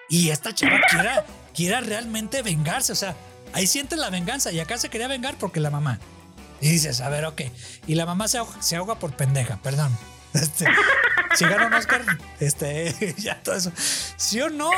y 0.09 0.29
esta 0.29 0.55
chava 0.55 0.79
quiera, 0.89 1.25
quiera 1.59 1.81
realmente 1.81 2.41
vengarse? 2.43 2.93
O 2.93 2.95
sea, 2.95 3.17
ahí 3.53 3.67
siente 3.67 3.97
la 3.97 4.11
venganza 4.11 4.53
y 4.53 4.61
acá 4.61 4.79
se 4.79 4.89
quería 4.91 5.09
vengar 5.09 5.35
porque 5.39 5.59
la 5.59 5.71
mamá. 5.71 5.99
Y 6.61 6.71
dices, 6.71 7.01
a 7.01 7.09
ver, 7.09 7.25
ok. 7.25 7.43
Y 7.89 7.97
la 7.97 8.07
mamá 8.07 8.29
se 8.29 8.39
ahoga, 8.39 8.63
se 8.63 8.77
ahoga 8.77 9.01
por 9.01 9.13
pendeja, 9.17 9.57
perdón. 9.61 9.91
Este, 10.35 10.67
si 11.35 11.45
gana 11.47 11.67
un 11.67 11.75
Oscar, 11.75 12.03
este, 12.39 12.95
ya 13.19 13.43
todo 13.43 13.57
eso. 13.57 13.73
¿Sí 14.17 14.41
o 14.41 14.49
no? 14.51 14.71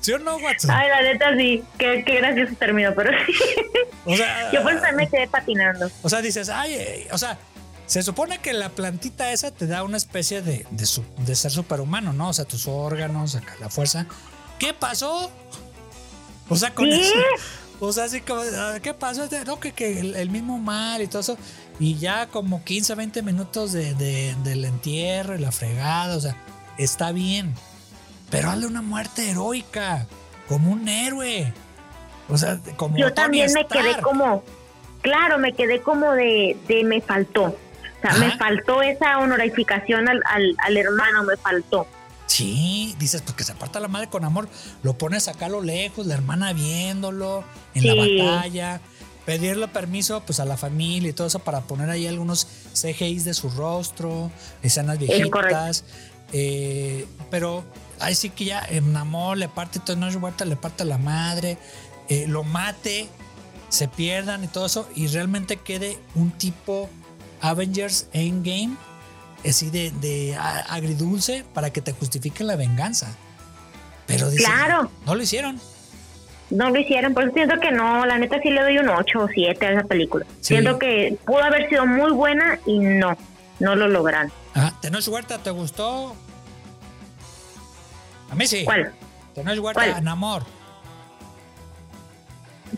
¿Sí 0.00 0.12
o 0.12 0.18
no, 0.18 0.36
Watson? 0.36 0.70
Ay, 0.70 0.90
la 0.90 1.00
neta 1.00 1.34
sí, 1.38 1.64
qué, 1.78 2.04
qué 2.06 2.16
gracioso 2.16 2.54
término, 2.56 2.92
pero 2.94 3.10
sí. 3.24 3.32
O 4.04 4.14
sea, 4.14 4.50
Yo 4.52 4.62
pues 4.62 4.74
también 4.76 4.96
me 4.96 5.08
quedé 5.08 5.26
patinando. 5.26 5.90
o 6.02 6.08
sea, 6.10 6.20
dices, 6.20 6.50
ay, 6.50 6.74
eh, 6.74 7.08
o 7.12 7.16
sea, 7.16 7.38
se 7.86 8.02
supone 8.02 8.38
que 8.40 8.52
la 8.52 8.68
plantita 8.68 9.32
esa 9.32 9.50
te 9.52 9.66
da 9.66 9.82
una 9.84 9.96
especie 9.96 10.42
de, 10.42 10.66
de, 10.70 10.84
su- 10.86 11.04
de 11.18 11.34
ser 11.34 11.50
superhumano, 11.50 12.12
¿no? 12.12 12.28
O 12.28 12.32
sea, 12.34 12.44
tus 12.44 12.66
órganos, 12.68 13.34
acá, 13.36 13.54
la 13.60 13.70
fuerza. 13.70 14.06
¿Qué 14.58 14.74
pasó? 14.74 15.30
O 16.48 16.56
sea, 16.56 16.74
con 16.74 16.86
eso. 16.86 17.14
O 17.80 17.92
sea, 17.92 18.04
así 18.04 18.20
como, 18.20 18.40
ah, 18.56 18.76
¿qué 18.82 18.94
pasó? 18.94 19.28
No, 19.46 19.58
que, 19.60 19.72
que 19.72 19.98
el, 20.00 20.14
el 20.16 20.30
mismo 20.30 20.58
mal 20.58 21.02
y 21.02 21.06
todo 21.06 21.20
eso. 21.20 21.38
Y 21.80 21.96
ya 21.96 22.26
como 22.28 22.62
15, 22.64 22.94
20 22.94 23.22
minutos 23.22 23.72
de, 23.72 23.94
de- 23.94 24.34
del 24.44 24.64
entierro 24.64 25.34
y 25.34 25.38
la 25.38 25.50
fregada. 25.52 26.16
O 26.16 26.20
sea, 26.20 26.36
está 26.78 27.12
bien. 27.12 27.54
Pero 28.30 28.50
hazle 28.50 28.66
una 28.66 28.82
muerte 28.82 29.30
heroica. 29.30 30.06
Como 30.48 30.70
un 30.72 30.88
héroe. 30.88 31.52
O 32.28 32.38
sea, 32.38 32.58
como 32.76 32.96
Yo 32.96 33.12
también 33.12 33.52
me 33.52 33.66
quedé 33.66 34.00
como, 34.02 34.42
claro, 35.02 35.38
me 35.38 35.52
quedé 35.54 35.80
como 35.82 36.12
de, 36.12 36.56
de 36.68 36.84
me 36.84 37.00
faltó. 37.00 37.44
O 37.44 37.56
sea, 38.00 38.10
Ajá. 38.10 38.18
me 38.18 38.36
faltó 38.38 38.82
esa 38.82 39.18
honorificación 39.18 40.08
al, 40.08 40.20
al, 40.30 40.54
al 40.58 40.76
hermano, 40.76 41.24
me 41.24 41.36
faltó. 41.36 41.86
Sí, 42.26 42.94
dices, 42.98 43.22
pues 43.22 43.34
que 43.36 43.44
se 43.44 43.52
aparta 43.52 43.80
la 43.80 43.88
madre 43.88 44.08
con 44.08 44.24
amor. 44.24 44.48
Lo 44.82 44.96
pones 44.98 45.28
acá 45.28 45.46
a 45.46 45.50
lo 45.50 45.60
lejos, 45.60 46.06
la 46.06 46.14
hermana 46.14 46.52
viéndolo 46.52 47.44
en 47.74 47.82
Sí. 47.82 47.88
la 47.88 47.94
batalla. 47.94 48.80
Pedirle 49.26 49.68
permiso 49.68 50.22
pues 50.26 50.38
a 50.40 50.44
la 50.44 50.56
familia 50.58 51.08
y 51.08 51.12
todo 51.14 51.26
eso 51.26 51.38
para 51.38 51.62
poner 51.62 51.88
ahí 51.88 52.06
algunos 52.06 52.46
CGIs 52.74 53.24
de 53.24 53.32
su 53.34 53.48
rostro, 53.50 54.30
escenas 54.62 54.98
viejitas. 54.98 55.84
Eh, 56.32 57.06
pero 57.30 57.64
ahí 58.00 58.14
sí 58.14 58.28
que 58.30 58.46
ya 58.46 58.62
en 58.68 58.92
Namor 58.92 59.38
le 59.38 59.48
parte 59.48 59.78
Tenoch 59.80 60.14
Huerta, 60.20 60.44
le 60.44 60.56
parte 60.56 60.82
a 60.82 60.86
la 60.86 60.98
madre, 60.98 61.56
eh, 62.08 62.26
lo 62.28 62.42
mate, 62.44 63.08
se 63.70 63.88
pierdan 63.88 64.44
y 64.44 64.48
todo 64.48 64.66
eso, 64.66 64.88
y 64.94 65.06
realmente 65.06 65.56
quede 65.56 65.98
un 66.14 66.30
tipo 66.32 66.90
Avengers 67.40 68.08
Endgame, 68.12 68.76
así 69.48 69.70
de, 69.70 69.90
de 70.00 70.36
agridulce 70.36 71.44
para 71.54 71.70
que 71.70 71.80
te 71.80 71.92
justifique 71.92 72.44
la 72.44 72.56
venganza. 72.56 73.14
Pero 74.06 74.28
dices, 74.30 74.46
Claro. 74.46 74.90
no 75.06 75.14
lo 75.14 75.22
hicieron. 75.22 75.60
No 76.50 76.68
lo 76.70 76.78
hicieron, 76.78 77.14
por 77.14 77.24
eso 77.24 77.32
siento 77.32 77.58
que 77.58 77.70
no, 77.72 78.04
la 78.04 78.18
neta 78.18 78.38
sí 78.42 78.50
le 78.50 78.62
doy 78.62 78.78
un 78.78 78.88
8 78.88 79.18
o 79.18 79.28
7 79.28 79.66
a 79.66 79.72
esa 79.72 79.84
película. 79.84 80.26
Sí. 80.40 80.54
Siento 80.54 80.78
que 80.78 81.16
pudo 81.24 81.42
haber 81.42 81.68
sido 81.70 81.86
muy 81.86 82.12
buena 82.12 82.58
y 82.66 82.78
no, 82.78 83.16
no 83.60 83.74
lo 83.74 83.88
lograron. 83.88 84.30
Ajá. 84.52 84.74
Tenoch 84.80 85.08
Huerta, 85.08 85.38
¿te 85.38 85.50
gustó? 85.50 86.14
A 88.30 88.34
mí 88.34 88.46
sí. 88.46 88.64
¿Cuál? 88.64 88.92
Tenoch 89.34 89.58
Huerta, 89.58 89.84
¿Cuál? 89.90 90.04
Namor. 90.04 90.44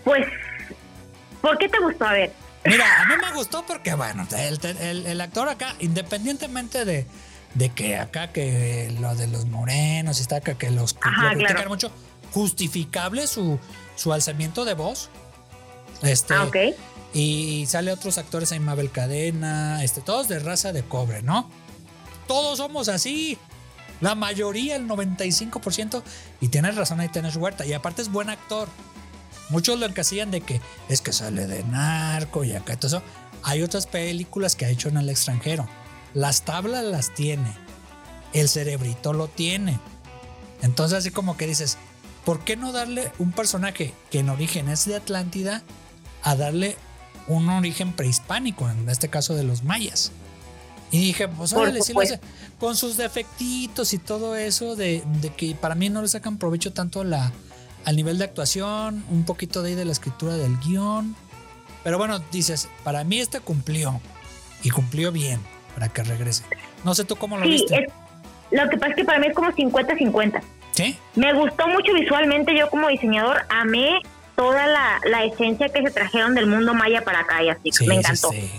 Pues, 0.04 0.26
¿por 1.40 1.58
qué 1.58 1.68
te 1.68 1.78
gustó? 1.80 2.04
A 2.06 2.12
ver, 2.12 2.32
Mira, 2.66 3.02
a 3.02 3.04
mí 3.06 3.14
me 3.20 3.32
gustó 3.34 3.64
porque, 3.66 3.94
bueno, 3.94 4.26
el, 4.36 4.58
el- 4.80 5.06
el 5.06 5.20
actor 5.20 5.48
acá, 5.48 5.74
independientemente 5.80 6.84
de, 6.84 7.06
de 7.54 7.68
que 7.70 7.96
acá 7.98 8.32
que 8.32 8.94
lo 9.00 9.14
de 9.14 9.26
los 9.28 9.46
morenos 9.46 10.18
y 10.18 10.22
está 10.22 10.36
acá 10.36 10.54
que 10.56 10.70
los 10.70 10.96
Ajá, 11.00 11.34
lo 11.34 11.38
claro. 11.46 11.68
mucho, 11.68 11.90
justificable 12.32 13.26
su, 13.26 13.58
su 13.96 14.12
alzamiento 14.12 14.64
de 14.64 14.74
voz. 14.74 15.08
Este, 16.02 16.34
ah, 16.34 16.44
ok. 16.44 16.56
Y 17.14 17.64
sale 17.66 17.92
otros 17.92 18.18
actores 18.18 18.52
ahí, 18.52 18.60
Mabel 18.60 18.90
Cadena, 18.90 19.82
este, 19.82 20.00
todos 20.02 20.28
de 20.28 20.38
raza 20.38 20.72
de 20.72 20.82
cobre, 20.82 21.22
¿no? 21.22 21.48
Todos 22.26 22.58
somos 22.58 22.88
así. 22.88 23.38
La 24.02 24.14
mayoría, 24.14 24.76
el 24.76 24.86
95%. 24.86 26.02
Y 26.42 26.48
tienes 26.48 26.74
razón 26.76 27.00
ahí, 27.00 27.08
tienes 27.08 27.36
Huerta. 27.36 27.64
Y 27.64 27.72
aparte 27.72 28.02
es 28.02 28.10
buen 28.10 28.28
actor. 28.28 28.68
Muchos 29.48 29.78
lo 29.78 29.86
encasillan 29.86 30.30
de 30.30 30.40
que 30.40 30.60
es 30.88 31.00
que 31.00 31.12
sale 31.12 31.46
de 31.46 31.62
narco 31.64 32.44
y 32.44 32.52
acá 32.52 32.74
y 32.74 32.76
todo 32.76 32.98
eso. 32.98 33.02
Hay 33.42 33.62
otras 33.62 33.86
películas 33.86 34.56
que 34.56 34.66
ha 34.66 34.70
hecho 34.70 34.88
en 34.88 34.96
el 34.96 35.08
extranjero. 35.08 35.68
Las 36.14 36.42
tablas 36.42 36.84
las 36.84 37.14
tiene. 37.14 37.54
El 38.32 38.48
cerebrito 38.48 39.12
lo 39.12 39.28
tiene. 39.28 39.78
Entonces 40.62 40.98
así 40.98 41.10
como 41.10 41.36
que 41.36 41.46
dices, 41.46 41.78
¿por 42.24 42.44
qué 42.44 42.56
no 42.56 42.72
darle 42.72 43.12
un 43.18 43.32
personaje 43.32 43.94
que 44.10 44.18
en 44.18 44.30
origen 44.30 44.68
es 44.68 44.84
de 44.86 44.96
Atlántida 44.96 45.62
a 46.22 46.34
darle 46.34 46.76
un 47.28 47.48
origen 47.48 47.92
prehispánico, 47.92 48.68
en 48.68 48.88
este 48.88 49.08
caso 49.08 49.34
de 49.34 49.44
los 49.44 49.62
mayas? 49.62 50.10
Y 50.90 50.98
dije, 50.98 51.28
pues 51.28 51.52
órale, 51.52 51.82
sí 51.82 51.92
lo 51.92 52.00
hace. 52.00 52.20
con 52.58 52.76
sus 52.76 52.96
defectitos 52.96 53.92
y 53.92 53.98
todo 53.98 54.34
eso, 54.36 54.76
de, 54.76 55.04
de 55.20 55.30
que 55.30 55.54
para 55.54 55.74
mí 55.74 55.88
no 55.88 56.00
le 56.02 56.08
sacan 56.08 56.38
provecho 56.38 56.72
tanto 56.72 57.04
la, 57.04 57.32
al 57.86 57.96
nivel 57.96 58.18
de 58.18 58.24
actuación, 58.24 59.02
un 59.10 59.24
poquito 59.24 59.62
de 59.62 59.70
ahí 59.70 59.74
de 59.74 59.84
la 59.86 59.92
escritura 59.92 60.34
del 60.34 60.58
guion. 60.58 61.16
Pero 61.82 61.96
bueno, 61.96 62.18
dices, 62.30 62.68
para 62.84 63.02
mí 63.04 63.18
este 63.20 63.40
cumplió 63.40 64.00
y 64.62 64.70
cumplió 64.70 65.10
bien 65.12 65.40
para 65.74 65.88
que 65.88 66.02
regrese. 66.02 66.44
No 66.84 66.94
sé 66.94 67.04
tú 67.04 67.16
cómo 67.16 67.38
lo 67.38 67.44
Sí, 67.44 67.52
viste. 67.52 67.76
es, 67.84 67.92
lo 68.50 68.68
que 68.68 68.76
pasa 68.76 68.90
es 68.90 68.96
que 68.96 69.04
para 69.04 69.18
mí 69.20 69.28
es 69.28 69.34
como 69.34 69.50
50-50. 69.52 70.40
¿Sí? 70.72 70.98
Me 71.14 71.32
gustó 71.32 71.68
mucho 71.68 71.94
visualmente, 71.94 72.54
yo 72.58 72.68
como 72.68 72.88
diseñador 72.88 73.46
amé 73.48 74.00
toda 74.34 74.66
la, 74.66 75.00
la 75.08 75.24
esencia 75.24 75.68
que 75.70 75.80
se 75.82 75.90
trajeron 75.90 76.34
del 76.34 76.46
mundo 76.46 76.74
maya 76.74 77.02
para 77.02 77.20
acá 77.20 77.42
y 77.42 77.48
así, 77.48 77.70
Sí, 77.72 77.86
me 77.86 77.94
encantó. 77.94 78.30
sí. 78.30 78.50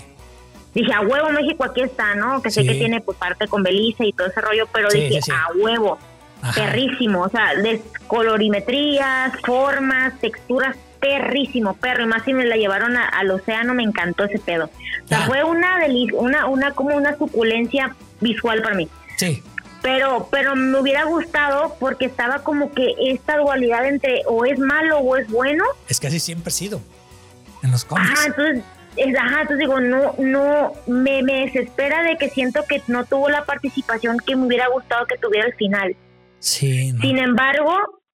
Dije, 0.73 0.93
a 0.93 1.01
huevo 1.01 1.29
México 1.31 1.63
aquí 1.63 1.81
está, 1.81 2.13
¿no? 2.15 2.41
Que 2.41 2.49
sé 2.51 2.63
que 2.63 2.75
tiene 2.75 3.01
pues 3.01 3.17
parte 3.17 3.47
con 3.47 3.63
Belice 3.63 4.05
y 4.05 4.13
todo 4.13 4.27
ese 4.27 4.39
rollo, 4.41 4.67
pero 4.71 4.89
dije, 4.89 5.19
a 5.31 5.47
huevo, 5.57 5.97
Ajá. 6.41 6.61
perrísimo, 6.65 7.21
o 7.23 7.29
sea, 7.29 7.55
de 7.55 7.81
colorimetrías, 8.07 9.33
formas, 9.45 10.17
texturas, 10.19 10.75
perrísimo, 10.99 11.75
perro, 11.75 12.03
y 12.03 12.07
más 12.07 12.23
si 12.23 12.33
me 12.33 12.45
la 12.45 12.55
llevaron 12.57 12.95
a- 12.97 13.07
al 13.07 13.29
océano, 13.31 13.73
me 13.73 13.83
encantó 13.83 14.23
ese 14.25 14.39
pedo. 14.39 14.69
O 15.05 15.07
sea, 15.07 15.23
Ah. 15.23 15.27
fue 15.27 15.43
una 15.43 15.77
deli 15.79 16.09
una, 16.13 16.47
una, 16.47 16.71
como 16.71 16.95
una 16.95 17.17
suculencia 17.17 17.95
visual 18.21 18.61
para 18.61 18.75
mí. 18.75 18.87
Sí, 19.17 19.43
Pero, 19.83 20.27
pero 20.31 20.55
me 20.55 20.79
hubiera 20.79 21.03
gustado 21.03 21.75
porque 21.79 22.05
estaba 22.05 22.39
como 22.39 22.71
que 22.73 22.95
esta 22.99 23.37
dualidad 23.37 23.85
entre 23.85 24.21
o 24.25 24.43
es 24.43 24.57
malo 24.59 24.97
o 24.97 25.15
es 25.17 25.29
bueno. 25.29 25.63
es 25.87 25.99
que 25.99 26.07
así 26.07 26.19
siempre 26.19 26.49
ha 26.49 26.51
sido 26.51 26.81
en 27.63 27.71
los 27.71 27.85
cómics. 27.85 28.09
Ajá, 28.11 28.25
entonces, 28.25 28.63
es- 28.95 29.15
ajá, 29.15 29.41
entonces 29.41 29.59
digo, 29.59 29.79
no, 29.79 30.15
no, 30.17 30.73
me, 30.87 31.21
me 31.21 31.45
desespera 31.45 32.01
de 32.03 32.17
que 32.17 32.27
siento 32.29 32.63
que 32.67 32.81
no 32.87 33.05
tuvo 33.05 33.29
la 33.29 33.45
participación 33.45 34.17
que 34.17 34.35
me 34.35 34.47
hubiera 34.47 34.67
gustado 34.67 35.05
que 35.05 35.17
tuviera 35.19 35.45
al 35.45 35.53
final. 35.53 35.95
Sí, 36.39 36.93
no. 36.93 37.01
Sin 37.01 37.17
embargo, 37.17 37.73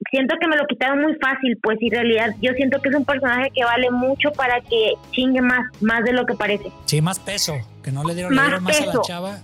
siento 0.09 0.35
que 0.39 0.47
me 0.47 0.57
lo 0.57 0.65
quitaron 0.67 1.01
muy 1.01 1.15
fácil, 1.15 1.57
pues 1.61 1.77
en 1.81 1.91
realidad 1.91 2.35
yo 2.41 2.53
siento 2.53 2.81
que 2.81 2.89
es 2.89 2.95
un 2.95 3.05
personaje 3.05 3.49
que 3.53 3.63
vale 3.63 3.89
mucho 3.91 4.31
para 4.31 4.61
que 4.61 4.93
chingue 5.11 5.41
más, 5.41 5.65
más 5.81 6.03
de 6.03 6.13
lo 6.13 6.25
que 6.25 6.33
parece. 6.33 6.71
Sí, 6.85 7.01
más 7.01 7.19
peso, 7.19 7.55
que 7.83 7.91
no 7.91 8.03
le 8.03 8.13
dieron, 8.13 8.31
le 8.31 8.37
Más 8.37 8.47
dieron 8.47 8.63
más 8.63 8.81
a 8.81 8.85
la 8.85 9.01
chava 9.01 9.37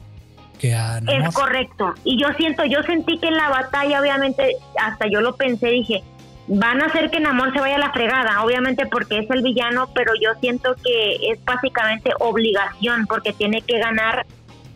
que 0.59 0.75
a 0.75 0.97
Es 0.97 1.33
correcto. 1.33 1.93
Y 2.03 2.21
yo 2.21 2.27
siento, 2.37 2.65
yo 2.65 2.83
sentí 2.83 3.17
que 3.17 3.27
en 3.27 3.37
la 3.37 3.49
batalla, 3.49 4.01
obviamente, 4.01 4.55
hasta 4.79 5.07
yo 5.07 5.21
lo 5.21 5.35
pensé, 5.35 5.67
dije, 5.67 6.03
van 6.47 6.81
a 6.81 6.87
hacer 6.87 7.09
que 7.09 7.19
Namor 7.19 7.53
se 7.53 7.59
vaya 7.59 7.75
a 7.75 7.79
la 7.79 7.91
fregada, 7.91 8.43
obviamente 8.43 8.85
porque 8.85 9.19
es 9.19 9.29
el 9.29 9.41
villano, 9.41 9.89
pero 9.95 10.13
yo 10.21 10.31
siento 10.41 10.75
que 10.83 11.31
es 11.31 11.43
básicamente 11.45 12.11
obligación, 12.19 13.07
porque 13.07 13.33
tiene 13.33 13.61
que 13.61 13.79
ganar, 13.79 14.25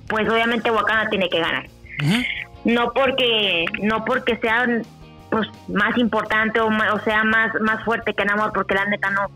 pues 0.08 0.28
obviamente 0.30 0.72
Wakanda 0.72 1.10
tiene 1.10 1.30
que 1.30 1.40
ganar. 1.40 1.68
Ujú. 2.02 2.24
No 2.66 2.92
porque, 2.94 3.66
no 3.82 4.06
porque 4.06 4.38
sea 4.38 4.66
pues 5.30 5.48
más 5.68 5.98
importante 5.98 6.60
o, 6.60 6.68
o 6.68 7.00
sea 7.04 7.24
más, 7.24 7.52
más 7.62 7.84
fuerte 7.84 8.14
que 8.14 8.24
Namor, 8.24 8.54
porque 8.54 8.76
la 8.76 8.86
neta 8.86 9.10
no, 9.10 9.28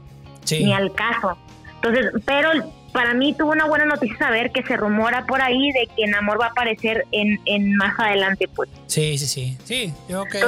Sí. 0.43 0.63
ni 0.63 0.73
al 0.73 0.93
caso. 0.93 1.37
Entonces, 1.75 2.11
pero 2.25 2.49
para 2.93 3.13
mí 3.15 3.33
tuvo 3.33 3.51
una 3.51 3.65
buena 3.65 3.85
noticia 3.85 4.17
saber 4.17 4.51
que 4.51 4.63
se 4.63 4.77
rumora 4.77 5.25
por 5.25 5.41
ahí 5.41 5.71
de 5.71 5.89
que 5.95 6.07
Namor 6.07 6.39
va 6.39 6.45
a 6.47 6.49
aparecer 6.49 7.05
en, 7.11 7.39
en 7.45 7.75
más 7.75 7.99
adelante, 7.99 8.47
pues. 8.55 8.69
Sí, 8.85 9.17
sí, 9.17 9.25
sí. 9.27 9.57
Sí, 9.65 9.93
yo 10.07 10.23
que 10.25 10.39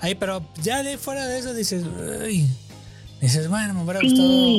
ahí, 0.00 0.14
pero 0.14 0.42
ya 0.62 0.82
de 0.82 0.98
fuera 0.98 1.26
de 1.26 1.38
eso 1.38 1.52
dices, 1.54 1.84
"Ay", 2.22 2.46
dices, 3.22 3.48
bueno, 3.48 3.72
me 3.74 3.82
hubiera 3.84 4.00
Sí. 4.00 4.10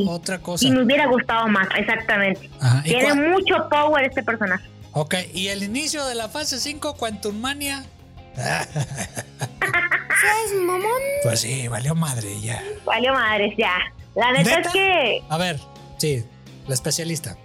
gustado 0.04 0.16
otra 0.18 0.40
cosa. 0.40 0.66
Y 0.68 0.72
me 0.72 0.84
hubiera 0.84 1.06
gustado 1.08 1.48
más, 1.48 1.68
exactamente. 1.78 2.50
Ajá. 2.60 2.82
¿Y 2.84 2.90
Tiene 2.90 3.14
mucho 3.30 3.56
power 3.70 4.06
este 4.06 4.24
personaje. 4.24 4.68
Ok, 4.96 5.16
y 5.34 5.48
el 5.50 5.64
inicio 5.64 6.06
de 6.06 6.16
la 6.16 6.30
fase 6.30 6.60
5, 6.60 6.96
Quantum 6.96 7.40
Mania. 7.40 7.86
¿Seas 8.36 10.52
mamón? 10.62 10.92
Pues 11.24 11.42
sí, 11.42 11.68
valió 11.68 11.96
madre 11.96 12.40
ya. 12.42 12.62
Valió 12.86 13.14
madres, 13.14 13.54
ya. 13.58 13.74
La 14.16 14.32
neta, 14.32 14.58
¿Neta? 14.58 14.70
es 14.70 14.74
que 14.74 15.24
A 15.30 15.38
ver, 15.38 15.60
sí, 15.98 16.24
la 16.68 16.74
especialista. 16.74 17.38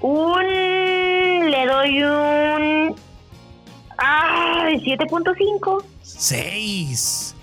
un. 0.00 1.50
Le 1.50 1.66
doy 1.66 2.02
un. 2.02 2.96
¡Ay! 3.98 4.80
7.5. 4.84 5.84
6. 6.02 7.34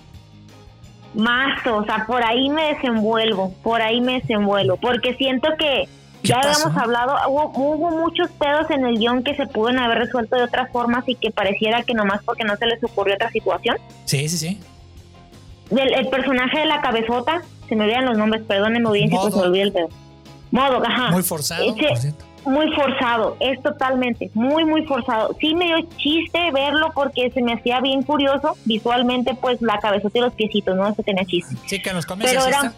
Más, 1.14 1.66
o 1.66 1.84
sea, 1.84 2.04
por 2.06 2.24
ahí 2.24 2.48
me 2.50 2.74
desenvuelvo, 2.74 3.52
por 3.64 3.82
ahí 3.82 4.00
me 4.00 4.20
desenvuelvo, 4.20 4.76
porque 4.76 5.14
siento 5.14 5.48
que 5.58 5.88
¿Qué 5.88 5.99
ya 6.22 6.40
pasó? 6.40 6.64
habíamos 6.68 6.82
hablado, 6.82 7.14
hubo, 7.28 7.52
hubo 7.54 7.90
muchos 8.02 8.28
pedos 8.32 8.70
en 8.70 8.84
el 8.84 8.98
guion 8.98 9.22
que 9.22 9.34
se 9.36 9.46
pudieron 9.46 9.82
haber 9.82 9.98
resuelto 9.98 10.36
de 10.36 10.42
otras 10.44 10.70
formas 10.70 11.08
y 11.08 11.14
que 11.14 11.30
pareciera 11.30 11.82
que 11.82 11.94
nomás 11.94 12.20
porque 12.24 12.44
no 12.44 12.56
se 12.56 12.66
les 12.66 12.82
ocurrió 12.84 13.14
otra 13.14 13.30
situación. 13.30 13.76
Sí, 14.04 14.28
sí, 14.28 14.38
sí. 14.38 14.60
Del, 15.70 15.94
el 15.94 16.08
personaje 16.08 16.58
de 16.60 16.66
la 16.66 16.80
cabezota, 16.80 17.42
se 17.68 17.76
me 17.76 17.84
olvidan 17.84 18.04
los 18.06 18.18
nombres, 18.18 18.42
perdónenme 18.42 18.88
audiencia, 18.88 19.18
pues 19.20 19.34
me 19.36 19.42
olvida 19.42 19.62
el 19.62 19.72
pedo. 19.72 19.88
Modo, 20.50 20.82
ajá. 20.84 21.10
Muy 21.12 21.22
forzado, 21.22 21.62
Ese- 21.62 21.86
por 21.88 21.96
cierto. 21.98 22.24
muy 22.44 22.72
forzado, 22.74 23.36
es 23.38 23.62
totalmente, 23.62 24.30
muy, 24.34 24.64
muy 24.64 24.84
forzado. 24.84 25.36
Sí 25.40 25.54
me 25.54 25.66
dio 25.66 25.76
chiste 25.96 26.50
verlo 26.52 26.90
porque 26.92 27.30
se 27.30 27.40
me 27.40 27.52
hacía 27.52 27.80
bien 27.80 28.02
curioso, 28.02 28.56
visualmente 28.64 29.34
pues 29.40 29.62
la 29.62 29.78
cabezota 29.78 30.18
y 30.18 30.22
los 30.22 30.34
piecitos, 30.34 30.74
¿no? 30.76 30.88
Eso 30.88 31.02
tenía 31.04 31.24
chiste. 31.24 31.54
Sí, 31.66 31.80
que 31.80 31.90
en 31.90 31.96
los 31.96 32.06
cómics 32.06 32.28
Pero 32.32 32.44
era-. 32.46 32.72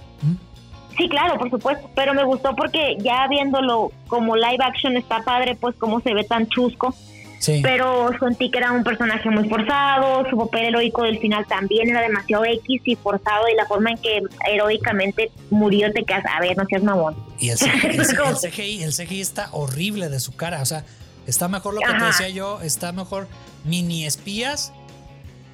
Sí, 0.96 1.08
claro, 1.08 1.38
por 1.38 1.50
supuesto, 1.50 1.88
pero 1.94 2.14
me 2.14 2.24
gustó 2.24 2.54
porque 2.56 2.96
ya 3.00 3.26
viéndolo 3.28 3.90
como 4.08 4.36
live 4.36 4.58
action 4.64 4.96
está 4.96 5.22
padre, 5.24 5.56
pues 5.60 5.74
cómo 5.76 6.00
se 6.00 6.12
ve 6.14 6.24
tan 6.24 6.46
chusco, 6.48 6.94
Sí. 7.38 7.60
pero 7.60 8.10
sentí 8.20 8.50
que 8.52 8.58
era 8.58 8.70
un 8.70 8.84
personaje 8.84 9.28
muy 9.28 9.48
forzado, 9.48 10.24
su 10.30 10.36
papel 10.36 10.66
heroico 10.66 11.02
del 11.02 11.18
final 11.18 11.44
también 11.46 11.88
era 11.90 12.00
demasiado 12.02 12.44
X 12.44 12.82
y 12.84 12.94
forzado 12.94 13.48
y 13.52 13.56
la 13.56 13.66
forma 13.66 13.90
en 13.90 13.96
que 13.98 14.22
heroicamente 14.48 15.30
murió 15.50 15.92
te 15.92 16.04
quedas, 16.04 16.24
a 16.26 16.40
ver, 16.40 16.56
no 16.56 16.64
seas 16.66 16.82
mamón. 16.84 17.16
Y 17.40 17.48
el 17.48 17.58
CGI, 17.58 17.86
el, 17.88 18.00
el 18.00 18.50
CGI, 18.50 18.82
el 18.84 18.92
CGI 18.92 19.20
está 19.20 19.48
horrible 19.52 20.08
de 20.08 20.20
su 20.20 20.36
cara. 20.36 20.62
O 20.62 20.66
sea, 20.66 20.84
está 21.26 21.48
mejor 21.48 21.74
lo 21.74 21.80
que 21.80 21.92
te 21.98 22.04
decía 22.04 22.28
yo, 22.28 22.60
está 22.60 22.92
mejor 22.92 23.26
mini 23.64 24.04
espías 24.06 24.72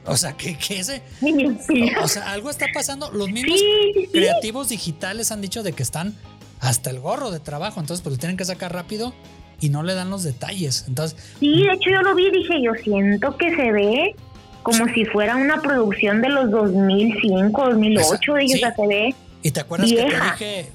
O 0.09 0.17
sea, 0.17 0.33
que, 0.33 0.57
que 0.57 0.81
ese. 0.81 1.03
Inspirado. 1.23 2.05
O 2.05 2.09
sea, 2.09 2.31
algo 2.33 2.51
está 2.51 2.67
pasando. 2.75 3.11
Los 3.13 3.31
mismos 3.31 3.59
Sí, 3.59 3.67
sí, 3.95 4.01
sí. 4.03 4.09
creativos 4.13 4.69
digitales 4.69 5.31
han 5.33 5.41
dicho 5.41 5.63
de 5.63 5.73
que 5.73 5.83
están 5.83 6.15
hasta 6.61 6.91
el 6.91 7.01
gorro 7.01 7.31
de 7.31 7.41
trabajo. 7.41 7.81
Entonces, 7.81 8.03
pues 8.03 8.15
lo 8.15 8.19
tienen 8.19 8.37
que 8.37 8.45
sacar 8.45 8.73
rápido 8.73 9.13
y 9.61 9.69
no 9.71 9.83
le 9.83 9.95
dan 9.95 10.11
los 10.11 10.23
detalles. 10.23 10.85
Entonces, 10.89 11.19
Sí, 11.41 11.63
de 11.65 11.73
hecho 11.73 11.91
yo 11.91 12.03
lo 12.03 12.15
vi 12.15 12.27
y 12.27 12.31
dije, 12.31 12.63
yo 12.63 12.73
siento 12.83 13.37
que 13.37 13.55
se 13.57 13.73
ve 13.73 14.15
como 14.63 14.87
si 14.93 15.05
fuera 15.07 15.37
una 15.37 15.61
producción 15.63 16.21
de 16.21 16.29
los 16.29 16.51
2005, 16.51 17.65
2008, 17.71 18.35
dije, 18.35 18.49
Sí. 18.49 18.55
o 18.55 18.59
sea, 18.59 18.75
se 18.75 18.87
ve, 18.87 19.15
¿y 19.43 19.51
te 19.51 19.61
acuerdas 19.61 19.89
que 19.89 19.97
te 19.97 20.05
dije, 20.05 20.71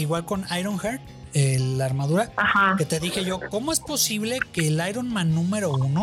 igual 0.00 0.24
con 0.24 0.44
Ironheart, 0.58 1.02
eh, 1.34 1.58
la 1.60 1.84
armadura, 1.86 2.32
ajá. 2.36 2.74
que 2.78 2.84
te 2.84 3.00
dije 3.00 3.24
yo, 3.24 3.40
¿cómo 3.50 3.72
es 3.72 3.80
posible 3.80 4.38
que 4.52 4.68
el 4.68 4.80
Iron 4.88 5.12
Man 5.12 5.34
número 5.34 5.72
uno 5.72 6.00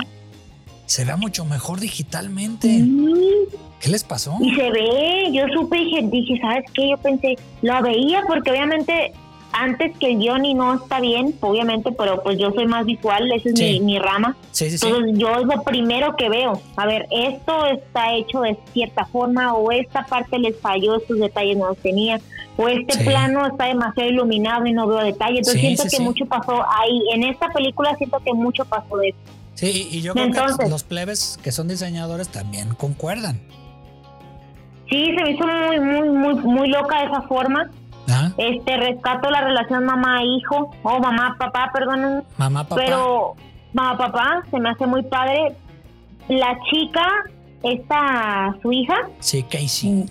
se 0.91 1.05
vea 1.05 1.15
mucho 1.15 1.45
mejor 1.45 1.79
digitalmente? 1.79 2.67
Sí, 2.67 3.07
¿Qué 3.79 3.89
les 3.89 4.03
pasó? 4.03 4.35
y 4.41 4.53
se 4.55 4.69
ve, 4.71 5.29
yo 5.31 5.43
supe 5.53 5.77
y 5.77 6.01
dije, 6.07 6.37
¿sabes 6.41 6.65
qué? 6.73 6.89
Yo 6.89 6.97
pensé, 6.97 7.35
lo 7.61 7.81
veía 7.81 8.23
porque 8.27 8.51
obviamente 8.51 9.13
antes 9.53 9.97
que 9.97 10.07
el 10.11 10.19
guion 10.19 10.45
y 10.45 10.53
no 10.53 10.75
está 10.75 10.99
bien, 11.01 11.33
obviamente, 11.41 11.91
pero 11.91 12.21
pues 12.23 12.37
yo 12.37 12.51
soy 12.51 12.67
más 12.67 12.85
visual, 12.85 13.29
esa 13.31 13.49
es 13.49 13.55
Sí. 13.57 13.79
mi, 13.79 13.79
mi 13.81 13.99
rama. 13.99 14.35
Sí, 14.51 14.69
sí, 14.69 14.77
sí. 14.77 14.85
Entonces 14.87 15.17
yo 15.17 15.29
es 15.35 15.45
lo 15.45 15.63
primero 15.63 16.15
que 16.15 16.29
veo. 16.29 16.61
A 16.77 16.85
ver, 16.85 17.05
esto 17.11 17.65
está 17.67 18.13
hecho 18.13 18.41
de 18.41 18.57
cierta 18.73 19.05
forma 19.05 19.53
o 19.53 19.71
esta 19.71 20.05
parte 20.05 20.39
les 20.39 20.57
falló, 20.59 20.95
estos 20.97 21.17
detalles 21.19 21.57
no 21.57 21.67
los 21.69 21.77
tenía. 21.77 22.19
O 22.57 22.67
este 22.67 23.03
plano 23.03 23.45
está 23.47 23.65
demasiado 23.65 24.09
iluminado 24.09 24.65
y 24.65 24.73
no 24.73 24.87
veo 24.87 24.99
detalles. 25.03 25.39
Entonces 25.47 25.61
siento 25.61 25.83
que 25.89 25.99
mucho 26.03 26.25
pasó 26.27 26.63
ahí. 26.79 27.01
En 27.13 27.23
esta 27.23 27.47
película 27.49 27.95
siento 27.97 28.19
que 28.23 28.33
mucho 28.33 28.63
pasó 28.65 28.97
de 28.97 29.09
eso. 29.09 29.17
Sí, 29.61 29.87
y 29.91 30.01
yo 30.01 30.13
creo 30.13 30.31
que 30.57 30.69
los 30.69 30.83
plebes 30.83 31.39
que 31.43 31.51
son 31.51 31.67
diseñadores 31.67 32.29
también 32.29 32.73
concuerdan. 32.73 33.39
Sí, 34.89 35.05
se 35.15 35.23
me 35.23 35.31
hizo 35.31 35.45
muy, 35.47 35.79
muy, 35.79 36.09
muy, 36.09 36.33
muy 36.43 36.69
loca 36.69 37.03
esa 37.03 37.21
forma. 37.23 37.69
¿Ah? 38.09 38.31
Este, 38.37 38.75
rescato 38.77 39.29
la 39.29 39.41
relación 39.41 39.85
mamá-hijo, 39.85 40.71
o 40.83 40.99
mamá-papá, 40.99 41.69
perdón, 41.73 42.23
Mamá, 42.37 42.63
papá. 42.67 42.81
pero 42.83 43.35
mamá-papá 43.73 44.43
se 44.49 44.59
me 44.59 44.69
hace 44.69 44.85
muy 44.87 45.03
padre. 45.03 45.55
La 46.27 46.57
chica, 46.71 47.07
esta, 47.63 48.55
su 48.61 48.71
hija, 48.71 48.95
Sí, 49.19 49.43
Casey. 49.43 50.05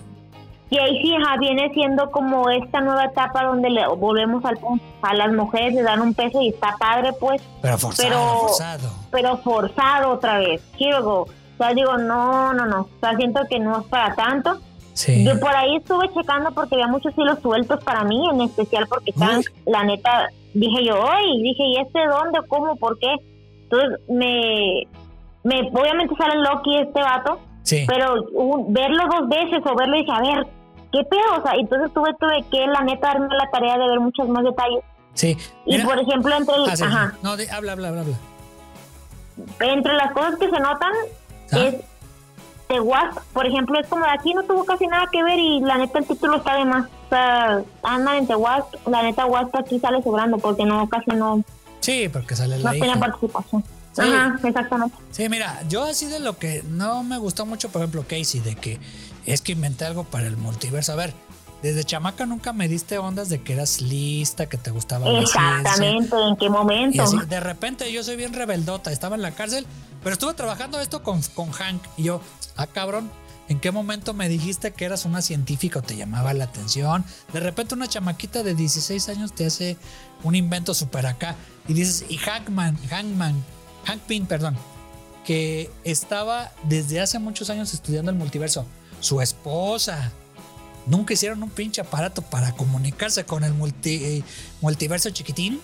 Y 0.70 0.78
ahí 0.78 1.02
sí, 1.02 1.12
ajá, 1.16 1.36
viene 1.38 1.68
siendo 1.74 2.10
como 2.12 2.48
esta 2.48 2.80
nueva 2.80 3.04
etapa 3.06 3.42
donde 3.44 3.70
le 3.70 3.86
volvemos 3.88 4.44
al. 4.44 4.56
A 5.02 5.14
las 5.14 5.32
mujeres 5.32 5.74
le 5.74 5.82
dan 5.82 6.00
un 6.00 6.14
peso 6.14 6.40
y 6.40 6.50
está 6.50 6.76
padre, 6.78 7.10
pues, 7.18 7.42
Pero 7.60 7.76
forzado, 7.78 8.08
pero- 8.08 8.38
forzado. 8.40 8.88
pero 9.10 9.36
forzado 9.38 10.10
otra 10.12 10.38
vez. 10.38 10.62
Quiero, 10.78 11.22
o 11.22 11.26
sea, 11.58 11.74
digo, 11.74 11.96
no, 11.98 12.52
no, 12.52 12.66
no. 12.66 12.80
O 12.82 12.88
sea, 13.00 13.16
siento 13.16 13.40
que 13.50 13.58
no 13.58 13.80
es 13.80 13.86
para 13.88 14.14
tanto. 14.14 14.58
Sí. 14.92 15.24
Yo 15.24 15.38
por 15.40 15.54
ahí 15.56 15.76
estuve 15.76 16.08
checando 16.12 16.50
porque 16.52 16.74
había 16.76 16.86
muchos 16.88 17.16
hilos 17.18 17.38
sueltos 17.42 17.82
para 17.82 18.04
mí, 18.04 18.28
en 18.30 18.42
especial 18.42 18.86
porque. 18.88 19.12
Hank, 19.18 19.46
la 19.66 19.82
neta, 19.84 20.28
dije 20.54 20.84
yo, 20.84 20.94
hoy, 21.00 21.42
dije, 21.42 21.64
¿y 21.64 21.76
este 21.78 22.06
dónde? 22.06 22.38
¿Cómo? 22.48 22.76
¿Por 22.76 22.98
qué? 22.98 23.12
Entonces, 23.64 23.98
me, 24.08 24.86
me 25.44 25.60
obviamente 25.72 26.14
sale 26.16 26.36
Loki 26.42 26.76
este 26.76 27.00
vato, 27.00 27.38
Sí. 27.62 27.84
pero 27.88 28.22
un- 28.32 28.72
verlo 28.72 29.02
dos 29.10 29.28
veces 29.28 29.62
o 29.64 29.74
verlo 29.74 29.96
y 29.96 30.00
dije, 30.00 30.12
a 30.12 30.20
ver, 30.20 30.46
¿qué 30.92 31.02
pedo? 31.04 31.38
O 31.38 31.42
sea, 31.42 31.52
entonces 31.54 31.92
tuve, 31.94 32.10
tuve 32.18 32.44
que, 32.50 32.66
la 32.66 32.80
neta, 32.82 33.08
darme 33.08 33.28
la 33.34 33.50
tarea 33.50 33.78
de 33.78 33.88
ver 33.88 34.00
muchos 34.00 34.28
más 34.28 34.44
detalles. 34.44 34.80
Sí. 35.14 35.36
Y 35.66 35.78
por 35.82 35.98
ejemplo, 35.98 36.34
entre, 36.36 36.54
el- 36.54 36.68
Ah, 36.70 36.74
ajá. 36.86 37.14
No, 37.22 37.36
di- 37.36 37.46
habla, 37.48 37.72
habla, 37.72 37.88
habla. 37.88 38.00
habla. 38.02 38.16
entre 39.60 39.94
las 39.94 40.12
cosas 40.12 40.36
que 40.38 40.50
se 40.50 40.60
notan 40.60 40.92
Ah, 41.52 41.58
es 41.58 41.74
The 42.68 42.78
Wasp, 42.80 43.18
por 43.32 43.46
ejemplo, 43.46 43.80
es 43.80 43.86
como 43.88 44.04
de 44.04 44.12
aquí 44.12 44.32
no 44.32 44.44
tuvo 44.44 44.64
casi 44.64 44.86
nada 44.86 45.06
que 45.10 45.22
ver 45.24 45.38
y 45.40 45.60
la 45.60 45.76
neta 45.78 45.98
el 45.98 46.06
título 46.06 46.36
está 46.36 46.54
de 46.56 46.64
más. 46.64 46.86
O 46.86 47.08
sea, 47.08 47.62
andan 47.82 48.16
en 48.18 48.26
The 48.28 48.36
Wasp, 48.36 48.74
la 48.86 49.02
neta 49.02 49.26
Wasp 49.26 49.56
aquí 49.56 49.80
sale 49.80 50.00
sobrando 50.04 50.38
porque 50.38 50.64
no, 50.64 50.88
casi 50.88 51.10
no, 51.10 51.42
Sí, 51.80 52.08
porque 52.12 52.36
sale 52.36 52.58
no 52.58 52.62
la 52.64 52.70
tenía 52.72 52.88
hija. 52.90 53.00
participación. 53.00 53.64
Sí. 53.92 54.02
Ajá, 54.02 54.38
exactamente. 54.46 54.96
Sí, 55.10 55.28
mira, 55.28 55.60
yo 55.68 55.82
así 55.82 56.06
de 56.06 56.20
lo 56.20 56.36
que 56.38 56.62
no 56.68 57.02
me 57.02 57.18
gustó 57.18 57.44
mucho, 57.44 57.70
por 57.70 57.80
ejemplo, 57.82 58.04
Casey, 58.06 58.38
de 58.40 58.54
que 58.54 58.78
es 59.26 59.40
que 59.40 59.52
inventé 59.52 59.84
algo 59.84 60.04
para 60.04 60.26
el 60.26 60.36
multiverso. 60.36 60.92
A 60.92 60.96
ver, 60.96 61.14
desde 61.62 61.84
chamaca 61.84 62.24
nunca 62.24 62.52
me 62.52 62.68
diste 62.68 62.98
ondas 62.98 63.28
de 63.28 63.42
que 63.42 63.52
eras 63.52 63.82
lista, 63.82 64.46
que 64.46 64.56
te 64.56 64.70
gustaba 64.70 65.08
la. 65.10 65.20
Exactamente, 65.20 66.16
¿en 66.16 66.36
qué 66.36 66.48
momento? 66.48 67.02
así, 67.02 67.18
de 67.28 67.40
repente 67.40 67.92
yo 67.92 68.02
soy 68.02 68.16
bien 68.16 68.32
rebeldota, 68.32 68.92
estaba 68.92 69.16
en 69.16 69.22
la 69.22 69.32
cárcel, 69.32 69.66
pero 70.02 70.14
estuve 70.14 70.34
trabajando 70.34 70.80
esto 70.80 71.02
con, 71.02 71.20
con 71.34 71.50
Hank. 71.50 71.82
Y 71.98 72.04
yo, 72.04 72.22
ah, 72.56 72.66
cabrón, 72.66 73.10
¿en 73.48 73.60
qué 73.60 73.72
momento 73.72 74.14
me 74.14 74.28
dijiste 74.30 74.72
que 74.72 74.86
eras 74.86 75.04
una 75.04 75.20
científica 75.20 75.80
o 75.80 75.82
te 75.82 75.96
llamaba 75.96 76.32
la 76.32 76.44
atención? 76.44 77.04
De 77.32 77.40
repente 77.40 77.74
una 77.74 77.88
chamaquita 77.88 78.42
de 78.42 78.54
16 78.54 79.10
años 79.10 79.34
te 79.34 79.44
hace 79.44 79.76
un 80.22 80.34
invento 80.34 80.72
súper 80.72 81.06
acá. 81.06 81.36
Y 81.68 81.74
dices, 81.74 82.06
y 82.08 82.18
Hankman, 82.18 82.78
Hankman, 82.90 83.44
Hank 83.84 84.00
Pym, 84.02 84.24
perdón, 84.24 84.56
que 85.26 85.70
estaba 85.84 86.52
desde 86.62 87.00
hace 87.00 87.18
muchos 87.18 87.50
años 87.50 87.74
estudiando 87.74 88.10
el 88.10 88.16
multiverso. 88.16 88.64
Su 89.00 89.20
esposa. 89.20 90.12
Nunca 90.86 91.12
hicieron 91.14 91.42
un 91.42 91.50
pinche 91.50 91.80
aparato 91.80 92.22
para 92.22 92.52
comunicarse 92.52 93.24
con 93.24 93.44
el 93.44 93.52
multi- 93.54 94.02
eh, 94.04 94.22
multiverso 94.60 95.10
chiquitín. 95.10 95.60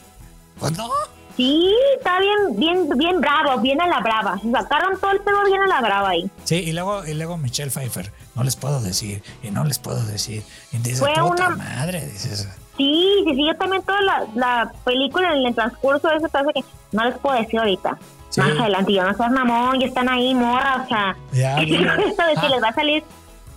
Pues 0.59 0.77
no. 0.77 0.89
Sí, 1.37 1.75
está 1.99 2.19
bien, 2.19 2.37
bien, 2.59 2.89
bien 2.97 3.21
bravo, 3.21 3.61
bien 3.61 3.79
a 3.81 3.87
la 3.87 4.01
brava. 4.01 4.41
Sacaron 4.53 4.99
todo 4.99 5.11
el 5.11 5.21
pelo 5.21 5.45
bien 5.45 5.61
a 5.63 5.67
la 5.67 5.81
brava 5.83 6.09
ahí. 6.11 6.31
Sí, 6.45 6.55
y 6.57 6.73
luego, 6.73 7.05
y 7.05 7.13
luego 7.13 7.37
Michelle 7.37 7.71
Pfeiffer, 7.71 8.11
no 8.35 8.43
les 8.43 8.57
puedo 8.57 8.81
decir, 8.81 9.23
y 9.43 9.51
no 9.51 9.65
les 9.65 9.79
puedo 9.79 10.03
decir. 10.05 10.43
Y 10.73 10.79
Fue 10.95 11.13
puta 11.15 11.49
una- 11.49 11.57
madre, 11.57 12.07
dices. 12.07 12.49
Sí, 12.79 13.23
sí, 13.27 13.35
sí, 13.35 13.47
yo 13.47 13.55
también 13.57 13.83
toda 13.83 14.01
la, 14.01 14.27
la 14.35 14.73
película 14.85 15.35
en 15.35 15.47
el 15.47 15.55
transcurso 15.55 16.09
de 16.09 16.17
eso 16.17 16.29
parece 16.31 16.53
que 16.55 16.65
no 16.93 17.05
les 17.05 17.19
puedo 17.19 17.39
decir 17.39 17.59
ahorita. 17.59 17.99
Sí. 18.31 18.41
Más 18.41 18.59
adelante, 18.59 18.93
yo 18.95 19.03
no 19.05 19.15
seas 19.15 19.31
mamón, 19.31 19.79
ya 19.81 19.87
están 19.87 20.09
ahí, 20.09 20.35
morra, 20.35 20.83
o 20.85 20.89
sea, 20.89 21.17
Ya, 21.33 21.57
¿qué 21.61 21.69
ya. 21.71 21.95
esto 21.97 22.27
de 22.27 22.35
que 22.35 22.47
Ah. 22.47 22.49
les 22.49 22.63
va 22.63 22.69
a 22.69 22.75
salir, 22.75 23.05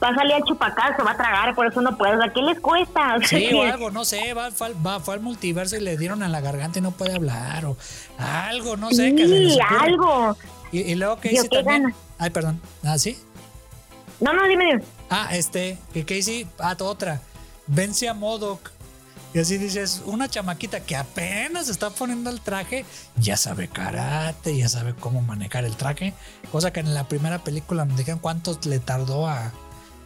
va 0.02 0.10
a 0.10 0.45
chupacaz, 0.45 0.95
se 0.95 1.04
va 1.04 1.12
a 1.12 1.18
tragar, 1.18 1.56
por 1.56 1.66
eso 1.68 1.82
no 1.82 1.97
puedo, 1.97 2.18
o 2.18 2.22
sea, 2.22 2.32
¿qué 2.34 2.41
les 2.41 2.60
cuesta? 2.60 3.18
Sí, 3.26 3.50
que- 3.50 3.56
o 3.56 3.64
algo, 3.64 3.91
no 3.91 4.06
sé, 4.06 4.34
va, 4.34 4.50
va- 4.86 5.00
fue 5.00 5.14
al 5.16 5.20
multiverso 5.20 5.76
y 5.78 5.82
le 5.82 5.97
dieron 5.97 6.24
a 6.24 6.28
la 6.30 6.41
garganta 6.41 6.80
y 6.80 6.82
no 6.82 6.91
puede 6.91 7.16
hablar, 7.16 7.66
o 7.66 7.78
algo, 8.18 8.78
no 8.78 8.91
sé, 8.91 9.14
que 9.16 9.28
se 9.28 9.50
sí, 9.50 9.60
algo. 9.80 10.38
Y, 10.72 10.82
y 10.82 10.95
luego 10.95 11.16
Casey 11.18 11.50
qué 11.50 11.64
también. 11.64 11.93
Ay, 12.18 12.30
perdón. 12.30 12.62
Ah, 12.84 12.97
sí. 12.97 13.18
No, 14.20 14.34
no, 14.34 14.47
dime, 14.47 14.66
dime. 14.66 14.84
Ah, 15.10 15.30
este, 15.32 15.78
que 15.93 16.06
Casey, 16.06 16.47
ah, 16.60 16.76
otra. 16.80 17.22
Vence 17.68 18.08
a 18.10 18.14
Modoc. 18.14 18.72
Y 19.34 19.39
así 19.39 19.58
dices, 19.60 20.02
una 20.06 20.28
chamaquita 20.28 20.80
que 20.80 20.95
apenas 20.95 21.70
está 21.70 21.91
poniendo 21.91 22.30
el 22.32 22.41
traje, 22.41 22.84
ya 23.16 23.38
sabe 23.38 23.68
karate, 23.68 24.58
ya 24.58 24.68
sabe 24.68 24.95
cómo 24.95 25.22
manejar 25.22 25.66
el 25.66 25.76
traje. 25.76 26.14
Cosa 26.52 26.74
que 26.74 26.80
en 26.80 26.93
la 26.95 27.08
primera 27.08 27.39
película 27.39 27.86
me 27.86 27.95
dijeron 27.95 28.20
cuánto 28.20 28.60
le 28.66 28.80
tardó 28.80 29.28
a, 29.28 29.52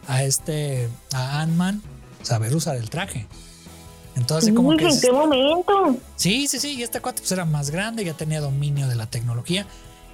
a 0.08 0.22
este, 0.22 0.88
a 1.12 1.40
Ant-Man 1.40 1.82
saber 2.22 2.54
usar 2.54 2.76
el 2.76 2.90
traje. 2.90 3.26
Entonces, 4.16 4.54
como 4.54 4.70
Uy, 4.70 4.76
que. 4.76 4.86
¿en 4.86 5.00
qué 5.00 5.12
momento? 5.12 5.96
Sí, 6.16 6.46
sí, 6.46 6.60
sí. 6.60 6.74
Y 6.74 6.82
este 6.82 7.00
cuate 7.00 7.20
pues 7.20 7.32
era 7.32 7.44
más 7.44 7.70
grande, 7.70 8.04
ya 8.04 8.14
tenía 8.14 8.40
dominio 8.40 8.88
de 8.88 8.94
la 8.94 9.06
tecnología. 9.06 9.66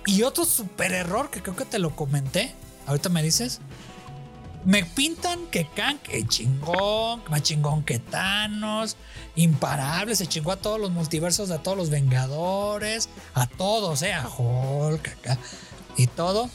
Y 0.07 0.23
otro 0.23 0.45
super 0.45 0.93
error 0.93 1.31
que 1.31 1.43
creo 1.43 1.57
que 1.57 1.67
te 1.67 1.79
lo 1.79 1.95
comenté, 1.95 2.55
ahorita 2.87 3.09
me 3.09 3.23
dices. 3.23 3.61
Me 4.65 4.85
pintan 4.85 5.47
que 5.51 5.67
Kang 5.75 5.99
es 6.11 6.27
chingón, 6.29 7.23
más 7.31 7.43
chingón 7.43 7.83
que 7.83 7.99
Thanos, 7.99 8.97
imparable, 9.35 10.15
se 10.15 10.27
chingó 10.27 10.53
a 10.53 10.57
todos 10.57 10.79
los 10.79 10.91
multiversos, 10.91 11.51
a 11.51 11.63
todos 11.63 11.79
los 11.79 11.89
Vengadores, 11.89 13.09
a 13.33 13.47
todos, 13.47 14.03
eh, 14.03 14.13
a 14.13 14.29
Hulk, 14.29 15.09
acá, 15.09 15.39
y 15.97 16.09
todo. 16.09 16.51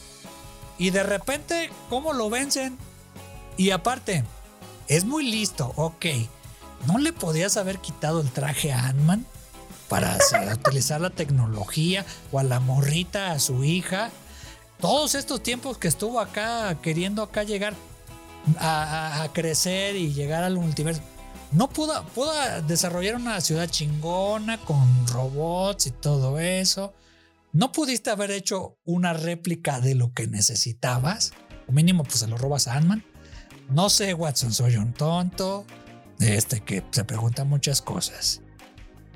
Y 0.78 0.92
de 0.92 1.02
repente, 1.02 1.72
¿cómo 1.90 2.14
lo 2.14 2.30
vencen? 2.30 2.78
Y 3.58 3.72
aparte, 3.72 4.24
es 4.88 5.06
muy 5.06 5.30
listo, 5.30 5.74
ok. 5.76 6.06
¿No 6.88 6.98
le 6.98 7.14
podías 7.14 7.58
haber 7.58 7.80
quitado 7.80 8.22
el 8.22 8.30
traje 8.32 8.72
a 8.72 8.88
Ant-Man 8.88 9.26
para 9.90 10.18
utilizar 10.54 11.02
la 11.02 11.10
tecnología 11.10 12.06
o 12.32 12.40
a 12.40 12.44
la 12.44 12.60
morrita, 12.60 13.32
a 13.32 13.40
su 13.40 13.64
hija? 13.64 14.12
Todos 14.80 15.16
estos 15.16 15.42
tiempos 15.42 15.78
que 15.78 15.88
estuvo 15.88 16.20
acá 16.20 16.78
queriendo 16.82 17.24
acá 17.24 17.44
llegar 17.44 17.74
a 18.60 19.28
crecer 19.34 19.96
y 19.96 20.14
llegar 20.14 20.44
al 20.44 20.56
multiverso. 20.56 21.02
No 21.52 21.70
pudo, 21.70 22.04
pudo 22.14 22.34
desarrollar 22.64 23.16
una 23.16 23.40
ciudad 23.40 23.70
chingona 23.70 24.58
con 24.58 25.08
robots 25.08 25.88
y 25.88 25.92
todo 25.92 26.38
eso. 26.40 26.94
No 27.54 27.72
pudiste 27.72 28.10
haber 28.10 28.32
hecho 28.32 28.78
una 28.84 29.14
réplica 29.14 29.80
de 29.80 29.96
lo 29.96 30.14
que 30.14 30.28
necesitabas. 30.28 31.32
O 31.68 31.72
mínimo, 31.72 32.04
pues 32.04 32.20
se 32.20 32.28
lo 32.28 32.38
robas 32.38 32.68
a 32.68 32.74
Ant-Man. 32.74 33.06
No 33.70 33.90
sé, 33.90 34.14
Watson, 34.14 34.52
soy 34.52 34.78
un 34.78 34.94
tonto. 34.94 35.66
Este 36.20 36.62
que 36.62 36.84
se 36.92 37.04
pregunta 37.04 37.44
muchas 37.44 37.82
cosas. 37.82 38.42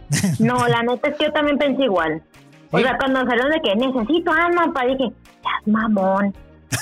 No, 0.39 0.67
la 0.67 0.81
neta 0.83 1.09
es 1.09 1.17
que 1.17 1.25
yo 1.25 1.31
también 1.33 1.57
pensé 1.57 1.83
igual. 1.83 2.23
O 2.71 2.77
Sí. 2.77 2.83
sea, 2.83 2.97
cuando 2.97 3.19
salieron 3.21 3.51
de 3.51 3.61
que 3.61 3.75
necesito 3.75 4.31
alma, 4.31 4.71
para 4.73 4.87
dije, 4.89 5.11
ya 5.43 5.71
mamón. 5.71 6.35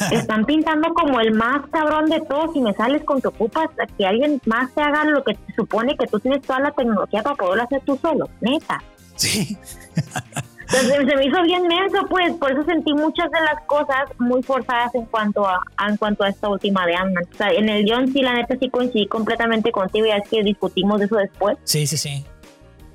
Te 0.10 0.16
están 0.16 0.46
pintando 0.46 0.94
como 0.94 1.20
el 1.20 1.34
más 1.34 1.62
cabrón 1.72 2.06
de 2.10 2.20
todos 2.22 2.56
y 2.56 2.62
me 2.62 2.74
sales 2.74 3.04
con 3.04 3.22
que 3.22 3.28
ocupas 3.30 3.70
a 3.82 3.86
que 3.86 4.06
alguien 4.06 4.42
más 4.46 4.74
te 4.74 4.82
haga 4.82 5.04
lo 5.06 5.24
que 5.24 5.34
se 5.36 5.54
supone 5.56 5.96
que 5.98 6.08
tú 6.08 6.20
tienes 6.20 6.42
toda 6.42 6.60
la 6.60 6.72
tecnología 6.72 7.22
para 7.24 7.36
poderlo 7.36 7.64
hacer 7.64 7.82
tú 7.86 7.98
solo, 8.02 8.30
neta. 8.42 8.82
Sí. 9.16 9.58
Entonces 10.70 11.08
se 11.08 11.16
me 11.16 11.26
hizo 11.26 11.42
bien 11.44 11.64
menso, 11.68 12.06
pues, 12.10 12.34
por 12.36 12.52
eso 12.52 12.64
sentí 12.66 12.94
muchas 12.94 13.32
de 13.32 13.40
las 13.42 13.64
cosas 13.66 14.06
muy 14.20 14.44
forzadas 14.44 14.94
en 14.96 15.06
cuanto 15.06 15.48
a, 15.48 15.62
en 15.88 15.96
cuanto 15.96 16.24
a 16.24 16.30
esta 16.30 16.50
última 16.50 16.86
de 16.86 16.96
Ant-Man. 16.96 17.24
O 17.34 17.38
sea, 17.38 17.52
en 17.52 17.70
el 17.70 17.86
guion 17.86 18.12
sí, 18.12 18.22
la 18.22 18.34
neta 18.34 18.56
sí 18.60 18.70
coincidí 18.70 19.08
completamente 19.08 19.72
contigo, 19.72 20.06
ya 20.06 20.18
es 20.18 20.30
que 20.30 20.44
discutimos 20.44 21.00
de 21.00 21.06
eso 21.06 21.16
después. 21.16 21.58
Sí, 21.64 21.88
sí, 21.88 21.98
sí. 21.98 22.26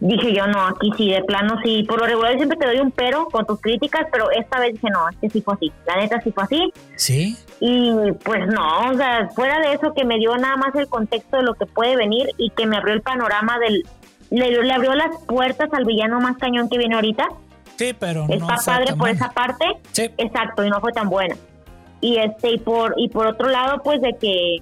Dije 0.00 0.34
yo, 0.34 0.48
no, 0.48 0.66
aquí 0.66 0.90
sí, 0.96 1.10
de 1.10 1.22
plano 1.22 1.58
sí, 1.62 1.84
por 1.84 2.00
lo 2.00 2.06
regular 2.06 2.34
siempre 2.34 2.58
te 2.58 2.66
doy 2.66 2.80
un 2.80 2.90
pero 2.90 3.26
con 3.26 3.46
tus 3.46 3.60
críticas, 3.60 4.06
pero 4.10 4.30
esta 4.32 4.58
vez 4.58 4.72
dije, 4.72 4.88
no, 4.90 5.08
es 5.08 5.16
que 5.16 5.30
sí 5.30 5.40
fue 5.42 5.54
así, 5.54 5.72
la 5.86 5.96
neta 5.96 6.20
sí 6.20 6.32
fue 6.32 6.42
así. 6.42 6.72
Sí. 6.96 7.36
Y 7.60 7.92
pues 8.24 8.48
no, 8.48 8.90
o 8.90 8.94
sea, 8.94 9.28
fuera 9.34 9.60
de 9.60 9.74
eso 9.74 9.94
que 9.94 10.04
me 10.04 10.18
dio 10.18 10.36
nada 10.36 10.56
más 10.56 10.74
el 10.74 10.88
contexto 10.88 11.36
de 11.36 11.44
lo 11.44 11.54
que 11.54 11.66
puede 11.66 11.96
venir 11.96 12.26
y 12.36 12.50
que 12.50 12.66
me 12.66 12.76
abrió 12.76 12.94
el 12.94 13.00
panorama 13.02 13.58
del... 13.60 13.84
Le, 14.30 14.62
le 14.62 14.72
abrió 14.72 14.94
las 14.94 15.10
puertas 15.28 15.68
al 15.72 15.84
villano 15.84 16.18
más 16.18 16.36
cañón 16.38 16.68
que 16.68 16.78
viene 16.78 16.96
ahorita. 16.96 17.28
Sí, 17.86 17.96
pero 17.98 18.26
Está 18.28 18.36
no 18.36 18.62
padre 18.64 18.94
por 18.96 19.08
esa 19.08 19.30
parte. 19.30 19.64
Sí. 19.92 20.10
Exacto, 20.16 20.64
y 20.64 20.70
no 20.70 20.80
fue 20.80 20.92
tan 20.92 21.08
buena. 21.08 21.36
Y 22.00 22.16
este 22.18 22.50
y 22.52 22.58
por 22.58 22.94
y 22.96 23.08
por 23.08 23.26
otro 23.26 23.48
lado, 23.48 23.82
pues 23.82 24.00
de 24.00 24.16
que 24.20 24.56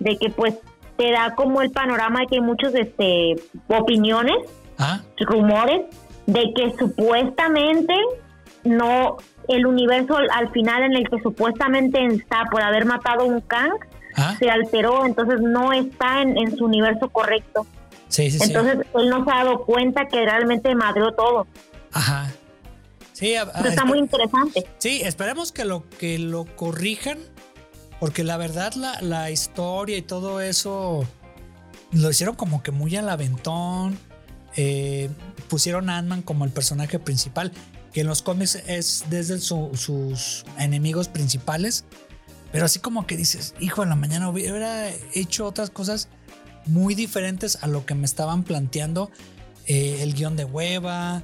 de 0.00 0.16
que 0.16 0.30
pues 0.30 0.54
te 0.96 1.10
da 1.10 1.34
como 1.34 1.62
el 1.62 1.70
panorama 1.70 2.20
de 2.20 2.26
que 2.26 2.34
hay 2.36 2.40
muchos 2.40 2.74
este 2.74 3.36
opiniones, 3.68 4.36
Ah, 4.78 5.00
rumores 5.18 5.82
de 6.26 6.52
que 6.56 6.74
supuestamente 6.78 7.94
no 8.64 9.16
el 9.48 9.66
universo 9.66 10.16
al, 10.16 10.28
al 10.30 10.50
final 10.50 10.82
en 10.82 10.96
el 10.96 11.08
que 11.08 11.20
supuestamente 11.20 12.04
está 12.06 12.44
por 12.50 12.62
haber 12.62 12.84
matado 12.84 13.26
un 13.26 13.40
Kang 13.40 13.72
ah, 14.16 14.34
se 14.38 14.50
alteró, 14.50 15.04
entonces 15.04 15.40
no 15.40 15.72
está 15.72 16.22
en, 16.22 16.36
en 16.38 16.56
su 16.56 16.64
universo 16.64 17.08
correcto. 17.10 17.66
sí, 18.08 18.30
sí, 18.30 18.38
sí. 18.38 18.44
Entonces 18.46 18.86
él 18.94 19.08
no 19.08 19.24
se 19.24 19.30
ha 19.30 19.44
dado 19.44 19.64
cuenta 19.64 20.06
que 20.06 20.24
realmente 20.24 20.74
madreó 20.74 21.12
todo. 21.12 21.46
Ajá. 21.92 22.30
Sí, 23.22 23.36
a- 23.36 23.42
a- 23.42 23.60
Eso 23.60 23.68
está 23.68 23.84
muy 23.84 23.98
interesante. 24.00 24.66
Sí, 24.78 25.00
esperemos 25.04 25.52
que 25.52 25.64
lo 25.64 25.88
que 25.88 26.18
lo 26.18 26.44
corrijan, 26.56 27.18
porque 28.00 28.24
la 28.24 28.36
verdad 28.36 28.74
la, 28.74 29.00
la 29.00 29.30
historia 29.30 29.96
y 29.96 30.02
todo 30.02 30.40
eso 30.40 31.06
lo 31.92 32.10
hicieron 32.10 32.34
como 32.34 32.62
que 32.64 32.72
muy 32.72 32.96
al 32.96 33.08
aventón. 33.08 33.96
Eh, 34.56 35.08
pusieron 35.48 35.88
a 35.88 35.98
Ant-Man 35.98 36.22
como 36.22 36.44
el 36.44 36.50
personaje 36.50 36.98
principal, 36.98 37.52
que 37.92 38.00
en 38.00 38.06
los 38.08 38.22
cómics 38.22 38.56
es 38.66 39.04
desde 39.08 39.38
su- 39.38 39.70
sus 39.74 40.44
enemigos 40.58 41.06
principales, 41.08 41.84
pero 42.50 42.64
así 42.64 42.80
como 42.80 43.06
que 43.06 43.16
dices, 43.16 43.54
hijo, 43.60 43.82
en 43.84 43.90
la 43.90 43.96
mañana 43.96 44.28
hubiera 44.28 44.90
hecho 45.14 45.46
otras 45.46 45.70
cosas 45.70 46.08
muy 46.66 46.94
diferentes 46.94 47.58
a 47.62 47.66
lo 47.66 47.86
que 47.86 47.94
me 47.94 48.04
estaban 48.04 48.42
planteando. 48.42 49.10
Eh, 49.66 49.98
el 50.02 50.12
guion 50.14 50.36
de 50.36 50.44
hueva, 50.44 51.22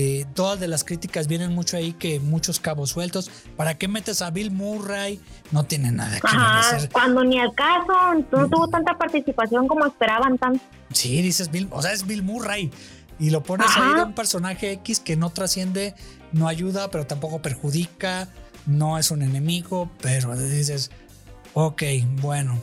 eh, 0.00 0.26
todas 0.34 0.60
de 0.60 0.68
las 0.68 0.84
críticas 0.84 1.28
vienen 1.28 1.54
mucho 1.54 1.76
ahí 1.76 1.92
que 1.92 2.20
muchos 2.20 2.60
cabos 2.60 2.90
sueltos. 2.90 3.30
¿Para 3.56 3.78
qué 3.78 3.88
metes 3.88 4.22
a 4.22 4.30
Bill 4.30 4.50
Murray? 4.50 5.20
No 5.50 5.64
tiene 5.64 5.90
nada 5.90 6.20
que 6.20 6.28
hacer. 6.28 6.90
cuando 6.90 7.24
ni 7.24 7.38
al 7.38 7.54
caso, 7.54 7.92
no 8.30 8.48
tuvo 8.48 8.68
tanta 8.68 8.96
participación 8.98 9.66
como 9.66 9.86
esperaban 9.86 10.38
tanto. 10.38 10.60
Sí, 10.92 11.22
dices 11.22 11.50
Bill, 11.50 11.68
o 11.70 11.82
sea, 11.82 11.92
es 11.92 12.06
Bill 12.06 12.22
Murray. 12.22 12.70
Y 13.18 13.30
lo 13.30 13.42
pones 13.42 13.66
Ajá. 13.66 13.88
ahí 13.88 13.94
de 13.96 14.02
un 14.04 14.14
personaje 14.14 14.72
X 14.72 15.00
que 15.00 15.16
no 15.16 15.30
trasciende, 15.30 15.94
no 16.32 16.46
ayuda, 16.46 16.88
pero 16.90 17.06
tampoco 17.06 17.42
perjudica, 17.42 18.28
no 18.66 18.98
es 18.98 19.10
un 19.10 19.22
enemigo, 19.22 19.90
pero 20.00 20.36
dices, 20.36 20.90
ok, 21.54 21.82
bueno, 22.20 22.60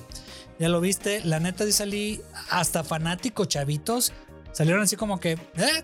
ya 0.59 0.69
lo 0.69 0.79
viste. 0.79 1.21
La 1.25 1.39
neta, 1.39 1.65
dice 1.65 1.79
salí 1.79 2.21
hasta 2.49 2.83
fanáticos 2.83 3.49
chavitos, 3.49 4.13
salieron 4.53 4.83
así 4.83 4.95
como 4.95 5.19
que, 5.19 5.33
¿eh? 5.33 5.83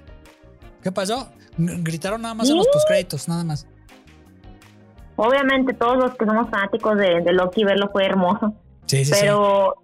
¿Qué 0.81 0.91
pasó? 0.91 1.29
Gritaron 1.57 2.21
nada 2.21 2.33
más 2.33 2.49
en 2.49 2.57
los 2.57 2.65
Sí. 2.65 2.71
postcréditos, 2.73 3.27
nada 3.27 3.43
más. 3.43 3.67
Obviamente 5.15 5.73
todos 5.73 5.97
los 5.97 6.15
que 6.15 6.25
somos 6.25 6.49
fanáticos 6.49 6.97
de, 6.97 7.21
de 7.21 7.33
Loki 7.33 7.63
verlo 7.63 7.89
fue 7.91 8.05
hermoso, 8.05 8.53
Sí, 8.87 9.05
sí, 9.05 9.11
pero 9.19 9.75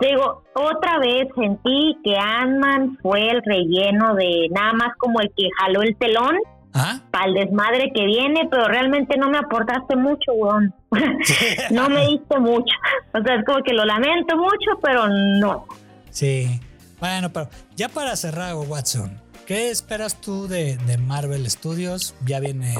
digo, 0.00 0.42
otra 0.54 0.98
vez 0.98 1.28
sentí 1.36 1.96
que 2.02 2.16
Ant-Man 2.16 2.98
fue 3.02 3.28
el 3.30 3.42
relleno 3.44 4.14
de 4.14 4.48
nada 4.50 4.72
más 4.72 4.88
como 4.98 5.20
el 5.20 5.28
que 5.36 5.48
jaló 5.60 5.82
el 5.82 5.96
telón 5.96 6.36
sí. 6.44 6.50
Ajá. 6.80 7.00
para 7.10 7.26
el 7.26 7.34
desmadre 7.34 7.90
que 7.94 8.04
viene, 8.06 8.48
pero 8.50 8.66
realmente 8.68 9.16
no 9.18 9.28
me 9.28 9.38
aportaste 9.38 9.96
mucho, 9.96 10.32
weón. 10.32 10.72
no 11.70 11.88
me 11.90 12.06
diste 12.06 12.38
mucho. 12.38 12.74
O 13.12 13.22
sea, 13.22 13.34
es 13.36 13.44
como 13.44 13.62
que 13.62 13.72
lo 13.74 13.84
lamento 13.84 14.36
mucho, 14.36 14.78
pero 14.82 15.08
no. 15.08 15.66
Sí. 16.10 16.60
Bueno, 17.00 17.30
pero 17.32 17.48
ya 17.76 17.88
para 17.88 18.16
cerrar, 18.16 18.54
Watson, 18.54 19.20
¿qué 19.48 19.70
esperas 19.70 20.20
tú 20.20 20.46
de, 20.46 20.76
de 20.86 20.98
Marvel 20.98 21.48
Studios? 21.50 22.14
Ya 22.26 22.38
viene 22.38 22.74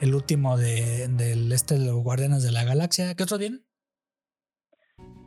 el 0.00 0.14
último 0.14 0.56
de, 0.56 1.08
del 1.08 1.50
este 1.50 1.74
de 1.74 1.86
los 1.86 1.96
Guardianes 1.96 2.44
de 2.44 2.52
la 2.52 2.62
Galaxia. 2.62 3.14
¿Qué 3.16 3.24
otros 3.24 3.40
vienen? 3.40 3.64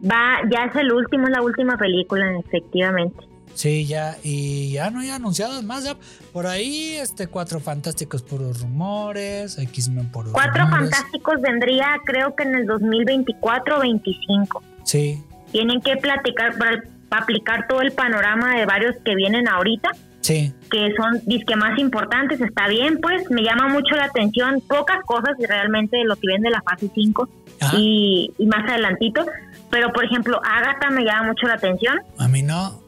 Va, 0.10 0.40
ya 0.50 0.66
es 0.66 0.76
el 0.78 0.94
último, 0.94 1.26
es 1.28 1.32
la 1.32 1.42
última 1.42 1.78
película, 1.78 2.26
efectivamente. 2.40 3.28
Sí, 3.56 3.86
ya, 3.86 4.16
y 4.24 4.72
ya 4.72 4.90
no 4.90 5.02
hay 5.02 5.10
anunciados 5.10 5.62
más. 5.64 5.84
Ya 5.84 5.98
por 6.32 6.48
ahí, 6.48 6.96
este, 6.96 7.28
Cuatro 7.28 7.60
Fantásticos 7.60 8.24
por 8.24 8.40
los 8.40 8.62
rumores, 8.62 9.58
X-Men 9.58 10.12
por 10.12 10.26
los 10.26 10.34
Cuatro 10.34 10.64
rumores. 10.64 10.92
Fantásticos 10.92 11.42
vendría, 11.42 11.88
creo 12.06 12.36
que 12.38 12.44
en 12.44 12.56
el 12.56 12.66
2024 12.68 13.78
o 13.78 13.80
25. 13.82 14.64
Sí, 14.84 15.22
Tienen 15.52 15.82
que 15.82 15.98
platicar 15.98 16.58
para, 16.58 16.84
para 17.10 17.24
aplicar 17.24 17.68
todo 17.68 17.82
el 17.82 17.92
panorama 17.92 18.56
de 18.56 18.66
varios 18.66 18.96
que 19.04 19.14
vienen 19.16 19.50
ahorita, 19.50 19.92
sí, 20.26 20.54
que 20.72 20.94
son 20.98 21.22
disque 21.26 21.56
más 21.56 21.78
importantes. 21.80 22.42
Está 22.42 22.68
bien, 22.68 23.00
pues 23.02 23.30
me 23.30 23.44
llama 23.44 23.68
mucho 23.70 23.96
la 23.96 24.06
atención. 24.06 24.62
Pocas 24.68 24.98
cosas 25.06 25.36
realmente 25.48 25.98
de 25.98 26.06
lo 26.06 26.16
que 26.16 26.28
viene 26.28 26.50
de 26.50 26.52
la 26.52 26.62
fase 26.62 26.90
5 26.94 27.30
Ajá. 27.62 27.78
y, 27.78 28.32
y 28.38 28.46
más 28.48 28.70
adelantito. 28.70 29.26
Pero, 29.70 29.92
por 29.92 30.06
ejemplo, 30.06 30.40
Agatha 30.44 30.90
me 30.90 31.04
llama 31.04 31.28
mucho 31.30 31.48
la 31.48 31.56
atención. 31.56 32.00
a 32.18 32.28
mí 32.28 32.42
no. 32.44 32.80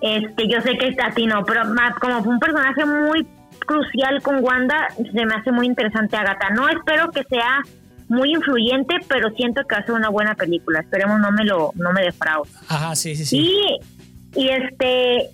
Este, 0.00 0.48
yo 0.48 0.60
sé 0.62 0.78
que 0.78 0.96
a 1.02 1.10
ti 1.10 1.26
no, 1.26 1.44
pero 1.44 1.64
más 1.66 1.94
como 1.98 2.22
fue 2.24 2.32
un 2.32 2.40
personaje 2.40 2.86
muy 2.86 3.26
crucial 3.66 4.22
con 4.22 4.42
Wanda, 4.42 4.88
se 4.96 5.26
me 5.26 5.34
hace 5.34 5.52
muy 5.52 5.66
interesante 5.66 6.16
Agatha. 6.16 6.50
No 6.50 6.68
espero 6.68 7.10
que 7.10 7.22
sea 7.24 7.60
muy 8.08 8.32
influyente, 8.32 8.94
pero 9.08 9.30
siento 9.32 9.62
que 9.68 9.74
va 9.74 9.82
a 9.82 9.84
ser 9.86 9.94
una 9.94 10.08
buena 10.08 10.34
película. 10.34 10.80
Esperemos 10.80 11.20
no 11.20 11.30
me 11.32 11.44
lo 11.44 11.72
no 11.74 11.92
me 11.92 12.02
defraude. 12.02 12.50
Ajá, 12.68 12.96
sí, 12.96 13.14
sí, 13.14 13.24
sí. 13.26 13.38
Y 13.38 14.40
y 14.40 14.48
este 14.48 15.28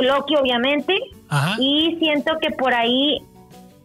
Loki 0.00 0.36
obviamente 0.36 0.94
Ajá. 1.28 1.56
y 1.58 1.96
siento 1.98 2.38
que 2.40 2.50
por 2.50 2.74
ahí 2.74 3.22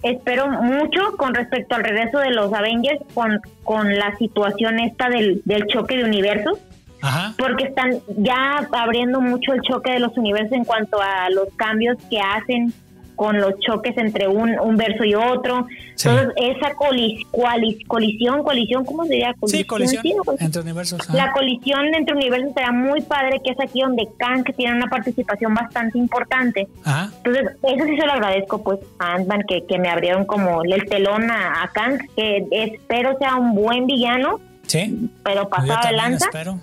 espero 0.04 0.48
mucho 0.48 1.18
con 1.18 1.34
respecto 1.34 1.76
al 1.76 1.84
regreso 1.84 2.20
de 2.20 2.32
los 2.32 2.54
Avengers 2.54 3.00
con, 3.14 3.42
con 3.64 3.98
la 3.98 4.16
situación 4.18 4.80
esta 4.80 5.10
del, 5.10 5.42
del 5.46 5.66
choque 5.68 5.98
de 5.98 6.04
universos 6.04 6.60
Ajá. 7.02 7.34
porque 7.38 7.66
están 7.66 8.00
ya 8.18 8.68
abriendo 8.72 9.22
mucho 9.22 9.54
el 9.54 9.62
choque 9.62 9.92
de 9.92 10.00
los 10.00 10.16
universos 10.18 10.54
en 10.54 10.66
cuanto 10.66 11.02
a 11.02 11.30
los 11.30 11.50
cambios 11.56 11.98
que 12.10 12.20
hacen 12.20 12.74
con 13.18 13.42
los 13.42 13.60
choques 13.60 13.98
entre 13.98 14.30
un, 14.30 14.58
un 14.58 14.78
verso 14.78 15.04
y 15.04 15.14
otro. 15.16 15.68
Sí. 15.96 16.08
Entonces, 16.08 16.34
esa 16.38 16.74
colis, 16.76 17.26
coalis- 17.32 17.86
colisión, 17.88 18.44
colisión, 18.44 18.86
¿cómo 18.86 19.04
se 19.04 19.14
diría? 19.16 19.36
Sí, 19.48 19.66
colisión 19.66 20.04
¿no? 20.16 20.24
Colisión. 20.24 20.46
entre 20.48 20.62
universos. 20.62 21.10
La 21.14 21.34
colisión 21.34 21.94
entre 21.94 22.16
universos 22.16 22.54
será 22.54 22.72
muy 22.72 23.02
padre, 23.02 23.42
que 23.44 23.52
es 23.52 23.60
aquí 23.60 23.82
donde 23.82 24.08
Kang 24.18 24.46
tiene 24.56 24.76
una 24.78 24.88
participación 24.88 25.54
bastante 25.54 25.98
importante. 25.98 26.68
Ajá. 26.86 27.12
Entonces, 27.18 27.58
eso 27.64 27.86
sí 27.86 27.98
se 27.98 28.06
lo 28.06 28.14
agradezco 28.14 28.64
pues 28.64 28.80
a 29.00 29.16
Ant-Man 29.16 29.42
que, 29.48 29.66
que 29.66 29.78
me 29.80 29.90
abrieron 29.90 30.24
como 30.26 30.64
el 30.64 30.86
telón 30.88 31.30
a, 31.30 31.64
a 31.64 31.68
Kang, 31.70 32.00
que 32.16 32.46
espero 32.52 33.18
sea 33.18 33.36
un 33.36 33.54
buen 33.56 33.88
villano, 33.88 34.40
Sí. 34.68 35.10
pero 35.24 35.50
pasado 35.50 35.80
espero. 36.16 36.60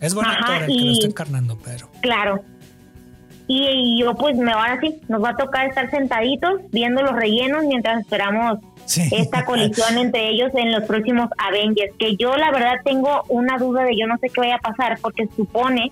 Es 0.00 0.14
buen 0.14 0.26
Ajá, 0.26 0.38
actor 0.38 0.56
el 0.62 0.66
que 0.66 0.84
lo 0.84 0.92
está 0.92 1.06
encarnando, 1.06 1.58
pero. 1.64 1.88
Claro. 2.02 2.42
Y, 3.48 4.00
yo 4.00 4.14
pues 4.16 4.36
me 4.36 4.50
ahora 4.52 4.78
sí, 4.80 4.96
nos 5.08 5.22
va 5.22 5.30
a 5.30 5.36
tocar 5.36 5.66
estar 5.68 5.88
sentaditos 5.90 6.60
viendo 6.72 7.02
los 7.02 7.14
rellenos 7.14 7.64
mientras 7.64 8.00
esperamos 8.00 8.58
Sí. 8.86 9.02
esta 9.12 9.44
colisión 9.44 9.98
entre 9.98 10.28
ellos 10.30 10.50
en 10.54 10.72
los 10.72 10.84
próximos 10.84 11.28
Avengers, 11.38 11.92
que 11.98 12.16
yo 12.16 12.36
la 12.36 12.50
verdad 12.50 12.74
tengo 12.84 13.22
una 13.28 13.56
duda 13.58 13.82
de 13.84 13.96
yo 13.96 14.06
no 14.06 14.16
sé 14.18 14.28
qué 14.30 14.40
vaya 14.40 14.56
a 14.56 14.58
pasar, 14.58 14.98
porque 15.00 15.28
supone, 15.36 15.90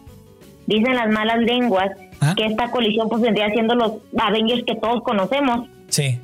dicen 0.66 0.94
las 0.96 1.08
malas 1.10 1.38
lenguas, 1.38 1.90
¿Ah? 2.20 2.34
que 2.36 2.46
esta 2.46 2.70
colisión 2.70 3.08
pues 3.08 3.20
vendría 3.22 3.50
siendo 3.50 3.74
los 3.74 3.92
Avengers 4.16 4.62
que 4.64 4.76
todos 4.76 5.02
conocemos, 5.02 5.68
Sí. 5.88 6.18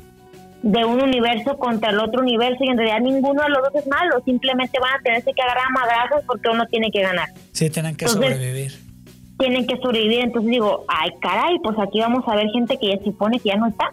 de 0.62 0.84
un 0.84 1.00
universo 1.02 1.56
contra 1.58 1.90
el 1.90 1.98
otro 2.00 2.20
universo, 2.22 2.62
y 2.64 2.68
en 2.70 2.76
realidad 2.76 3.00
ninguno 3.00 3.42
de 3.42 3.48
los 3.50 3.62
dos 3.62 3.74
es 3.74 3.86
malo, 3.88 4.20
simplemente 4.24 4.78
van 4.80 4.94
a 4.98 5.02
tenerse 5.02 5.32
que 5.34 5.42
agarrar 5.42 5.64
a 5.66 5.70
madrazos 5.70 6.22
porque 6.26 6.48
uno 6.50 6.66
tiene 6.66 6.90
que 6.92 7.02
ganar. 7.02 7.28
Sí, 7.52 7.70
tienen 7.70 7.96
que 7.96 8.04
Entonces- 8.04 8.32
sobrevivir. 8.34 8.89
Tienen 9.40 9.66
que 9.66 9.76
sobrevivir, 9.78 10.20
entonces 10.20 10.50
digo, 10.52 10.84
ay 10.86 11.10
caray, 11.20 11.58
pues 11.64 11.76
aquí 11.80 11.98
vamos 11.98 12.22
a 12.28 12.36
ver 12.36 12.46
gente 12.52 12.76
que 12.78 12.88
ya 12.90 12.98
se 12.98 13.04
supone 13.06 13.40
que 13.40 13.48
ya 13.48 13.56
no 13.56 13.66
está. 13.66 13.92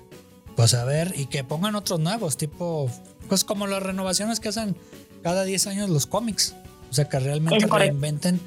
Pues 0.55 0.73
a 0.75 0.85
ver, 0.85 1.13
y 1.17 1.25
que 1.25 1.43
pongan 1.43 1.73
otros 1.75 1.99
nuevos, 1.99 2.37
tipo, 2.37 2.89
pues 3.29 3.43
como 3.43 3.65
las 3.65 3.81
renovaciones 3.81 4.39
que 4.39 4.49
hacen 4.49 4.75
cada 5.23 5.43
10 5.43 5.65
años 5.67 5.89
los 5.89 6.05
cómics. 6.05 6.55
O 6.89 6.93
sea, 6.93 7.09
que 7.09 7.19
realmente 7.19 7.65
reinventen 7.65 8.39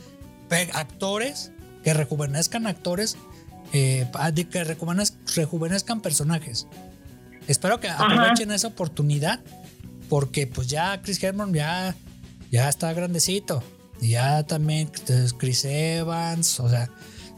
actores, 0.75 1.53
que 1.85 1.95
rejuvenezcan 1.95 2.67
actores, 2.67 3.17
eh, 3.73 4.07
que 4.51 4.65
rejuvenez- 4.65 5.15
rejuvenezcan 5.37 6.01
personajes. 6.01 6.67
Espero 7.47 7.81
que 7.81 7.89
Ajá. 7.89 8.05
aprovechen 8.05 8.51
esa 8.51 8.69
oportunidad 8.69 9.41
porque 10.09 10.47
pues 10.47 10.69
ya 10.69 11.01
Chris 11.03 11.23
Hemsworth 11.23 11.55
ya, 11.55 11.95
ya 12.51 12.69
está 12.69 12.93
grandecito. 12.93 13.63
Y 14.01 14.11
ya 14.11 14.43
también 14.47 14.91
pues, 15.07 15.33
Chris 15.35 15.65
Evans, 15.65 16.59
o 16.61 16.69
sea, 16.69 16.91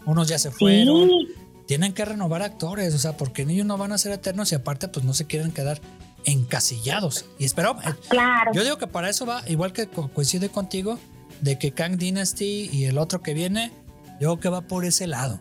unos 0.07 0.29
ya 0.29 0.39
se 0.39 0.51
fueron. 0.51 1.09
Sí, 1.09 1.27
Tienen 1.67 1.93
que 1.93 2.05
renovar 2.05 2.43
actores, 2.43 2.95
o 2.95 2.99
sea, 2.99 3.17
porque 3.17 3.43
ellos 3.43 3.67
no 3.67 3.77
van 3.79 3.93
a 3.93 3.99
ser 3.99 4.13
eternos 4.13 4.53
y 4.53 4.55
aparte 4.57 4.89
pues 4.89 5.05
no 5.05 5.15
se 5.15 5.27
quieren 5.27 5.53
quedar 5.53 5.81
encasillados. 6.25 7.25
Y 7.39 7.45
espero, 7.45 7.77
eh, 7.85 7.93
claro. 8.09 8.53
yo 8.55 8.65
digo 8.65 8.79
que 8.79 8.87
para 8.87 9.09
eso 9.11 9.27
va, 9.27 9.43
igual 9.49 9.73
que 9.73 9.87
co- 9.87 10.09
coincide 10.09 10.49
contigo, 10.49 10.99
de 11.41 11.59
que 11.59 11.73
Kang 11.73 11.97
Dynasty 11.97 12.69
y 12.73 12.85
el 12.85 12.99
otro 12.99 13.23
que 13.23 13.35
viene, 13.35 13.73
yo 14.21 14.29
creo 14.37 14.41
que 14.41 14.49
va 14.49 14.61
por 14.63 14.85
ese 14.85 15.07
lado. 15.07 15.41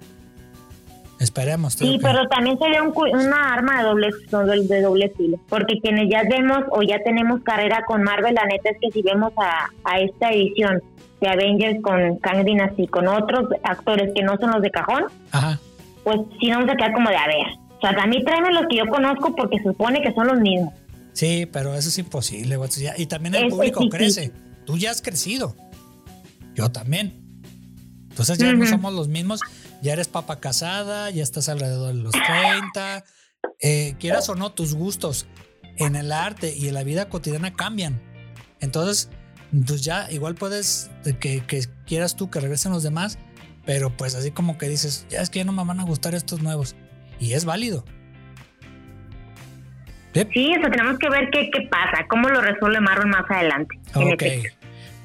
Esperemos. 1.21 1.73
Sí, 1.73 1.97
que- 1.97 1.99
pero 2.03 2.27
también 2.27 2.57
sería 2.57 2.81
un 2.83 2.93
una 3.13 3.53
arma 3.53 3.77
de 3.77 3.83
doble, 3.83 4.09
de 4.67 4.81
doble 4.81 5.09
filo, 5.15 5.39
porque 5.49 5.79
quienes 5.81 6.09
ya 6.09 6.23
vemos 6.23 6.63
o 6.71 6.81
ya 6.81 6.97
tenemos 7.03 7.41
carrera 7.43 7.83
con 7.87 8.03
Marvel, 8.03 8.33
la 8.33 8.45
neta 8.45 8.69
es 8.71 8.77
que 8.81 8.91
si 8.91 9.01
vemos 9.01 9.31
a, 9.37 9.69
a 9.83 9.99
esta 9.99 10.31
edición 10.31 10.81
de 11.21 11.27
Avengers 11.29 11.81
con 11.83 12.17
Kang 12.17 12.43
Dynasty, 12.43 12.87
con 12.87 13.07
otros 13.07 13.49
actores 13.63 14.11
que 14.15 14.23
no 14.23 14.35
son 14.37 14.51
los 14.51 14.61
de 14.63 14.71
cajón, 14.71 15.03
Ajá. 15.31 15.59
pues 16.03 16.17
sí 16.39 16.47
nos 16.47 16.57
vamos 16.59 16.73
a 16.73 16.77
quedar 16.77 16.93
como 16.93 17.09
de 17.09 17.15
a 17.15 17.27
ver. 17.27 17.47
O 17.77 17.79
sea, 17.81 17.91
a 17.91 18.07
mí 18.07 18.23
tráeme 18.23 18.51
los 18.53 18.65
que 18.67 18.77
yo 18.77 18.87
conozco 18.87 19.35
porque 19.35 19.57
se 19.57 19.63
supone 19.65 20.01
que 20.01 20.11
son 20.13 20.27
los 20.27 20.39
mismos. 20.39 20.73
Sí, 21.13 21.47
pero 21.51 21.75
eso 21.75 21.89
es 21.89 21.97
imposible. 21.99 22.57
Y 22.97 23.05
también 23.05 23.35
el 23.35 23.45
Es 23.45 23.53
público 23.53 23.87
crece. 23.89 24.31
Tú 24.65 24.77
ya 24.77 24.89
has 24.91 25.01
crecido. 25.01 25.55
Yo 26.55 26.71
también. 26.71 27.13
Entonces 28.09 28.37
ya 28.37 28.53
no 28.53 28.65
somos 28.65 28.93
los 28.93 29.07
mismos. 29.07 29.41
Ya 29.81 29.93
eres 29.93 30.07
papa 30.07 30.39
casada, 30.39 31.09
ya 31.09 31.23
estás 31.23 31.49
alrededor 31.49 31.93
de 31.93 32.03
los 32.03 32.11
30. 32.11 33.03
Eh, 33.59 33.95
quieras 33.99 34.29
o 34.29 34.35
no, 34.35 34.51
tus 34.51 34.75
gustos 34.75 35.27
en 35.77 35.95
el 35.95 36.11
arte 36.11 36.53
y 36.55 36.67
en 36.67 36.75
la 36.75 36.83
vida 36.83 37.09
cotidiana 37.09 37.53
cambian. 37.53 38.01
Entonces, 38.59 39.09
pues 39.65 39.83
ya 39.83 40.09
igual 40.11 40.35
puedes 40.35 40.91
de 41.03 41.17
que, 41.17 41.43
que 41.45 41.65
quieras 41.85 42.15
tú 42.15 42.29
que 42.29 42.39
regresen 42.39 42.71
los 42.71 42.83
demás, 42.83 43.17
pero 43.65 43.89
pues 43.95 44.15
así 44.15 44.31
como 44.31 44.57
que 44.57 44.69
dices, 44.69 45.05
ya 45.09 45.21
es 45.21 45.29
que 45.29 45.39
ya 45.39 45.45
no 45.45 45.51
me 45.51 45.63
van 45.63 45.79
a 45.79 45.83
gustar 45.83 46.13
estos 46.15 46.41
nuevos. 46.41 46.75
Y 47.19 47.33
es 47.33 47.45
válido. 47.45 47.83
Sí. 50.13 50.51
Eso 50.51 50.69
tenemos 50.69 50.99
que 50.99 51.09
ver 51.09 51.29
qué, 51.31 51.49
qué 51.51 51.67
pasa, 51.69 52.05
cómo 52.09 52.29
lo 52.29 52.41
resuelve 52.41 52.81
Marvel 52.81 53.07
más 53.07 53.29
adelante. 53.29 53.79
Ok. 53.95 54.23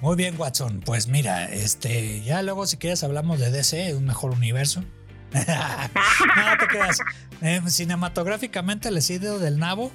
Muy 0.01 0.17
bien, 0.17 0.35
Watson. 0.39 0.81
Pues 0.85 1.09
mira, 1.09 1.47
este, 1.47 2.23
ya 2.23 2.43
luego 2.43 2.67
si 2.67 2.77
quieres 2.77 3.03
hablamos 3.03 3.41
de 3.41 3.51
DC, 3.51 3.95
un 3.95 4.05
mejor 4.05 4.33
universo. 4.33 4.83
no 5.33 6.59
te 6.59 6.67
creas. 6.67 6.99
Eh, 7.43 7.61
cinematográficamente 7.67 8.91
le 8.91 8.99
he 8.99 9.03
sido 9.03 9.39
del 9.39 9.59
nabo. 9.59 9.91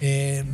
Eh, 0.00 0.44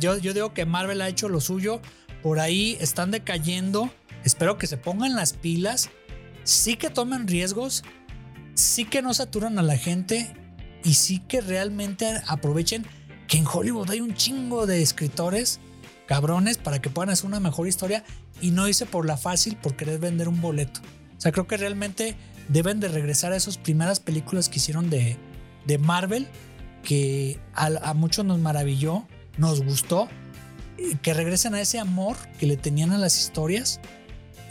yo, 0.00 0.16
yo 0.18 0.34
digo 0.34 0.54
que 0.54 0.64
Marvel 0.64 1.02
ha 1.02 1.08
hecho 1.08 1.28
lo 1.28 1.40
suyo. 1.40 1.80
Por 2.22 2.40
ahí 2.40 2.76
están 2.80 3.10
decayendo. 3.10 3.90
Espero 4.24 4.58
que 4.58 4.66
se 4.66 4.76
pongan 4.76 5.14
las 5.14 5.34
pilas. 5.34 5.90
Sí 6.44 6.76
que 6.76 6.90
tomen 6.90 7.28
riesgos. 7.28 7.84
Sí 8.54 8.86
que 8.86 9.02
no 9.02 9.12
saturan 9.14 9.58
a 9.58 9.62
la 9.62 9.76
gente. 9.76 10.34
Y 10.84 10.94
sí 10.94 11.20
que 11.20 11.40
realmente 11.42 12.20
aprovechen 12.26 12.86
que 13.26 13.36
en 13.36 13.46
Hollywood 13.46 13.90
hay 13.90 14.00
un 14.00 14.14
chingo 14.14 14.66
de 14.66 14.80
escritores 14.82 15.60
cabrones 16.08 16.56
para 16.56 16.80
que 16.80 16.88
puedan 16.88 17.10
hacer 17.10 17.26
una 17.26 17.38
mejor 17.38 17.68
historia 17.68 18.02
y 18.40 18.50
no 18.50 18.66
irse 18.66 18.86
por 18.86 19.06
la 19.06 19.18
fácil 19.18 19.56
por 19.56 19.76
querer 19.76 20.00
vender 20.00 20.26
un 20.26 20.40
boleto. 20.40 20.80
O 21.16 21.20
sea, 21.20 21.32
creo 21.32 21.46
que 21.46 21.58
realmente 21.58 22.16
deben 22.48 22.80
de 22.80 22.88
regresar 22.88 23.32
a 23.32 23.36
esas 23.36 23.58
primeras 23.58 24.00
películas 24.00 24.48
que 24.48 24.56
hicieron 24.56 24.88
de, 24.88 25.18
de 25.66 25.78
Marvel, 25.78 26.26
que 26.82 27.38
a, 27.54 27.66
a 27.66 27.94
muchos 27.94 28.24
nos 28.24 28.38
maravilló, 28.38 29.06
nos 29.36 29.62
gustó, 29.62 30.08
que 31.02 31.12
regresen 31.12 31.54
a 31.54 31.60
ese 31.60 31.78
amor 31.78 32.16
que 32.40 32.46
le 32.46 32.56
tenían 32.56 32.90
a 32.92 32.98
las 32.98 33.18
historias 33.18 33.78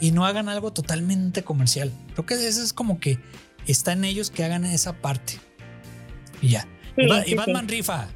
y 0.00 0.12
no 0.12 0.26
hagan 0.26 0.48
algo 0.48 0.72
totalmente 0.72 1.42
comercial. 1.42 1.92
Creo 2.12 2.24
que 2.24 2.34
eso 2.34 2.62
es 2.62 2.72
como 2.72 3.00
que 3.00 3.18
está 3.66 3.92
en 3.92 4.04
ellos 4.04 4.30
que 4.30 4.44
hagan 4.44 4.64
esa 4.64 4.92
parte. 4.92 5.40
Y 6.40 6.50
ya. 6.50 6.68
Sí, 6.94 7.02
y, 7.02 7.30
sí, 7.30 7.34
Batman 7.34 7.66
sí. 7.68 7.76
rifa. 7.76 8.08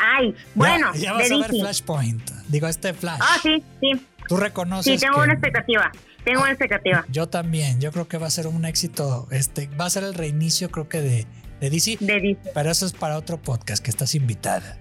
Ay, 0.00 0.34
bueno, 0.54 0.92
ya, 0.94 1.00
ya 1.00 1.12
de 1.14 1.18
vas 1.18 1.30
a 1.32 1.36
ver 1.38 1.50
DC. 1.50 1.60
Flashpoint. 1.62 2.30
Digo, 2.48 2.66
este 2.68 2.94
Flash. 2.94 3.20
Ah, 3.22 3.36
sí, 3.42 3.62
sí. 3.80 3.90
Tú 4.28 4.36
reconoces. 4.36 5.00
Sí, 5.00 5.04
tengo 5.04 5.16
que- 5.16 5.22
una 5.22 5.32
expectativa. 5.32 5.90
Tengo 6.24 6.40
una 6.42 6.50
expectativa. 6.50 7.04
Yo 7.08 7.28
también. 7.28 7.80
Yo 7.80 7.90
creo 7.92 8.06
que 8.08 8.18
va 8.18 8.26
a 8.26 8.30
ser 8.30 8.46
un 8.46 8.64
éxito. 8.64 9.26
Este 9.30 9.68
va 9.80 9.86
a 9.86 9.90
ser 9.90 10.04
el 10.04 10.14
reinicio, 10.14 10.70
creo 10.70 10.88
que 10.88 11.00
de, 11.00 11.26
de 11.60 11.70
DC. 11.70 11.96
De 12.00 12.20
DC. 12.20 12.50
Pero 12.54 12.70
eso 12.70 12.84
es 12.86 12.92
para 12.92 13.16
otro 13.16 13.38
podcast 13.38 13.82
que 13.82 13.90
estás 13.90 14.14
invitada. 14.14 14.76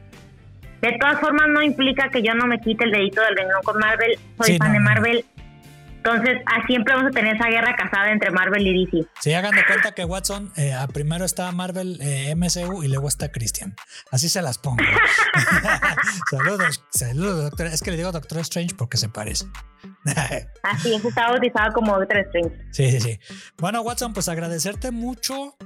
De 0.82 0.96
todas 1.00 1.20
formas, 1.20 1.48
no 1.50 1.62
implica 1.64 2.10
que 2.10 2.22
yo 2.22 2.36
no 2.36 2.46
me 2.46 2.60
quite 2.60 2.84
el 2.84 2.92
dedito 2.92 3.22
del 3.22 3.36
renglón 3.36 3.62
con 3.64 3.80
Marvel. 3.80 4.20
Soy 4.38 4.54
Sí, 4.54 4.58
fan 4.58 4.68
no, 4.68 4.74
de 4.74 4.80
no. 4.80 4.86
Entonces, 6.08 6.42
ah, 6.46 6.66
siempre 6.66 6.94
vamos 6.94 7.10
a 7.10 7.12
tener 7.12 7.36
esa 7.36 7.50
guerra 7.50 7.76
casada 7.76 8.12
entre 8.12 8.32
Marvel 8.32 8.66
y 8.66 8.86
DC. 8.86 9.10
Si 9.20 9.34
hagan 9.34 9.54
de 9.54 9.66
cuenta 9.66 9.92
que 9.92 10.06
Watson, 10.06 10.54
eh, 10.56 10.74
a 10.74 10.88
primero 10.88 11.26
está 11.26 11.52
Marvel 11.52 12.00
eh, 12.00 12.34
MCU 12.34 12.82
y 12.82 12.88
luego 12.88 13.10
está 13.10 13.30
Christian. 13.30 13.76
Así 14.10 14.30
se 14.30 14.42
las 14.42 14.58
pongo. 14.58 14.78
saludos, 16.32 16.82
saludos, 16.92 17.44
doctor. 17.44 17.68
Es 17.68 17.82
que 17.82 17.92
le 17.92 17.98
digo 17.98 18.14
Doctor 18.14 18.40
Strange 18.40 18.74
porque 18.76 18.96
se 18.96 19.10
parece. 19.10 19.48
Así 20.64 20.94
es, 20.94 21.04
está 21.04 21.30
bautizado 21.30 21.74
como 21.74 22.00
Doctor 22.00 22.20
Strange. 22.20 22.56
Sí, 22.72 22.90
sí, 22.90 23.02
sí. 23.02 23.20
Bueno, 23.58 23.82
Watson, 23.82 24.14
pues 24.14 24.30
agradecerte 24.30 24.92
mucho 24.92 25.58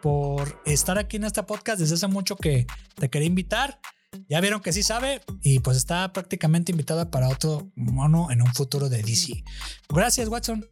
por 0.00 0.62
estar 0.64 0.96
aquí 0.98 1.16
en 1.16 1.24
este 1.24 1.42
podcast. 1.42 1.80
Desde 1.80 1.96
hace 1.96 2.06
mucho 2.06 2.36
que 2.36 2.68
te 2.94 3.10
quería 3.10 3.26
invitar. 3.26 3.80
Ya 4.28 4.40
vieron 4.40 4.60
que 4.60 4.72
sí 4.72 4.82
sabe 4.82 5.20
y 5.42 5.60
pues 5.60 5.76
está 5.76 6.12
prácticamente 6.12 6.72
invitada 6.72 7.10
para 7.10 7.28
otro 7.28 7.70
mono 7.74 8.30
en 8.30 8.42
un 8.42 8.52
futuro 8.54 8.88
de 8.88 9.02
DC. 9.02 9.44
Gracias, 9.88 10.28
Watson. 10.28 10.66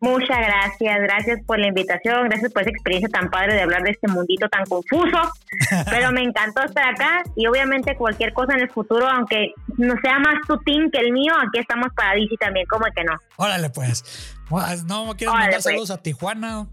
Muchas 0.00 0.38
gracias, 0.38 1.00
gracias 1.00 1.40
por 1.44 1.58
la 1.58 1.68
invitación, 1.68 2.28
gracias 2.28 2.52
por 2.52 2.62
esa 2.62 2.70
experiencia 2.70 3.08
tan 3.08 3.30
padre 3.30 3.54
de 3.54 3.62
hablar 3.62 3.82
de 3.82 3.90
este 3.90 4.08
mundito 4.08 4.48
tan 4.48 4.64
confuso, 4.64 5.18
pero 5.90 6.12
me 6.12 6.22
encantó 6.22 6.62
estar 6.62 6.88
acá 6.88 7.22
y 7.36 7.46
obviamente 7.46 7.96
cualquier 7.96 8.32
cosa 8.32 8.54
en 8.54 8.60
el 8.60 8.70
futuro, 8.70 9.08
aunque 9.08 9.52
no 9.76 9.94
sea 10.00 10.18
más 10.18 10.36
tu 10.46 10.58
team 10.58 10.90
que 10.90 10.98
el 10.98 11.12
mío, 11.12 11.32
aquí 11.34 11.58
estamos 11.58 11.88
para 11.96 12.14
DC 12.14 12.36
también, 12.38 12.66
como 12.66 12.86
que 12.94 13.04
no. 13.04 13.14
Órale, 13.36 13.70
pues. 13.70 14.04
No 14.50 14.56
Órale, 14.56 15.24
mandar 15.26 15.50
pues. 15.50 15.64
saludos 15.64 15.90
a 15.90 16.02
Tijuana. 16.02 16.66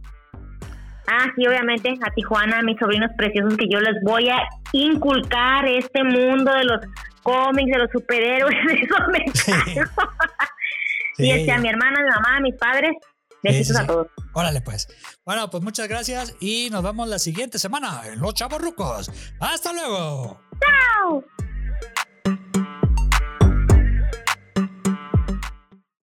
Ah, 1.08 1.28
sí, 1.36 1.45
obviamente, 1.47 1.93
a 2.06 2.12
Tijuana, 2.14 2.60
a 2.60 2.62
mis 2.64 2.78
sobrinos 2.80 3.12
preciosos, 3.18 3.58
que 3.58 3.68
yo 3.70 3.80
les 3.80 3.95
voy 4.03 4.30
a 4.30 4.39
inculcar 4.72 5.68
este 5.68 6.03
mundo 6.03 6.51
de 6.53 6.64
los 6.64 6.80
cómics, 7.24 7.72
de 7.72 7.78
los 7.80 7.91
superhéroes, 7.91 8.56
de 8.68 8.74
esos 8.74 9.08
me 9.12 9.20
encanta. 9.20 9.91
Sí. 11.16 11.24
Y 11.28 11.32
este, 11.32 11.51
a 11.51 11.58
mi 11.60 11.70
hermana, 11.70 11.99
a 11.99 12.03
mi 12.03 12.10
mamá, 12.10 12.38
a 12.38 12.39
mis 12.41 12.56
padres, 12.56 12.91
besitos 13.41 13.68
Sí, 13.68 13.74
sí, 13.74 13.74
sí. 13.74 13.84
a 13.84 13.88
todos. 13.88 14.08
Órale, 14.34 14.62
pues. 14.62 14.88
Bueno, 15.26 15.49
pues 15.49 15.64
muchas 15.64 15.88
gracias 15.88 16.36
y 16.39 16.70
nos 16.72 16.84
vemos 16.84 17.08
la 17.08 17.20
siguiente 17.20 17.58
semana 17.58 18.01
en 18.06 18.20
Los 18.20 18.34
Chavos 18.34 18.62
Rucos. 18.62 19.10
¡Hasta 19.39 19.72
luego! 19.74 20.41
¡Chao! 20.60 21.24